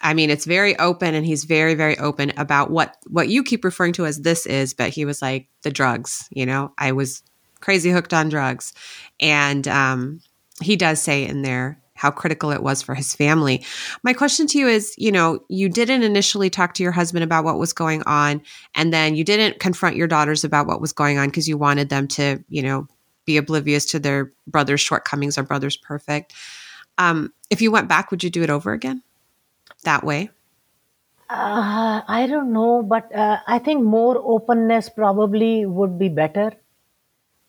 I 0.01 0.13
mean, 0.13 0.29
it's 0.29 0.45
very 0.45 0.77
open, 0.79 1.13
and 1.13 1.25
he's 1.25 1.43
very, 1.43 1.75
very 1.75 1.97
open 1.97 2.33
about 2.37 2.71
what 2.71 2.97
what 3.07 3.29
you 3.29 3.43
keep 3.43 3.63
referring 3.63 3.93
to 3.93 4.05
as 4.05 4.21
this 4.21 4.45
is. 4.45 4.73
But 4.73 4.89
he 4.89 5.05
was 5.05 5.21
like 5.21 5.47
the 5.63 5.71
drugs. 5.71 6.27
You 6.31 6.45
know, 6.45 6.73
I 6.77 6.91
was 6.91 7.23
crazy 7.59 7.91
hooked 7.91 8.13
on 8.13 8.29
drugs, 8.29 8.73
and 9.19 9.67
um, 9.67 10.21
he 10.61 10.75
does 10.75 11.01
say 11.01 11.25
in 11.25 11.41
there 11.43 11.81
how 11.93 12.09
critical 12.09 12.49
it 12.49 12.63
was 12.63 12.81
for 12.81 12.95
his 12.95 13.13
family. 13.13 13.63
My 14.01 14.13
question 14.13 14.47
to 14.47 14.57
you 14.57 14.67
is, 14.67 14.95
you 14.97 15.11
know, 15.11 15.39
you 15.49 15.69
didn't 15.69 16.01
initially 16.01 16.49
talk 16.49 16.73
to 16.73 16.83
your 16.83 16.91
husband 16.91 17.23
about 17.23 17.43
what 17.43 17.59
was 17.59 17.73
going 17.73 18.01
on, 18.03 18.41
and 18.73 18.91
then 18.91 19.15
you 19.15 19.23
didn't 19.23 19.59
confront 19.59 19.95
your 19.95 20.07
daughters 20.07 20.43
about 20.43 20.65
what 20.65 20.81
was 20.81 20.93
going 20.93 21.19
on 21.19 21.27
because 21.27 21.47
you 21.47 21.57
wanted 21.57 21.89
them 21.89 22.07
to, 22.07 22.43
you 22.49 22.63
know, 22.63 22.87
be 23.25 23.37
oblivious 23.37 23.85
to 23.85 23.99
their 23.99 24.33
brother's 24.47 24.81
shortcomings. 24.81 25.37
Our 25.37 25.43
brother's 25.43 25.77
perfect. 25.77 26.33
Um, 26.97 27.33
if 27.51 27.61
you 27.61 27.71
went 27.71 27.87
back, 27.87 28.09
would 28.09 28.23
you 28.23 28.31
do 28.31 28.41
it 28.41 28.49
over 28.49 28.73
again? 28.73 29.03
That 29.83 30.03
way? 30.03 30.29
Uh, 31.29 32.01
I 32.07 32.27
don't 32.27 32.51
know, 32.53 32.83
but 32.83 33.13
uh, 33.15 33.39
I 33.47 33.57
think 33.59 33.83
more 33.83 34.17
openness 34.23 34.89
probably 34.89 35.65
would 35.65 35.97
be 35.97 36.09
better 36.09 36.51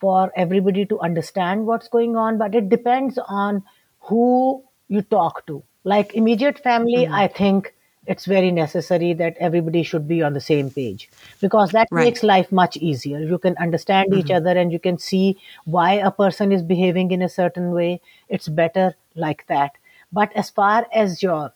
for 0.00 0.32
everybody 0.36 0.86
to 0.86 1.00
understand 1.00 1.66
what's 1.66 1.88
going 1.88 2.16
on. 2.16 2.38
But 2.38 2.54
it 2.54 2.68
depends 2.68 3.18
on 3.28 3.64
who 4.00 4.64
you 4.88 5.02
talk 5.02 5.46
to. 5.46 5.62
Like 5.84 6.14
immediate 6.14 6.58
family, 6.60 7.08
I 7.12 7.28
think 7.28 7.74
it's 8.06 8.24
very 8.26 8.50
necessary 8.52 9.14
that 9.14 9.36
everybody 9.38 9.82
should 9.82 10.08
be 10.08 10.22
on 10.22 10.32
the 10.34 10.40
same 10.40 10.70
page 10.70 11.10
because 11.40 11.72
that 11.72 11.88
Right. 11.90 11.98
makes 11.98 12.22
life 12.22 12.50
much 12.52 12.76
easier. 12.76 13.20
You 13.20 13.38
can 13.38 13.56
understand 13.58 14.12
each 14.14 14.30
other 14.30 14.50
and 14.50 14.72
you 14.72 14.78
can 14.80 14.98
see 14.98 15.38
why 15.64 15.94
a 15.94 16.10
person 16.10 16.52
is 16.52 16.62
behaving 16.62 17.10
in 17.12 17.22
a 17.22 17.28
certain 17.28 17.72
way. 17.72 18.00
It's 18.28 18.48
better 18.48 18.94
like 19.14 19.46
that. 19.48 19.72
But 20.12 20.32
as 20.36 20.50
far 20.50 20.86
as 20.92 21.22
your 21.22 21.52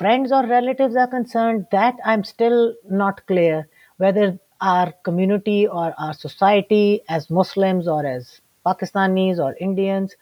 friends 0.00 0.32
or 0.32 0.46
relatives 0.46 0.96
are 0.96 1.06
concerned, 1.06 1.66
that 1.72 1.94
I'm 2.06 2.24
still 2.24 2.74
not 2.88 3.26
clear 3.26 3.68
whether 3.98 4.38
our 4.62 4.92
community 5.04 5.66
or 5.66 5.94
our 5.98 6.14
society 6.14 7.02
as 7.10 7.28
Muslims 7.28 7.86
or 7.86 8.06
as 8.06 8.40
Pakistanis 8.64 9.38
or 9.38 9.54
Indians, 9.60 10.16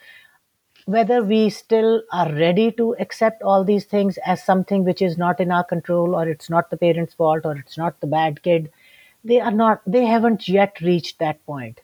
whether 0.87 1.23
we 1.23 1.49
still 1.49 2.03
are 2.13 2.33
ready 2.33 2.73
to 2.73 2.97
accept 2.99 3.41
all 3.43 3.63
these 3.63 3.85
things 3.85 4.19
as 4.27 4.43
something 4.43 4.85
which 4.85 5.01
is 5.01 5.17
not 5.17 5.39
in 5.39 5.53
our 5.53 5.63
control 5.63 6.17
or 6.17 6.29
it's 6.29 6.51
not 6.51 6.71
the 6.71 6.77
parents' 6.77 7.15
fault 7.15 7.43
or 7.45 7.57
it's 7.57 7.79
not 7.79 8.01
the 8.01 8.07
bad 8.09 8.43
kid. 8.43 8.73
They 9.23 9.39
are 9.39 9.53
not, 9.53 9.81
they 9.87 10.07
haven't 10.07 10.49
yet 10.49 10.81
reached 10.81 11.21
that 11.21 11.45
point. 11.47 11.81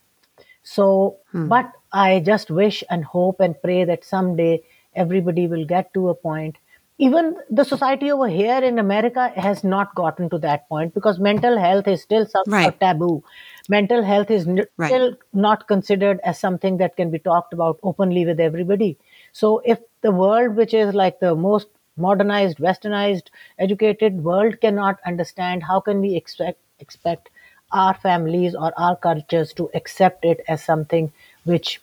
So, 0.65 1.19
hmm. 1.31 1.47
but 1.47 1.71
I 1.93 2.21
just 2.21 2.51
wish 2.51 2.83
and 2.91 3.05
hope 3.05 3.39
and 3.39 3.61
pray 3.63 3.85
that 3.85 4.05
someday 4.05 4.65
everybody 4.97 5.47
will 5.47 5.65
get 5.65 5.95
to 5.95 6.09
a 6.09 6.15
point. 6.15 6.57
Even 6.99 7.37
the 7.51 7.65
society 7.65 8.11
over 8.13 8.29
here 8.29 8.59
in 8.63 8.79
America 8.79 9.29
has 9.37 9.65
not 9.65 9.95
gotten 9.97 10.31
to 10.31 10.39
that 10.39 10.69
point 10.69 10.95
because 10.95 11.19
mental 11.19 11.59
health 11.59 11.89
is 11.89 12.03
still 12.03 12.25
some 12.27 12.45
Right. 12.47 12.69
a 12.69 12.73
taboo. 12.73 13.23
Mental 13.69 14.03
health 14.03 14.31
is 14.31 14.47
n- 14.47 14.65
Right. 14.77 14.89
still 14.89 15.17
not 15.33 15.67
considered 15.67 16.21
as 16.25 16.39
something 16.39 16.77
that 16.79 16.97
can 16.97 17.11
be 17.11 17.19
talked 17.19 17.53
about 17.53 17.79
openly 17.83 18.25
with 18.25 18.39
everybody. 18.41 18.97
So, 19.33 19.61
if 19.65 19.81
the 20.03 20.13
world, 20.13 20.55
which 20.57 20.73
is 20.75 20.95
like 20.95 21.19
the 21.21 21.35
most 21.35 21.67
modernized, 21.97 22.59
westernized, 22.59 23.29
educated 23.59 24.23
world, 24.23 24.61
cannot 24.61 24.99
understand, 25.07 25.65
how 25.65 25.81
can 25.81 26.01
we 26.01 26.15
expect 26.15 26.61
expect 26.81 27.29
our 27.73 27.95
families 27.95 28.55
or 28.55 28.73
our 28.77 28.95
cultures 28.97 29.53
to 29.55 29.71
accept 29.75 30.25
it 30.25 30.41
as 30.49 30.63
something 30.63 31.13
which 31.45 31.81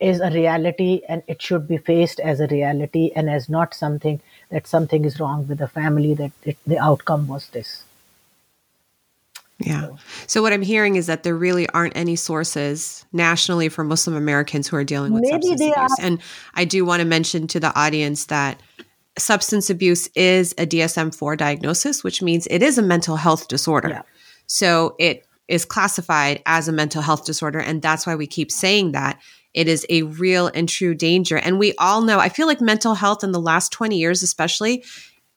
is 0.00 0.20
a 0.20 0.30
reality 0.30 1.02
and 1.08 1.22
it 1.26 1.42
should 1.42 1.66
be 1.68 1.76
faced 1.76 2.20
as 2.20 2.40
a 2.40 2.46
reality 2.48 3.10
and 3.16 3.28
as 3.28 3.48
not 3.48 3.74
something 3.74 4.20
that 4.50 4.66
something 4.66 5.04
is 5.04 5.20
wrong 5.20 5.46
with 5.46 5.58
the 5.58 5.68
family 5.68 6.14
that 6.14 6.32
it, 6.44 6.56
the 6.66 6.78
outcome 6.78 7.26
was 7.26 7.48
this 7.48 7.84
Yeah. 9.58 9.88
So 10.28 10.40
what 10.40 10.52
I'm 10.52 10.62
hearing 10.62 10.96
is 10.96 11.06
that 11.06 11.24
there 11.24 11.34
really 11.34 11.68
aren't 11.70 11.96
any 11.96 12.14
sources 12.14 13.04
nationally 13.12 13.68
for 13.68 13.82
Muslim 13.82 14.14
Americans 14.14 14.68
who 14.68 14.76
are 14.76 14.84
dealing 14.84 15.12
with 15.12 15.22
Maybe 15.22 15.48
substance 15.48 15.60
abuse. 15.60 15.76
are. 15.76 16.06
And 16.06 16.22
I 16.54 16.64
do 16.64 16.84
want 16.84 17.00
to 17.00 17.04
mention 17.06 17.48
to 17.48 17.60
the 17.60 17.76
audience 17.78 18.26
that 18.26 18.62
substance 19.18 19.68
abuse 19.68 20.08
is 20.14 20.52
a 20.58 20.66
DSM-4 20.66 21.36
diagnosis, 21.36 22.04
which 22.04 22.22
means 22.22 22.46
it 22.50 22.62
is 22.62 22.78
a 22.78 22.82
mental 22.82 23.16
health 23.16 23.48
disorder. 23.48 23.88
Yeah. 23.88 24.02
So 24.46 24.94
it 24.98 25.26
is 25.48 25.64
classified 25.64 26.40
as 26.46 26.68
a 26.68 26.72
mental 26.72 27.02
health 27.02 27.24
disorder 27.24 27.58
and 27.58 27.82
that's 27.82 28.06
why 28.06 28.14
we 28.14 28.26
keep 28.26 28.52
saying 28.52 28.92
that 28.92 29.18
it 29.54 29.66
is 29.68 29.86
a 29.88 30.02
real 30.02 30.48
and 30.54 30.68
true 30.68 30.94
danger. 30.94 31.36
And 31.38 31.58
we 31.58 31.74
all 31.78 32.02
know, 32.02 32.18
I 32.18 32.28
feel 32.28 32.46
like 32.46 32.60
mental 32.60 32.94
health 32.94 33.24
in 33.24 33.32
the 33.32 33.40
last 33.40 33.72
20 33.72 33.96
years 33.96 34.22
especially 34.22 34.84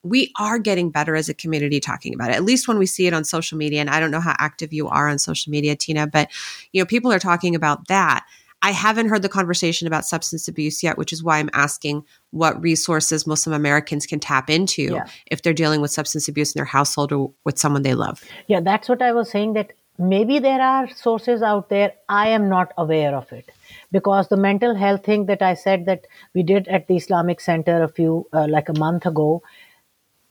we 0.03 0.32
are 0.39 0.57
getting 0.57 0.89
better 0.89 1.16
as 1.16 1.30
a 1.30 1.34
community 1.34 1.80
talking 1.80 2.14
about 2.14 2.30
it 2.32 2.36
at 2.36 2.43
least 2.43 2.68
when 2.68 2.80
we 2.80 2.86
see 2.86 3.05
it 3.07 3.14
on 3.14 3.24
social 3.24 3.57
media 3.57 3.80
and 3.80 3.89
i 3.89 3.99
don't 3.99 4.12
know 4.12 4.20
how 4.20 4.36
active 4.39 4.74
you 4.74 4.88
are 4.88 5.07
on 5.07 5.20
social 5.20 5.51
media 5.51 5.76
tina 5.76 6.07
but 6.07 6.30
you 6.72 6.82
know 6.82 6.86
people 6.86 7.12
are 7.12 7.20
talking 7.20 7.53
about 7.55 7.88
that 7.88 8.26
i 8.64 8.72
haven't 8.72 9.09
heard 9.09 9.22
the 9.22 9.30
conversation 9.30 9.86
about 9.88 10.03
substance 10.03 10.47
abuse 10.47 10.82
yet 10.82 10.97
which 10.97 11.14
is 11.14 11.24
why 11.24 11.38
i'm 11.38 11.51
asking 11.53 12.03
what 12.32 12.59
resources 12.62 13.28
muslim 13.28 13.53
americans 13.53 14.07
can 14.07 14.20
tap 14.20 14.49
into 14.49 14.82
Yeah. 14.82 15.05
if 15.28 15.43
they're 15.43 15.53
dealing 15.53 15.82
with 15.82 15.91
substance 15.91 16.28
abuse 16.28 16.53
in 16.55 16.57
their 16.59 16.66
household 16.66 17.12
or 17.14 17.32
with 17.45 17.59
someone 17.59 17.84
they 17.84 17.93
love 17.93 18.24
Yeah, 18.47 18.62
that's 18.62 18.89
what 18.89 19.01
I 19.03 19.12
was 19.14 19.30
saying 19.30 19.53
that 19.53 19.74
maybe 19.99 20.39
there 20.39 20.62
are 20.62 20.89
sources 20.89 21.43
out 21.43 21.70
there. 21.70 21.93
I 22.09 22.30
am 22.30 22.49
not 22.49 22.74
aware 22.78 23.16
of 23.16 23.32
it 23.32 23.51
because 23.92 24.28
the 24.30 24.38
mental 24.38 24.76
health 24.76 25.04
thing 25.06 25.26
that 25.28 25.42
I 25.42 25.54
said 25.54 25.86
that 25.86 26.06
we 26.34 26.44
did 26.44 26.68
at 26.68 26.88
the 26.88 26.96
Islamic 26.96 27.39
Center 27.42 27.84
a 27.84 27.89
few, 27.89 28.28
uh, 28.34 28.48
like 28.50 28.70
a 28.70 28.78
month 28.80 29.06
ago, 29.06 29.44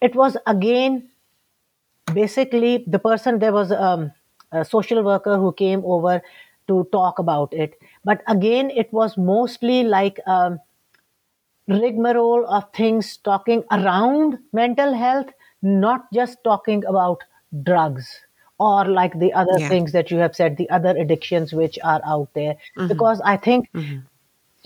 it 0.01 0.15
was 0.17 0.37
again 0.47 1.09
basically 2.15 2.85
the 2.87 2.99
person, 2.99 3.39
there 3.39 3.53
was 3.53 3.73
um, 3.73 4.13
a 4.53 4.65
social 4.65 5.03
worker 5.03 5.37
who 5.37 5.53
came 5.53 5.83
over 5.85 6.23
to 6.69 6.89
talk 6.93 7.19
about 7.19 7.53
it. 7.53 7.75
But 8.05 8.23
again, 8.29 8.71
it 8.71 8.93
was 8.93 9.17
mostly 9.17 9.83
like, 9.85 10.21
um, 10.27 10.61
rigmarole 11.69 12.47
of 12.47 12.71
things 12.75 13.17
talking 13.17 13.65
around 13.71 14.39
mental 14.53 14.93
health, 14.93 15.31
not 15.63 16.13
just 16.13 16.37
talking 16.45 16.85
about 16.85 17.23
drugs 17.63 18.21
or 18.61 18.85
like 18.85 19.19
the 19.19 19.33
other 19.33 19.59
Yeah. 19.59 19.69
things 19.69 19.93
that 19.93 20.11
you 20.11 20.19
have 20.19 20.37
said, 20.37 20.57
the 20.57 20.69
other 20.79 20.95
addictions 21.05 21.53
which 21.55 21.79
are 21.83 22.01
out 22.05 22.29
there. 22.35 22.55
Mm-hmm. 22.55 22.89
Because 22.89 23.21
I 23.25 23.37
think 23.39 23.69
mm-hmm. 23.73 24.01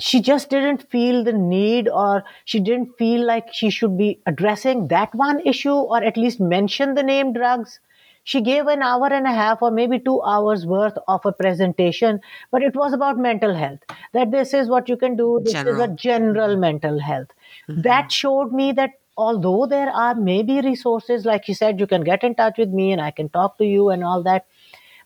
she 0.01 0.21
just 0.21 0.51
didn't 0.51 0.91
feel 0.91 1.23
the 1.23 1.33
need 1.33 1.89
or 1.89 2.25
she 2.45 2.61
didn't 2.61 2.99
feel 2.99 3.25
like 3.25 3.53
she 3.53 3.71
should 3.71 3.97
be 3.97 4.19
addressing 4.27 4.89
that 4.89 5.15
one 5.15 5.41
issue 5.55 5.81
or 5.95 6.03
at 6.03 6.17
least 6.17 6.41
mention 6.41 6.95
the 6.95 7.05
name 7.05 7.33
drugs. 7.33 7.79
She 8.27 8.41
gave 8.41 8.67
an 8.67 8.83
hour 8.83 9.09
and 9.13 9.27
a 9.27 9.33
half 9.33 9.63
or 9.63 9.71
maybe 9.71 9.99
two 9.99 10.21
hours 10.23 10.67
worth 10.67 10.99
of 11.07 11.25
a 11.27 11.33
presentation, 11.33 12.21
but 12.51 12.63
it 12.63 12.75
was 12.75 12.95
about 12.95 13.19
mental 13.19 13.55
health. 13.55 13.81
That 14.13 14.31
this 14.31 14.55
is 14.55 14.69
what 14.69 14.89
you 14.89 14.97
can 14.97 15.15
do. 15.15 15.41
This 15.45 15.55
is 15.55 15.79
a 15.79 15.89
general 15.89 16.57
mental 16.57 16.99
health. 16.99 17.29
Mm-hmm. 17.69 17.83
That 17.83 18.11
showed 18.11 18.53
me 18.53 18.73
that 18.73 18.95
although 19.17 19.67
there 19.67 19.91
are 19.91 20.15
maybe 20.15 20.61
resources, 20.61 21.25
like 21.25 21.49
you 21.49 21.55
said, 21.55 21.81
you 21.81 21.87
can 21.87 22.03
get 22.03 22.25
in 22.25 22.35
touch 22.35 22.59
with 22.59 22.71
me 22.71 22.93
and 22.93 23.01
I 23.01 23.11
can 23.11 23.29
talk 23.29 23.59
to 23.59 23.65
you 23.65 23.91
and 23.91 24.05
all 24.05 24.23
that, 24.25 24.47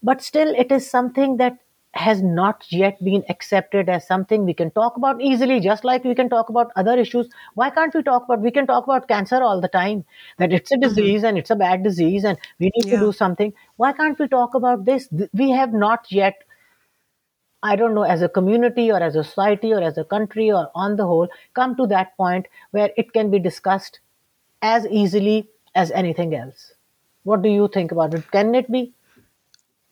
but 0.03 0.23
still 0.23 0.55
it 0.55 0.73
is 0.73 0.91
something 0.91 1.37
that 1.39 1.59
has 1.95 2.23
not 2.23 2.65
yet 2.71 3.03
been 3.03 3.25
accepted 3.29 3.89
as 3.89 4.07
something 4.07 4.45
we 4.45 4.53
can 4.53 4.71
talk 4.71 4.97
about 4.97 5.21
easily 5.23 5.59
just 5.59 5.85
like 5.85 6.05
we 6.05 6.15
can 6.15 6.29
talk 6.29 6.49
about 6.49 6.71
other 6.77 6.99
issues. 6.99 7.29
Why 7.55 7.71
can't 7.71 7.95
we 7.95 8.03
talk 8.03 8.25
about 8.25 8.41
we 8.41 8.51
can 8.51 8.67
talk 8.67 8.85
about 8.85 9.09
cancer 9.09 9.43
all 9.43 9.61
the 9.61 9.69
time 9.69 10.05
that 10.39 10.53
it's 10.53 10.71
a 10.71 10.75
mm-hmm. 10.75 10.83
disease 10.89 11.25
and 11.25 11.39
it's 11.39 11.51
a 11.51 11.57
bad 11.57 11.83
disease 11.83 12.25
and 12.25 12.39
we 12.59 12.71
need 12.77 12.87
Yeah. 12.87 12.99
to 12.99 13.07
do 13.07 13.13
something. 13.13 13.53
Why 13.77 13.93
can't 13.93 14.19
we 14.19 14.29
talk 14.29 14.55
about 14.55 14.85
this? 14.85 15.09
We 15.33 15.51
have 15.51 15.73
not 15.73 16.13
yet 16.13 16.45
I 17.63 17.77
don't 17.77 17.95
know, 17.95 18.03
as 18.03 18.23
a 18.23 18.29
community 18.29 18.91
or 18.93 19.03
as 19.03 19.17
a 19.17 19.25
society 19.25 19.73
or 19.73 19.83
as 19.83 19.99
a 19.99 20.05
country 20.05 20.51
or 20.53 20.71
on 20.75 20.97
the 20.97 21.05
whole, 21.05 21.29
come 21.55 21.77
to 21.77 21.87
that 21.89 22.17
point 22.17 22.47
where 22.71 22.91
it 22.97 23.13
can 23.13 23.31
be 23.31 23.39
discussed 23.39 24.01
as 24.63 24.87
easily 24.87 25.49
as 25.75 25.91
anything 25.91 26.35
else. 26.35 26.73
What 27.25 27.43
do 27.43 27.49
you 27.49 27.69
think 27.73 27.93
about 27.93 28.15
it? 28.15 28.31
Can 28.31 28.55
it 28.55 28.71
be 28.71 28.95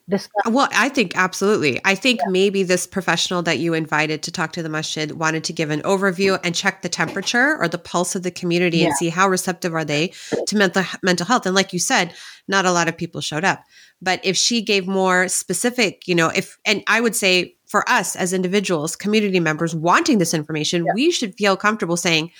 discussed? 0.09 0.49
Well, 0.49 0.69
I 0.71 0.89
think 0.89 1.17
absolutely. 1.17 1.81
I 1.83 1.95
think 1.95 2.21
maybe 2.27 2.63
this 2.63 2.87
professional 2.87 3.41
that 3.43 3.59
you 3.59 3.73
invited 3.73 4.23
to 4.23 4.31
talk 4.31 4.53
to 4.53 4.63
the 4.63 4.69
masjid 4.69 5.11
wanted 5.11 5.43
to 5.45 5.53
give 5.53 5.69
an 5.69 5.81
overview 5.81 6.39
and 6.43 6.55
check 6.55 6.81
the 6.81 6.89
temperature 6.89 7.57
or 7.59 7.67
the 7.67 7.77
pulse 7.77 8.15
of 8.15 8.23
the 8.23 8.31
community 8.31 8.85
and 8.85 8.95
see 8.95 9.09
how 9.09 9.27
receptive 9.27 9.73
are 9.73 9.85
they 9.85 10.13
to 10.47 10.55
mental 10.55 10.83
mental 11.03 11.25
health. 11.25 11.45
And 11.45 11.55
like 11.55 11.73
you 11.73 11.79
said, 11.79 12.13
not 12.47 12.65
a 12.65 12.71
lot 12.71 12.87
of 12.87 12.97
people 12.97 13.19
showed 13.19 13.43
up. 13.43 13.63
But 14.01 14.21
if 14.23 14.37
she 14.37 14.61
gave 14.61 14.87
more 14.87 15.27
specific, 15.27 16.07
you 16.07 16.15
know, 16.15 16.29
if 16.29 16.57
and 16.65 16.83
I 16.87 17.01
would 17.01 17.15
say 17.15 17.56
for 17.67 17.87
us 17.89 18.15
as 18.15 18.33
individuals, 18.33 18.95
community 18.95 19.39
members 19.39 19.75
wanting 19.75 20.17
this 20.17 20.33
information, 20.33 20.85
we 20.95 21.11
should 21.11 21.35
feel 21.35 21.55
comfortable 21.57 21.97
saying, 21.97 22.31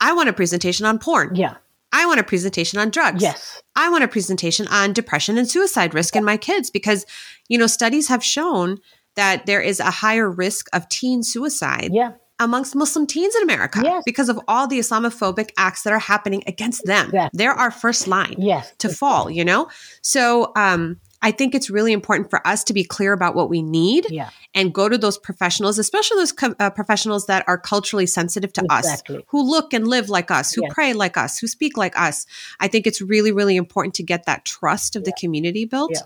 I 0.00 0.12
want 0.12 0.28
a 0.28 0.32
presentation 0.32 0.86
on 0.86 0.98
porn. 0.98 1.34
Yeah. 1.34 1.54
I 1.92 2.04
want 2.06 2.20
a 2.20 2.24
presentation 2.24 2.78
on 2.78 2.90
drugs. 2.90 3.22
Yes. 3.22 3.62
I 3.74 3.88
want 3.88 4.04
a 4.04 4.08
presentation 4.08 4.68
on 4.68 4.92
depression 4.92 5.38
and 5.38 5.48
suicide 5.50 5.94
risk 5.94 6.14
in 6.14 6.24
my 6.24 6.36
kids 6.36 6.68
because, 6.70 7.06
you 7.48 7.56
know, 7.56 7.66
studies 7.66 8.08
have 8.08 8.22
shown 8.22 8.78
that 9.14 9.46
there 9.46 9.62
is 9.62 9.80
a 9.80 9.90
higher 9.90 10.30
risk 10.30 10.68
of 10.74 10.86
teen 10.90 11.22
suicide 11.22 11.88
Yeah. 11.92 12.10
amongst 12.38 12.74
Muslim 12.74 13.06
teens 13.06 13.34
in 13.34 13.42
America 13.44 13.80
Yes. 13.82 14.02
because 14.04 14.28
of 14.28 14.38
all 14.46 14.66
the 14.66 14.78
Islamophobic 14.78 15.50
acts 15.56 15.84
that 15.84 15.92
are 15.94 15.98
happening 15.98 16.42
against 16.46 16.84
them. 16.84 17.06
Exactly. 17.06 17.38
They're 17.38 17.54
our 17.54 17.70
first 17.70 18.06
line 18.06 18.34
Yes. 18.36 18.70
to 18.78 18.90
fall, 18.90 19.30
you 19.30 19.44
know? 19.44 19.68
So, 20.02 20.52
um, 20.54 21.00
I 21.26 21.32
think 21.32 21.56
it's 21.56 21.68
really 21.68 21.92
important 21.92 22.30
for 22.30 22.46
us 22.46 22.62
to 22.64 22.72
be 22.72 22.84
clear 22.84 23.12
about 23.12 23.34
what 23.34 23.50
we 23.50 23.60
need 23.60 24.06
Yeah. 24.10 24.30
and 24.54 24.72
go 24.72 24.88
to 24.88 24.96
those 24.96 25.18
professionals, 25.18 25.76
especially 25.76 26.18
those 26.18 26.30
co- 26.30 26.54
uh, 26.60 26.70
professionals 26.70 27.26
that 27.26 27.42
are 27.48 27.58
culturally 27.58 28.06
sensitive 28.06 28.52
to 28.52 28.62
Exactly. 28.70 29.16
us, 29.16 29.22
who 29.30 29.42
look 29.42 29.72
and 29.74 29.88
live 29.88 30.08
like 30.08 30.30
us, 30.30 30.52
who 30.52 30.62
Yes. 30.62 30.72
pray 30.72 30.92
like 30.92 31.16
us, 31.16 31.38
who 31.40 31.48
speak 31.48 31.76
like 31.76 31.98
us. 31.98 32.26
I 32.60 32.68
think 32.68 32.86
it's 32.86 33.00
really, 33.02 33.32
really 33.32 33.56
important 33.56 33.94
to 33.96 34.04
get 34.04 34.24
that 34.26 34.44
trust 34.44 34.94
of 34.94 35.02
the 35.02 35.12
community 35.20 35.64
built. 35.64 35.90
Yeah. 35.94 36.02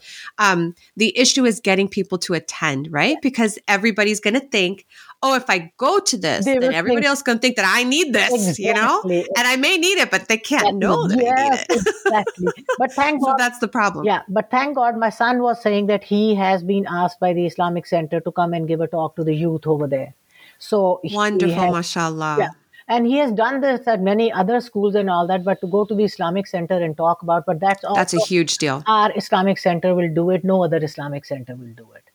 Um, 0.53 0.75
the 0.97 1.13
issue 1.19 1.45
is 1.45 1.61
getting 1.61 1.87
people 1.89 2.17
to 2.21 2.33
attend, 2.33 2.89
right? 2.91 3.19
Because 3.21 3.59
everybody's 3.69 4.21
going 4.21 4.41
to 4.41 4.47
think, 4.49 4.87
oh, 5.23 5.35
if 5.35 5.45
I 5.51 5.71
go 5.77 5.99
to 5.99 6.17
this, 6.17 6.45
They 6.47 6.59
then 6.59 6.73
everybody 6.73 7.03
think- 7.03 7.11
else 7.11 7.23
to 7.23 7.39
think 7.39 7.57
that 7.57 7.67
I 7.69 7.85
need 7.85 8.13
this, 8.15 8.59
you 8.59 8.73
know? 8.73 9.03
And 9.05 9.47
I 9.53 9.57
may 9.57 9.77
need 9.77 9.99
it, 9.99 10.11
but 10.11 10.29
they 10.29 10.39
can't 10.39 10.77
know 10.79 11.07
that 11.09 11.19
I 11.19 11.51
need 11.51 11.61
it. 11.61 11.67
exactly. 12.07 12.53
But 12.79 12.93
thank 12.93 13.21
so 13.25 13.27
God. 13.27 13.39
that's 13.39 13.59
the 13.59 13.69
problem. 13.69 14.05
Yeah, 14.07 14.23
but 14.29 14.51
thank 14.51 14.77
God 14.77 14.97
my 14.97 15.11
son 15.11 15.43
was 15.43 15.61
saying 15.63 15.87
that 15.89 16.05
he 16.05 16.35
has 16.37 16.63
been 16.63 16.87
asked 16.89 17.21
by 17.21 17.33
the 17.35 17.45
Islamic 17.47 17.87
Center 17.87 18.21
to 18.21 18.33
come 18.33 18.55
and 18.55 18.67
give 18.67 18.81
a 18.81 18.87
talk 18.89 19.15
to 19.17 19.25
the 19.25 19.35
youth 19.35 19.67
over 19.67 19.87
there. 19.87 20.15
So 20.59 21.01
Wonderful, 21.05 21.55
has- 21.55 21.73
mashallah. 21.73 22.37
yeah. 22.39 22.49
and 22.89 23.07
he 23.07 23.17
has 23.19 23.31
done 23.33 23.61
this 23.61 23.87
at 23.87 24.01
many 24.03 24.33
other 24.33 24.61
schools 24.61 24.95
and 24.95 25.09
all 25.09 25.27
that. 25.27 25.45
But 25.45 25.61
to 25.61 25.67
go 25.67 25.85
to 25.85 25.95
the 25.95 26.05
Islamic 26.05 26.47
Center 26.47 26.79
and 26.83 26.97
talk 26.97 27.23
about, 27.23 27.45
but 27.47 27.61
that's 27.61 27.85
also 27.85 27.99
That's 28.01 28.15
a 28.15 28.21
huge 28.21 28.57
deal. 28.59 28.83
our 28.87 29.13
Islamic 29.17 29.59
Center 29.59 29.95
will 29.95 30.13
do 30.13 30.31
it. 30.31 30.45
No 30.45 30.65
other 30.65 30.79
Islamic 30.83 31.25
Center 31.25 31.55
will 31.55 31.75
do 31.83 31.87
it. 31.95 32.10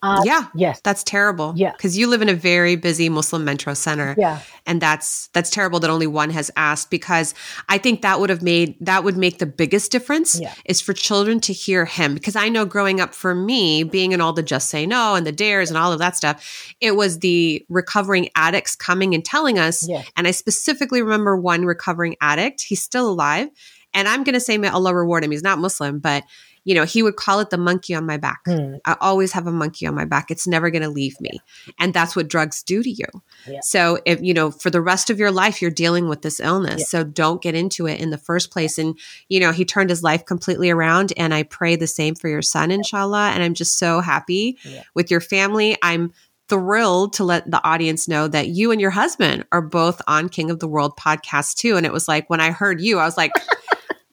Uh, 0.00 0.22
yeah. 0.24 0.46
yes. 0.54 0.80
That's 0.82 1.02
terrible. 1.02 1.52
Yeah. 1.56 1.72
Because 1.72 1.98
you 1.98 2.06
live 2.06 2.22
in 2.22 2.28
a 2.28 2.34
very 2.34 2.76
busy 2.76 3.08
Muslim 3.08 3.44
metro 3.44 3.74
center. 3.74 4.14
Yeah. 4.16 4.40
And 4.64 4.80
that's 4.80 5.28
that's 5.32 5.50
terrible 5.50 5.80
that 5.80 5.90
only 5.90 6.06
one 6.06 6.30
has 6.30 6.50
asked 6.56 6.90
because 6.90 7.34
I 7.68 7.78
think 7.78 8.02
that 8.02 8.20
would 8.20 8.30
have 8.30 8.42
made 8.42 8.76
that 8.80 9.02
would 9.02 9.16
make 9.16 9.38
the 9.38 9.46
biggest 9.46 9.90
difference 9.90 10.38
Yeah. 10.40 10.54
is 10.66 10.80
for 10.80 10.92
children 10.92 11.40
to 11.40 11.52
hear 11.52 11.84
him. 11.84 12.14
Because 12.14 12.36
I 12.36 12.48
know 12.48 12.64
growing 12.64 13.00
up 13.00 13.12
for 13.12 13.34
me, 13.34 13.82
being 13.82 14.12
in 14.12 14.20
all 14.20 14.32
the 14.32 14.42
just 14.42 14.68
say 14.68 14.86
no 14.86 15.16
and 15.16 15.26
the 15.26 15.32
dares 15.32 15.68
and 15.70 15.76
all 15.76 15.92
of 15.92 15.98
that 15.98 16.16
stuff, 16.16 16.74
it 16.80 16.94
was 16.94 17.18
the 17.18 17.64
recovering 17.68 18.28
addicts 18.36 18.76
coming 18.76 19.14
and 19.14 19.24
telling 19.24 19.58
us. 19.58 19.88
Yes. 19.88 20.08
And 20.16 20.28
I 20.28 20.30
specifically 20.30 21.02
remember 21.02 21.36
one 21.36 21.64
recovering 21.64 22.14
addict. 22.20 22.62
He's 22.62 22.82
still 22.82 23.08
alive. 23.10 23.48
And 23.94 24.06
I'm 24.06 24.22
gonna 24.22 24.38
say 24.38 24.58
may 24.58 24.68
Allah 24.68 24.94
reward 24.94 25.24
him. 25.24 25.30
He's 25.32 25.42
not 25.42 25.58
Muslim, 25.58 25.98
but 25.98 26.22
you 26.68 26.74
know, 26.74 26.84
he 26.84 27.02
would 27.02 27.16
call 27.16 27.40
it 27.40 27.48
the 27.48 27.56
monkey 27.56 27.94
on 27.94 28.04
my 28.04 28.18
back. 28.18 28.40
Hmm. 28.44 28.74
I 28.84 28.94
always 29.00 29.32
have 29.32 29.46
a 29.46 29.50
monkey 29.50 29.86
on 29.86 29.94
my 29.94 30.04
back. 30.04 30.30
It's 30.30 30.46
never 30.46 30.68
going 30.68 30.82
to 30.82 30.90
leave 30.90 31.18
me. 31.18 31.40
And 31.80 31.94
that's 31.94 32.14
what 32.14 32.28
drugs 32.28 32.62
do 32.62 32.82
to 32.82 32.90
you. 32.90 33.06
Yeah. 33.46 33.60
So 33.62 33.98
if, 34.04 34.20
you 34.20 34.34
know, 34.34 34.50
for 34.50 34.68
the 34.68 34.82
rest 34.82 35.08
of 35.08 35.18
your 35.18 35.30
life, 35.30 35.62
you're 35.62 35.70
dealing 35.70 36.10
with 36.10 36.20
this 36.20 36.40
illness. 36.40 36.80
Yeah. 36.80 36.84
So 36.84 37.04
don't 37.04 37.40
get 37.40 37.54
into 37.54 37.86
it 37.86 38.02
in 38.02 38.10
the 38.10 38.18
first 38.18 38.50
place. 38.50 38.76
And, 38.76 38.98
you 39.30 39.40
know, 39.40 39.50
he 39.50 39.64
turned 39.64 39.88
his 39.88 40.02
life 40.02 40.26
completely 40.26 40.68
around. 40.68 41.14
And 41.16 41.32
I 41.32 41.44
pray 41.44 41.74
the 41.76 41.86
same 41.86 42.14
for 42.14 42.28
your 42.28 42.42
son, 42.42 42.70
inshallah. 42.70 43.30
And 43.30 43.42
I'm 43.42 43.54
just 43.54 43.78
so 43.78 44.02
happy 44.02 44.58
Yeah. 44.62 44.82
with 44.94 45.10
your 45.10 45.22
family. 45.22 45.78
I'm 45.82 46.12
thrilled 46.50 47.14
to 47.14 47.24
let 47.24 47.50
the 47.50 47.66
audience 47.66 48.08
know 48.08 48.28
that 48.28 48.48
you 48.48 48.72
and 48.72 48.80
your 48.80 48.90
husband 48.90 49.46
are 49.52 49.62
both 49.62 50.02
on 50.06 50.28
King 50.28 50.50
of 50.50 50.58
the 50.58 50.68
World 50.68 50.98
podcast 50.98 51.54
too. 51.54 51.78
And 51.78 51.86
it 51.86 51.92
was 51.94 52.08
like, 52.08 52.28
when 52.28 52.40
I 52.40 52.50
heard 52.50 52.78
you, 52.82 52.98
I 52.98 53.06
was 53.06 53.16
like, 53.16 53.32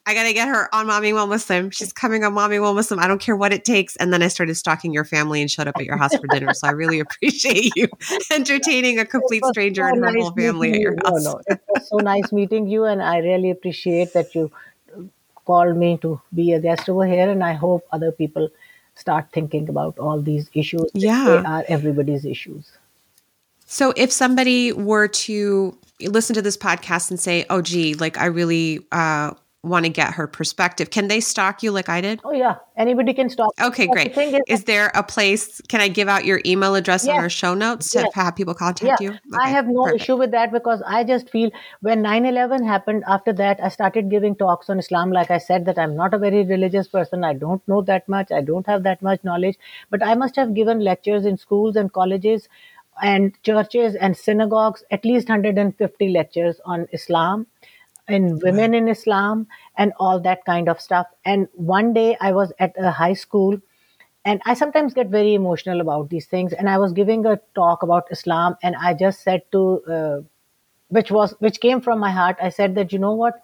I 0.08 0.14
gotta 0.14 0.32
get 0.32 0.46
her 0.46 0.72
on 0.72 0.86
Momming 0.86 1.14
While 1.14 1.26
Muslim. 1.26 1.70
She's 1.70 1.92
coming 1.92 2.22
on 2.22 2.32
Momming 2.32 2.62
While 2.62 2.74
Muslim. 2.74 3.00
I 3.00 3.08
don't 3.08 3.20
care 3.20 3.34
what 3.34 3.52
it 3.52 3.64
takes. 3.64 3.96
And 3.96 4.12
then 4.12 4.22
I 4.22 4.28
started 4.28 4.54
stalking 4.54 4.92
your 4.92 5.04
family 5.04 5.40
and 5.40 5.50
showed 5.50 5.66
up 5.66 5.74
at 5.76 5.84
your 5.84 5.96
house 5.96 6.14
for 6.14 6.28
dinner. 6.28 6.54
So 6.54 6.68
I 6.68 6.70
really 6.70 7.00
appreciate 7.06 7.72
you 7.74 7.88
entertaining 8.32 9.00
a 9.00 9.04
complete 9.04 9.44
stranger 9.46 9.82
so 9.82 9.88
and 9.88 10.04
her 10.04 10.12
nice 10.12 10.22
whole 10.22 10.32
family 10.32 10.74
at 10.74 10.80
your 10.80 10.94
house. 11.04 11.24
No, 11.24 11.32
no, 11.32 11.40
it 11.48 11.60
was 11.68 11.88
so 11.88 11.96
nice 11.96 12.30
meeting 12.30 12.68
you, 12.68 12.84
and 12.84 13.02
I 13.02 13.18
really 13.18 13.50
appreciate 13.50 14.12
that 14.12 14.32
you 14.34 14.52
called 15.44 15.76
me 15.76 15.98
to 15.98 16.20
be 16.32 16.52
a 16.52 16.60
guest 16.60 16.88
over 16.88 17.04
here. 17.04 17.28
And 17.28 17.42
I 17.42 17.54
hope 17.54 17.84
other 17.90 18.12
people 18.12 18.48
start 18.94 19.26
thinking 19.32 19.68
about 19.68 19.98
all 19.98 20.22
these 20.22 20.48
issues. 20.54 20.88
Yeah. 20.94 21.24
they 21.24 21.48
are 21.48 21.64
everybody's 21.66 22.24
issues. 22.24 22.70
So 23.66 23.92
if 23.96 24.12
somebody 24.12 24.72
were 24.72 25.08
to 25.08 25.76
listen 26.00 26.34
to 26.34 26.42
this 26.42 26.56
podcast 26.56 27.10
and 27.10 27.18
say, 27.18 27.44
"Oh, 27.50 27.60
gee, 27.60 27.94
like 27.94 28.18
I 28.18 28.26
really 28.26 28.86
uh, 28.92 29.34
want 29.66 29.84
to 29.84 29.90
get 29.90 30.14
her 30.14 30.26
perspective," 30.26 30.90
can 30.90 31.08
they 31.08 31.20
stalk 31.20 31.62
you 31.62 31.70
like 31.72 31.88
I 31.88 32.00
did? 32.00 32.20
Oh 32.24 32.32
yeah, 32.32 32.56
anybody 32.76 33.12
can 33.14 33.28
stalk. 33.28 33.52
Okay, 33.60 33.86
great. 33.86 34.14
The 34.14 34.20
is, 34.22 34.60
Is 34.60 34.64
there 34.64 34.90
a 34.94 35.02
place? 35.02 35.60
Can 35.68 35.80
I 35.80 35.88
give 35.88 36.08
out 36.08 36.24
your 36.24 36.40
email 36.46 36.74
address 36.74 37.06
on 37.08 37.16
our 37.16 37.28
show 37.28 37.54
notes 37.54 37.90
to 37.90 38.00
Yes. 38.00 38.14
have 38.14 38.36
people 38.36 38.54
contact 38.54 39.00
yeah, 39.00 39.10
you? 39.10 39.18
I 39.40 39.48
have 39.50 39.66
no 39.68 39.84
perfect. 39.84 40.02
issue 40.02 40.16
with 40.16 40.30
that 40.30 40.52
because 40.52 40.82
I 40.86 41.04
just 41.04 41.30
feel 41.30 41.50
when 41.80 42.02
9/11 42.02 42.64
happened, 42.66 43.04
after 43.06 43.32
that 43.34 43.60
I 43.62 43.68
started 43.68 44.10
giving 44.10 44.34
talks 44.36 44.70
on 44.70 44.78
Islam. 44.78 45.10
Like 45.10 45.30
I 45.30 45.38
said, 45.38 45.64
that 45.66 45.78
I'm 45.78 45.96
not 45.96 46.14
a 46.14 46.18
very 46.18 46.44
religious 46.44 46.88
person. 46.88 47.24
I 47.24 47.34
don't 47.34 47.66
know 47.68 47.82
that 47.82 48.08
much. 48.08 48.32
I 48.32 48.40
don't 48.40 48.66
have 48.66 48.82
that 48.84 49.02
much 49.02 49.22
knowledge. 49.24 49.58
But 49.90 50.02
I 50.02 50.14
must 50.14 50.36
have 50.36 50.54
given 50.54 50.80
lectures 50.80 51.26
in 51.26 51.36
schools 51.36 51.76
and 51.76 51.92
colleges, 51.92 52.48
and 53.02 53.34
churches 53.42 53.94
and 53.94 54.16
synagogues, 54.16 54.82
at 54.90 55.04
least 55.04 55.28
150 55.28 56.08
lectures 56.10 56.60
on 56.64 56.86
Islam 56.92 57.46
and 58.08 58.40
women 58.42 58.74
in 58.74 58.88
Islam 58.88 59.46
and 59.76 59.92
all 59.98 60.20
that 60.20 60.44
kind 60.44 60.68
of 60.68 60.80
stuff. 60.80 61.06
And 61.24 61.48
one 61.54 61.92
day 61.92 62.16
I 62.20 62.32
was 62.32 62.52
at 62.58 62.74
a 62.78 62.90
high 62.90 63.14
school 63.14 63.58
and 64.24 64.42
I 64.44 64.54
sometimes 64.54 64.92
get 64.92 65.08
very 65.08 65.34
emotional 65.34 65.80
about 65.80 66.10
these 66.10 66.26
things. 66.26 66.52
And 66.52 66.68
I 66.68 66.78
was 66.78 66.92
giving 66.92 67.24
a 67.26 67.38
talk 67.54 67.82
about 67.84 68.08
Islam, 68.10 68.56
and 68.60 68.74
I 68.74 68.92
just 68.92 69.22
said 69.22 69.42
to, 69.52 69.82
uh, 69.84 70.20
which 70.88 71.12
was 71.12 71.34
which 71.38 71.60
came 71.60 71.80
from 71.80 72.00
my 72.00 72.10
heart. 72.10 72.36
I 72.42 72.48
said 72.48 72.74
that 72.74 72.92
you 72.92 72.98
know 72.98 73.14
what, 73.14 73.40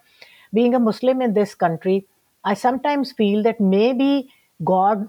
being 0.53 0.75
a 0.75 0.81
Muslim 0.81 1.23
in 1.23 1.35
this 1.35 1.55
country, 1.55 2.07
I 2.45 2.55
sometimes 2.55 3.13
feel 3.13 3.45
that 3.45 3.61
maybe 3.61 4.29
God 4.65 5.09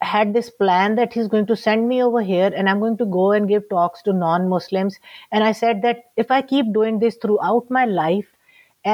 had 0.00 0.32
this 0.32 0.48
plan 0.50 0.94
that 0.94 1.12
he's 1.12 1.26
going 1.26 1.46
to 1.46 1.56
send 1.56 1.88
me 1.88 2.02
over 2.02 2.22
here 2.22 2.52
and 2.54 2.68
I'm 2.68 2.78
going 2.78 2.96
to 2.98 3.06
go 3.06 3.32
and 3.32 3.48
give 3.48 3.68
talks 3.68 4.02
to 4.02 4.12
non 4.12 4.48
Muslims. 4.48 4.98
And 5.32 5.42
I 5.42 5.50
said 5.50 5.82
that 5.82 6.04
if 6.16 6.30
I 6.30 6.42
keep 6.42 6.72
doing 6.72 7.00
this 7.00 7.16
throughout 7.16 7.68
my 7.68 7.84
life 7.84 8.26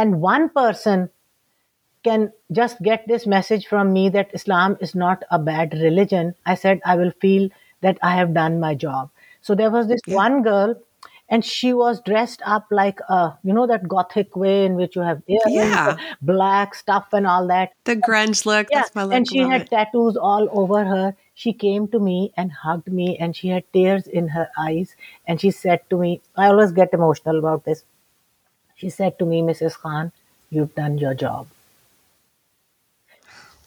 and 0.01 0.21
one 0.29 0.49
person 0.61 1.05
can 2.09 2.33
just 2.53 2.81
get 2.83 3.05
this 3.09 3.27
message 3.27 3.67
from 3.67 3.93
me 3.93 4.09
that 4.17 4.35
Islam 4.39 4.77
is 4.81 4.95
not 4.95 5.23
a 5.31 5.39
bad 5.51 5.73
religion, 5.83 6.35
I 6.47 6.55
said 6.65 6.81
I 6.85 6.97
will 6.97 7.13
feel 7.27 7.49
that 7.81 7.99
I 8.03 8.17
have 8.17 8.35
done 8.35 8.59
my 8.61 8.75
job. 8.75 9.11
So 9.41 9.55
there 9.55 9.71
was 9.71 9.89
this 9.89 10.01
one 10.07 10.43
girl, 10.43 10.75
and 11.37 11.45
she 11.51 11.73
was 11.73 12.01
dressed 12.09 12.43
up 12.45 12.67
like 12.71 13.01
a, 13.09 13.21
you 13.43 13.55
know, 13.59 13.67
that 13.73 13.89
gothic 13.89 14.37
way 14.37 14.65
in 14.67 14.75
which 14.81 14.97
you 14.97 15.03
have 15.03 15.23
Yeah. 15.29 15.97
black 16.33 16.75
stuff, 16.75 17.09
and 17.21 17.27
all 17.35 17.47
that. 17.53 17.73
The 17.91 17.97
grunge 17.97 18.45
look. 18.51 18.69
Yeah, 18.71 18.81
That's 18.81 18.95
my 18.95 19.05
look. 19.05 19.15
and 19.19 19.29
she 19.33 19.39
had 19.53 19.63
it. 19.63 19.71
tattoos 19.71 20.17
all 20.31 20.49
over 20.63 20.85
her. 20.93 21.17
She 21.45 21.53
came 21.65 21.89
to 21.97 21.99
me 22.11 22.19
and 22.37 22.53
hugged 22.67 22.93
me, 23.01 23.09
and 23.27 23.35
she 23.41 23.49
had 23.57 23.65
tears 23.79 24.07
in 24.21 24.29
her 24.37 24.47
eyes. 24.67 24.95
And 25.27 25.41
she 25.47 25.51
said 25.63 25.81
to 25.91 25.99
me, 26.05 26.13
I 26.37 26.47
always 26.53 26.73
get 26.81 26.93
emotional 27.01 27.39
about 27.45 27.65
this. 27.71 27.85
She 28.77 28.91
said 28.91 29.19
to 29.19 29.27
me, 29.27 29.43
Mrs. 29.43 29.79
Khan, 29.79 30.13
you've 30.51 30.75
done 30.75 30.99
your 30.99 31.15
job. 31.15 31.47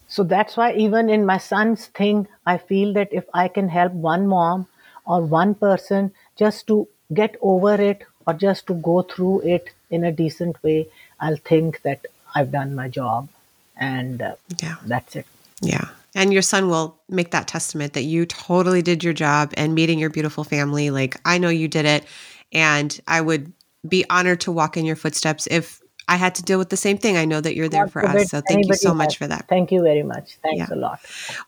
So 0.08 0.24
that's 0.24 0.56
why, 0.56 0.74
even 0.74 1.10
in 1.10 1.26
my 1.26 1.38
son's 1.38 1.88
thing, 1.88 2.28
I 2.46 2.58
feel 2.58 2.94
that 2.94 3.10
if 3.12 3.26
I 3.34 3.48
can 3.50 3.70
help 3.70 3.92
one 3.92 4.28
mom 4.28 4.68
or 5.06 5.22
one 5.22 5.54
person 5.54 6.14
just 6.38 6.68
to 6.68 6.88
get 7.14 7.36
over 7.42 7.76
it 7.76 8.04
or 8.26 8.34
just 8.34 8.68
to 8.68 8.74
go 8.74 9.02
through 9.02 9.42
it 9.42 9.70
in 9.90 10.04
a 10.04 10.12
decent 10.12 10.62
way, 10.64 10.88
I'll 11.20 11.38
think 11.38 11.82
that 11.82 12.06
I've 12.36 12.52
done 12.52 12.74
my 12.76 12.88
job. 12.88 13.28
And 13.76 14.22
uh, 14.22 14.36
Yeah. 14.62 14.76
that's 14.86 15.16
it. 15.16 15.26
Yeah. 15.62 15.90
And 16.16 16.34
your 16.34 16.42
son 16.42 16.70
will 16.70 17.00
make 17.10 17.32
that 17.32 17.48
testament 17.48 17.94
that 17.94 18.04
you 18.04 18.26
totally 18.26 18.82
did 18.82 19.04
your 19.04 19.14
job 19.14 19.54
and 19.56 19.76
meeting 19.76 20.00
your 20.00 20.10
beautiful 20.10 20.44
family. 20.44 20.90
Like, 20.90 21.18
I 21.26 21.38
know 21.38 21.50
you 21.50 21.68
did 21.68 21.86
it. 21.86 22.06
And 22.54 22.98
I 23.08 23.20
would 23.22 23.52
be 23.90 24.06
honored 24.10 24.42
to 24.42 24.52
walk 24.52 24.78
in 24.78 24.86
your 24.86 24.96
footsteps 24.96 25.48
if 25.48 25.82
I 26.10 26.16
had 26.16 26.36
to 26.36 26.44
deal 26.44 26.58
with 26.58 26.70
the 26.70 26.78
same 26.78 26.98
thing. 26.98 27.18
I 27.18 27.26
know 27.26 27.42
that 27.42 27.56
you're 27.56 27.68
there 27.68 27.88
for 27.88 28.06
us. 28.06 28.30
So 28.30 28.42
thank 28.48 28.66
you 28.68 28.74
so 28.76 28.94
much 28.94 29.14
has- 29.14 29.16
for 29.16 29.28
that. 29.28 29.46
Thank 29.50 29.72
you 29.72 29.82
very 29.82 30.04
much. 30.04 30.38
Thanks 30.42 30.70
Yeah. 30.70 30.76
a 30.76 30.78
lot. 30.78 31.00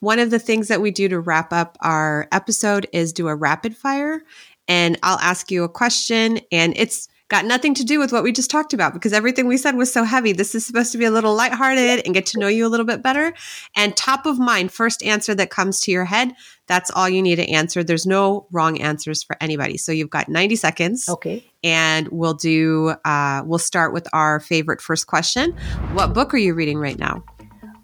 One 0.02 0.20
of 0.20 0.32
the 0.32 0.40
things 0.40 0.68
that 0.68 0.82
we 0.82 0.92
do 0.92 1.08
to 1.08 1.20
wrap 1.20 1.54
up 1.54 1.78
our 1.82 2.28
episode 2.32 2.88
is 2.92 3.14
do 3.14 3.28
a 3.30 3.36
rapid 3.36 3.76
fire. 3.78 4.22
And 4.68 5.00
I'll 5.02 5.20
ask 5.20 5.50
you 5.50 5.64
a 5.64 5.70
question, 5.70 6.42
and 6.52 6.74
it's 6.76 7.08
got 7.30 7.46
nothing 7.46 7.74
to 7.76 7.84
do 7.84 8.00
with 8.00 8.12
what 8.12 8.24
we 8.24 8.32
just 8.32 8.50
talked 8.50 8.74
about 8.74 8.94
because 8.94 9.14
everything 9.14 9.48
we 9.48 9.56
said 9.56 9.76
was 9.76 9.92
so 9.94 10.04
heavy. 10.04 10.34
This 10.34 10.56
is 10.56 10.66
supposed 10.66 10.92
to 10.92 10.98
be 10.98 11.06
a 11.06 11.12
little 11.12 11.36
lighthearted 11.36 12.02
and 12.06 12.14
get 12.14 12.26
to 12.28 12.40
know 12.40 12.48
you 12.48 12.66
a 12.66 12.70
little 12.70 12.86
bit 12.86 13.02
better. 13.04 13.34
And 13.76 13.96
top 13.96 14.26
of 14.26 14.40
mind, 14.40 14.72
first 14.72 15.04
answer 15.04 15.36
that 15.36 15.50
comes 15.52 15.80
to 15.82 15.92
your 15.92 16.06
head, 16.06 16.34
that's 16.68 16.90
all 16.92 17.08
you 17.08 17.22
need 17.22 17.38
to 17.38 17.48
answer. 17.50 17.84
There's 17.84 18.06
no 18.08 18.48
wrong 18.52 18.82
answers 18.82 19.22
for 19.24 19.38
anybody. 19.40 19.78
So 19.78 19.92
you've 19.92 20.10
got 20.10 20.28
90 20.28 20.56
seconds 20.56 21.08
Okay. 21.08 21.46
and 21.64 22.08
we'll 22.10 22.34
do 22.34 22.90
uh, 23.06 23.44
we'll 23.46 23.60
start 23.60 23.94
with 23.94 24.08
our 24.14 24.40
favorite 24.40 24.82
first 24.82 25.08
question 25.08 25.52
what 25.94 26.14
book 26.14 26.34
are 26.34 26.38
you 26.38 26.54
reading 26.54 26.78
right 26.80 26.98
now 26.98 27.24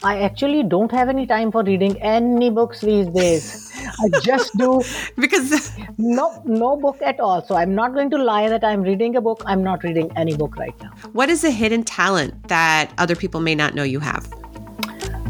I 0.03 0.19
actually 0.19 0.63
don't 0.63 0.91
have 0.91 1.09
any 1.09 1.25
time 1.25 1.51
for 1.51 1.63
reading 1.63 1.99
any 2.01 2.49
books 2.49 2.81
these 2.81 3.07
days. 3.07 3.71
I 4.03 4.09
just 4.21 4.55
do 4.57 4.81
because 5.17 5.71
no 5.97 6.41
no 6.45 6.75
book 6.77 7.01
at 7.01 7.19
all. 7.19 7.41
So 7.45 7.55
I'm 7.55 7.75
not 7.75 7.93
going 7.93 8.09
to 8.11 8.17
lie 8.17 8.47
that 8.49 8.63
I'm 8.63 8.81
reading 8.81 9.15
a 9.15 9.21
book. 9.21 9.43
I'm 9.45 9.63
not 9.63 9.83
reading 9.83 10.11
any 10.15 10.35
book 10.35 10.57
right 10.57 10.75
now. 10.81 10.91
what 11.13 11.29
is 11.29 11.43
a 11.43 11.51
hidden 11.51 11.83
talent 11.83 12.47
that 12.49 12.91
other 12.97 13.15
people 13.15 13.41
may 13.41 13.55
not 13.55 13.75
know 13.75 13.83
you 13.83 13.99
have 13.99 14.27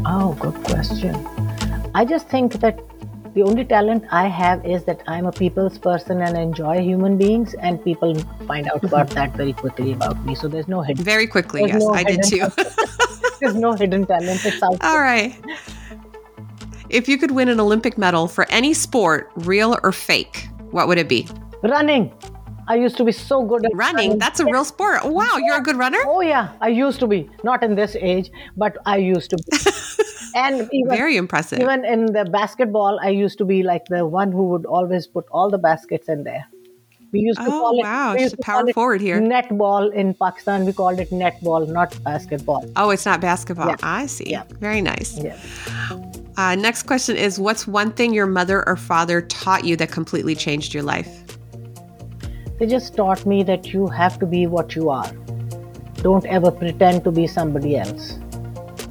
Oh, 0.08 0.34
good 0.40 0.54
question. 0.64 1.14
I 1.94 2.04
just 2.04 2.28
think 2.28 2.54
that 2.64 2.78
the 3.34 3.42
only 3.42 3.64
talent 3.64 4.04
I 4.10 4.28
have 4.28 4.64
is 4.64 4.84
that 4.84 5.02
I'm 5.06 5.26
a 5.26 5.32
people's 5.32 5.78
person 5.78 6.22
and 6.22 6.38
enjoy 6.38 6.80
human 6.80 7.18
beings, 7.18 7.54
and 7.54 7.82
people 7.82 8.14
find 8.46 8.68
out 8.70 8.84
about 8.84 9.10
that 9.10 9.34
very 9.36 9.52
quickly 9.52 9.92
about 9.92 10.24
me. 10.24 10.34
So 10.34 10.48
there's 10.48 10.68
no 10.68 10.82
hidden. 10.82 11.04
very 11.04 11.26
quickly 11.26 11.62
yes 11.66 11.80
no 11.80 11.90
i 11.92 12.04
did 12.04 12.22
too 12.22 12.46
There's 13.40 13.54
no 13.54 13.72
hidden 13.74 14.06
talent. 14.06 14.44
It's 14.46 14.62
out. 14.62 14.78
all 14.90 14.98
right 14.98 15.34
if 16.88 17.08
you 17.08 17.18
could 17.18 17.30
win 17.30 17.48
an 17.48 17.60
olympic 17.60 17.98
medal 17.98 18.28
for 18.28 18.46
any 18.50 18.72
sport 18.74 19.30
real 19.36 19.78
or 19.82 19.92
fake 19.92 20.48
what 20.70 20.88
would 20.88 20.98
it 20.98 21.08
be 21.08 21.28
Running. 21.62 22.12
I 22.68 22.76
used 22.76 22.96
to 22.98 23.04
be 23.04 23.12
so 23.12 23.44
good 23.44 23.64
at 23.64 23.72
running 23.74 24.18
that's 24.18 24.40
a 24.40 24.44
real 24.44 24.64
sport 24.64 25.04
wow 25.04 25.36
you're 25.36 25.56
a 25.56 25.62
good 25.62 25.76
runner 25.76 25.98
Oh 26.06 26.20
yeah, 26.20 26.52
I 26.60 26.68
used 26.68 26.98
to 27.00 27.06
be. 27.06 27.28
Not 27.44 27.62
in 27.62 27.74
this 27.74 27.96
age, 27.96 28.30
but 28.56 28.76
I 28.86 28.96
used 28.96 29.30
to 29.30 29.36
be. 29.36 29.58
and 30.34 30.68
even, 30.72 30.90
very 30.90 31.16
impressive 31.16 31.60
even 31.60 31.84
in 31.84 32.06
the 32.06 32.24
basketball, 32.24 32.98
I 33.00 33.10
used 33.10 33.38
to 33.38 33.44
be 33.44 33.62
like 33.62 33.84
the 33.86 34.06
one 34.06 34.32
who 34.32 34.48
would 34.50 34.66
always 34.66 35.06
put 35.06 35.26
all 35.30 35.50
the 35.50 35.58
baskets 35.58 36.08
in 36.08 36.24
there. 36.24 36.46
We 37.16 37.22
used 37.22 37.38
to 37.40 37.46
Oh, 37.46 37.50
call 37.50 37.78
it. 37.80 37.82
wow. 37.84 38.14
used 38.14 38.34
a 38.34 38.42
power 38.42 38.72
forward 38.72 39.00
here. 39.00 39.20
Netball 39.20 39.92
in 39.92 40.14
Pakistan, 40.14 40.66
we 40.66 40.72
called 40.72 41.00
it 41.00 41.10
netball, 41.10 41.66
not 41.68 41.96
basketball. 42.04 42.64
Oh, 42.76 42.90
it's 42.90 43.06
not 43.06 43.20
basketball. 43.20 43.68
Yeah. 43.68 43.76
I 43.82 44.06
see. 44.06 44.30
Yeah. 44.30 44.42
Very 44.60 44.80
nice. 44.82 45.18
Yeah. 45.18 45.36
Uh, 46.36 46.54
next 46.54 46.82
question 46.82 47.16
is 47.16 47.38
What's 47.38 47.66
one 47.66 47.92
thing 47.92 48.12
your 48.12 48.26
mother 48.26 48.58
or 48.68 48.76
father 48.76 49.22
taught 49.22 49.64
you 49.64 49.76
that 49.76 49.90
completely 49.90 50.34
changed 50.34 50.74
your 50.74 50.82
life? 50.82 51.08
They 52.58 52.66
just 52.66 52.94
taught 52.96 53.24
me 53.26 53.42
that 53.44 53.72
you 53.72 53.86
have 53.88 54.18
to 54.18 54.26
be 54.26 54.46
what 54.46 54.74
you 54.76 54.90
are. 54.90 55.10
Don't 56.02 56.26
ever 56.26 56.50
pretend 56.50 57.04
to 57.04 57.10
be 57.10 57.26
somebody 57.26 57.76
else. 57.76 58.18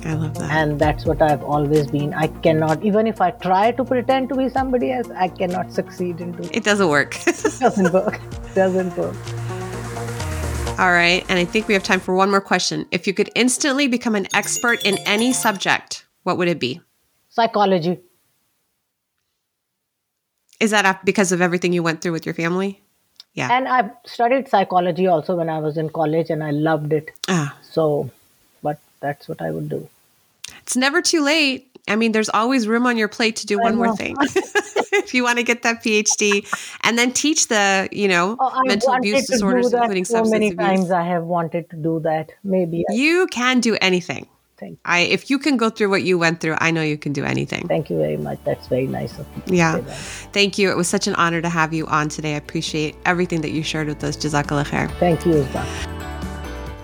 I 0.05 0.13
love 0.13 0.35
that. 0.35 0.51
And 0.51 0.79
that's 0.79 1.03
what 1.05 1.19
I've 1.21 1.43
always 1.43 1.87
been. 1.87 2.13
I 2.13 2.27
cannot, 2.27 2.83
even 2.83 3.07
if 3.07 3.19
I 3.21 3.31
try 3.31 3.71
to 3.71 3.83
pretend 3.83 4.29
to 4.29 4.35
be 4.35 4.49
somebody 4.49 4.91
else, 4.91 5.09
I 5.09 5.29
cannot 5.29 5.73
succeed 5.73 6.21
in 6.21 6.31
doing 6.33 6.49
it. 6.49 6.57
it 6.57 6.63
doesn't 6.63 6.87
work. 6.89 7.17
doesn't 7.25 7.91
work. 7.91 8.19
doesn't 8.53 8.95
work. 8.95 9.15
All 10.77 10.91
right. 10.91 11.25
And 11.27 11.39
I 11.39 11.45
think 11.45 11.67
we 11.67 11.73
have 11.73 11.81
time 11.83 11.99
for 11.99 12.13
one 12.13 12.29
more 12.29 12.41
question. 12.41 12.85
If 12.91 13.07
you 13.07 13.13
could 13.13 13.31
instantly 13.33 13.87
become 13.87 14.13
an 14.13 14.27
expert 14.35 14.85
in 14.85 14.99
any 15.07 15.33
subject, 15.33 16.05
what 16.23 16.37
would 16.37 16.49
it 16.49 16.59
be? 16.59 16.81
Psychology. 17.29 17.99
Is 20.59 20.71
that 20.71 21.03
because 21.03 21.31
of 21.31 21.41
everything 21.41 21.73
you 21.73 21.81
went 21.81 22.01
through 22.01 22.11
with 22.11 22.25
your 22.27 22.35
family? 22.35 22.81
Yeah. 23.33 23.49
And 23.51 23.67
I've 23.67 23.89
studied 24.05 24.47
psychology 24.49 25.07
also 25.07 25.35
when 25.35 25.49
I 25.49 25.59
was 25.59 25.77
in 25.77 25.89
college 25.89 26.29
and 26.29 26.43
I 26.43 26.51
loved 26.51 26.93
it. 26.93 27.09
Ah, 27.27 27.57
So, 27.61 28.09
but 28.61 28.79
that's 29.01 29.27
what 29.27 29.41
I 29.41 29.51
would 29.51 29.67
do. 29.67 29.89
It's 30.65 30.75
never 30.75 31.01
too 31.01 31.21
late. 31.23 31.71
I 31.87 31.95
mean, 31.95 32.11
there's 32.13 32.29
always 32.29 32.67
room 32.67 32.87
on 32.87 32.97
your 32.97 33.07
plate 33.07 33.35
to 33.37 33.45
do 33.45 33.59
one 33.59 33.75
more 33.75 33.95
thing. 33.95 34.15
if 34.93 35.13
you 35.13 35.23
want 35.23 35.37
to 35.37 35.43
get 35.43 35.61
that 35.61 35.83
PhD 35.83 36.47
and 36.81 36.97
then 36.97 37.11
teach 37.11 37.47
the, 37.47 37.87
you 37.91 38.07
know, 38.07 38.35
Oh, 38.39 38.61
mental 38.65 38.93
abuse 38.93 39.27
disorders, 39.27 39.71
including 39.71 40.05
so 40.05 40.15
substance 40.15 40.31
many 40.31 40.47
abuse. 40.47 40.65
times. 40.65 40.91
I 40.91 41.03
have 41.03 41.23
wanted 41.23 41.69
to 41.69 41.75
do 41.75 41.99
that. 41.99 42.31
Maybe. 42.43 42.83
I 42.89 42.93
You 42.93 43.27
can 43.27 43.59
do 43.59 43.77
anything. 43.81 44.25
think. 44.57 44.79
I 44.85 45.01
if 45.01 45.29
you 45.29 45.37
can 45.37 45.57
go 45.57 45.69
through 45.69 45.89
what 45.89 46.01
you 46.03 46.17
went 46.17 46.39
through, 46.41 46.55
I 46.59 46.71
know 46.71 46.81
you 46.81 46.97
can 46.97 47.13
do 47.13 47.23
anything. 47.23 47.67
Thank 47.67 47.89
you 47.91 47.97
very 47.97 48.17
much. 48.17 48.39
That's 48.45 48.67
very 48.67 48.87
nice 48.87 49.19
of 49.19 49.27
you. 49.35 49.57
Yeah. 49.57 49.77
Thank 50.31 50.57
you. 50.57 50.71
It 50.71 50.77
was 50.77 50.87
such 50.87 51.07
an 51.07 51.15
honor 51.15 51.41
to 51.41 51.49
have 51.49 51.71
you 51.73 51.85
on 51.87 52.09
today. 52.09 52.33
I 52.33 52.37
appreciate 52.37 52.95
everything 53.05 53.41
that 53.41 53.51
you 53.51 53.61
shared 53.63 53.87
with 53.87 54.03
us. 54.03 54.15
Jazakallah 54.17 54.65
khair. 54.65 54.89
Thank 54.97 55.25
you. 55.25 55.43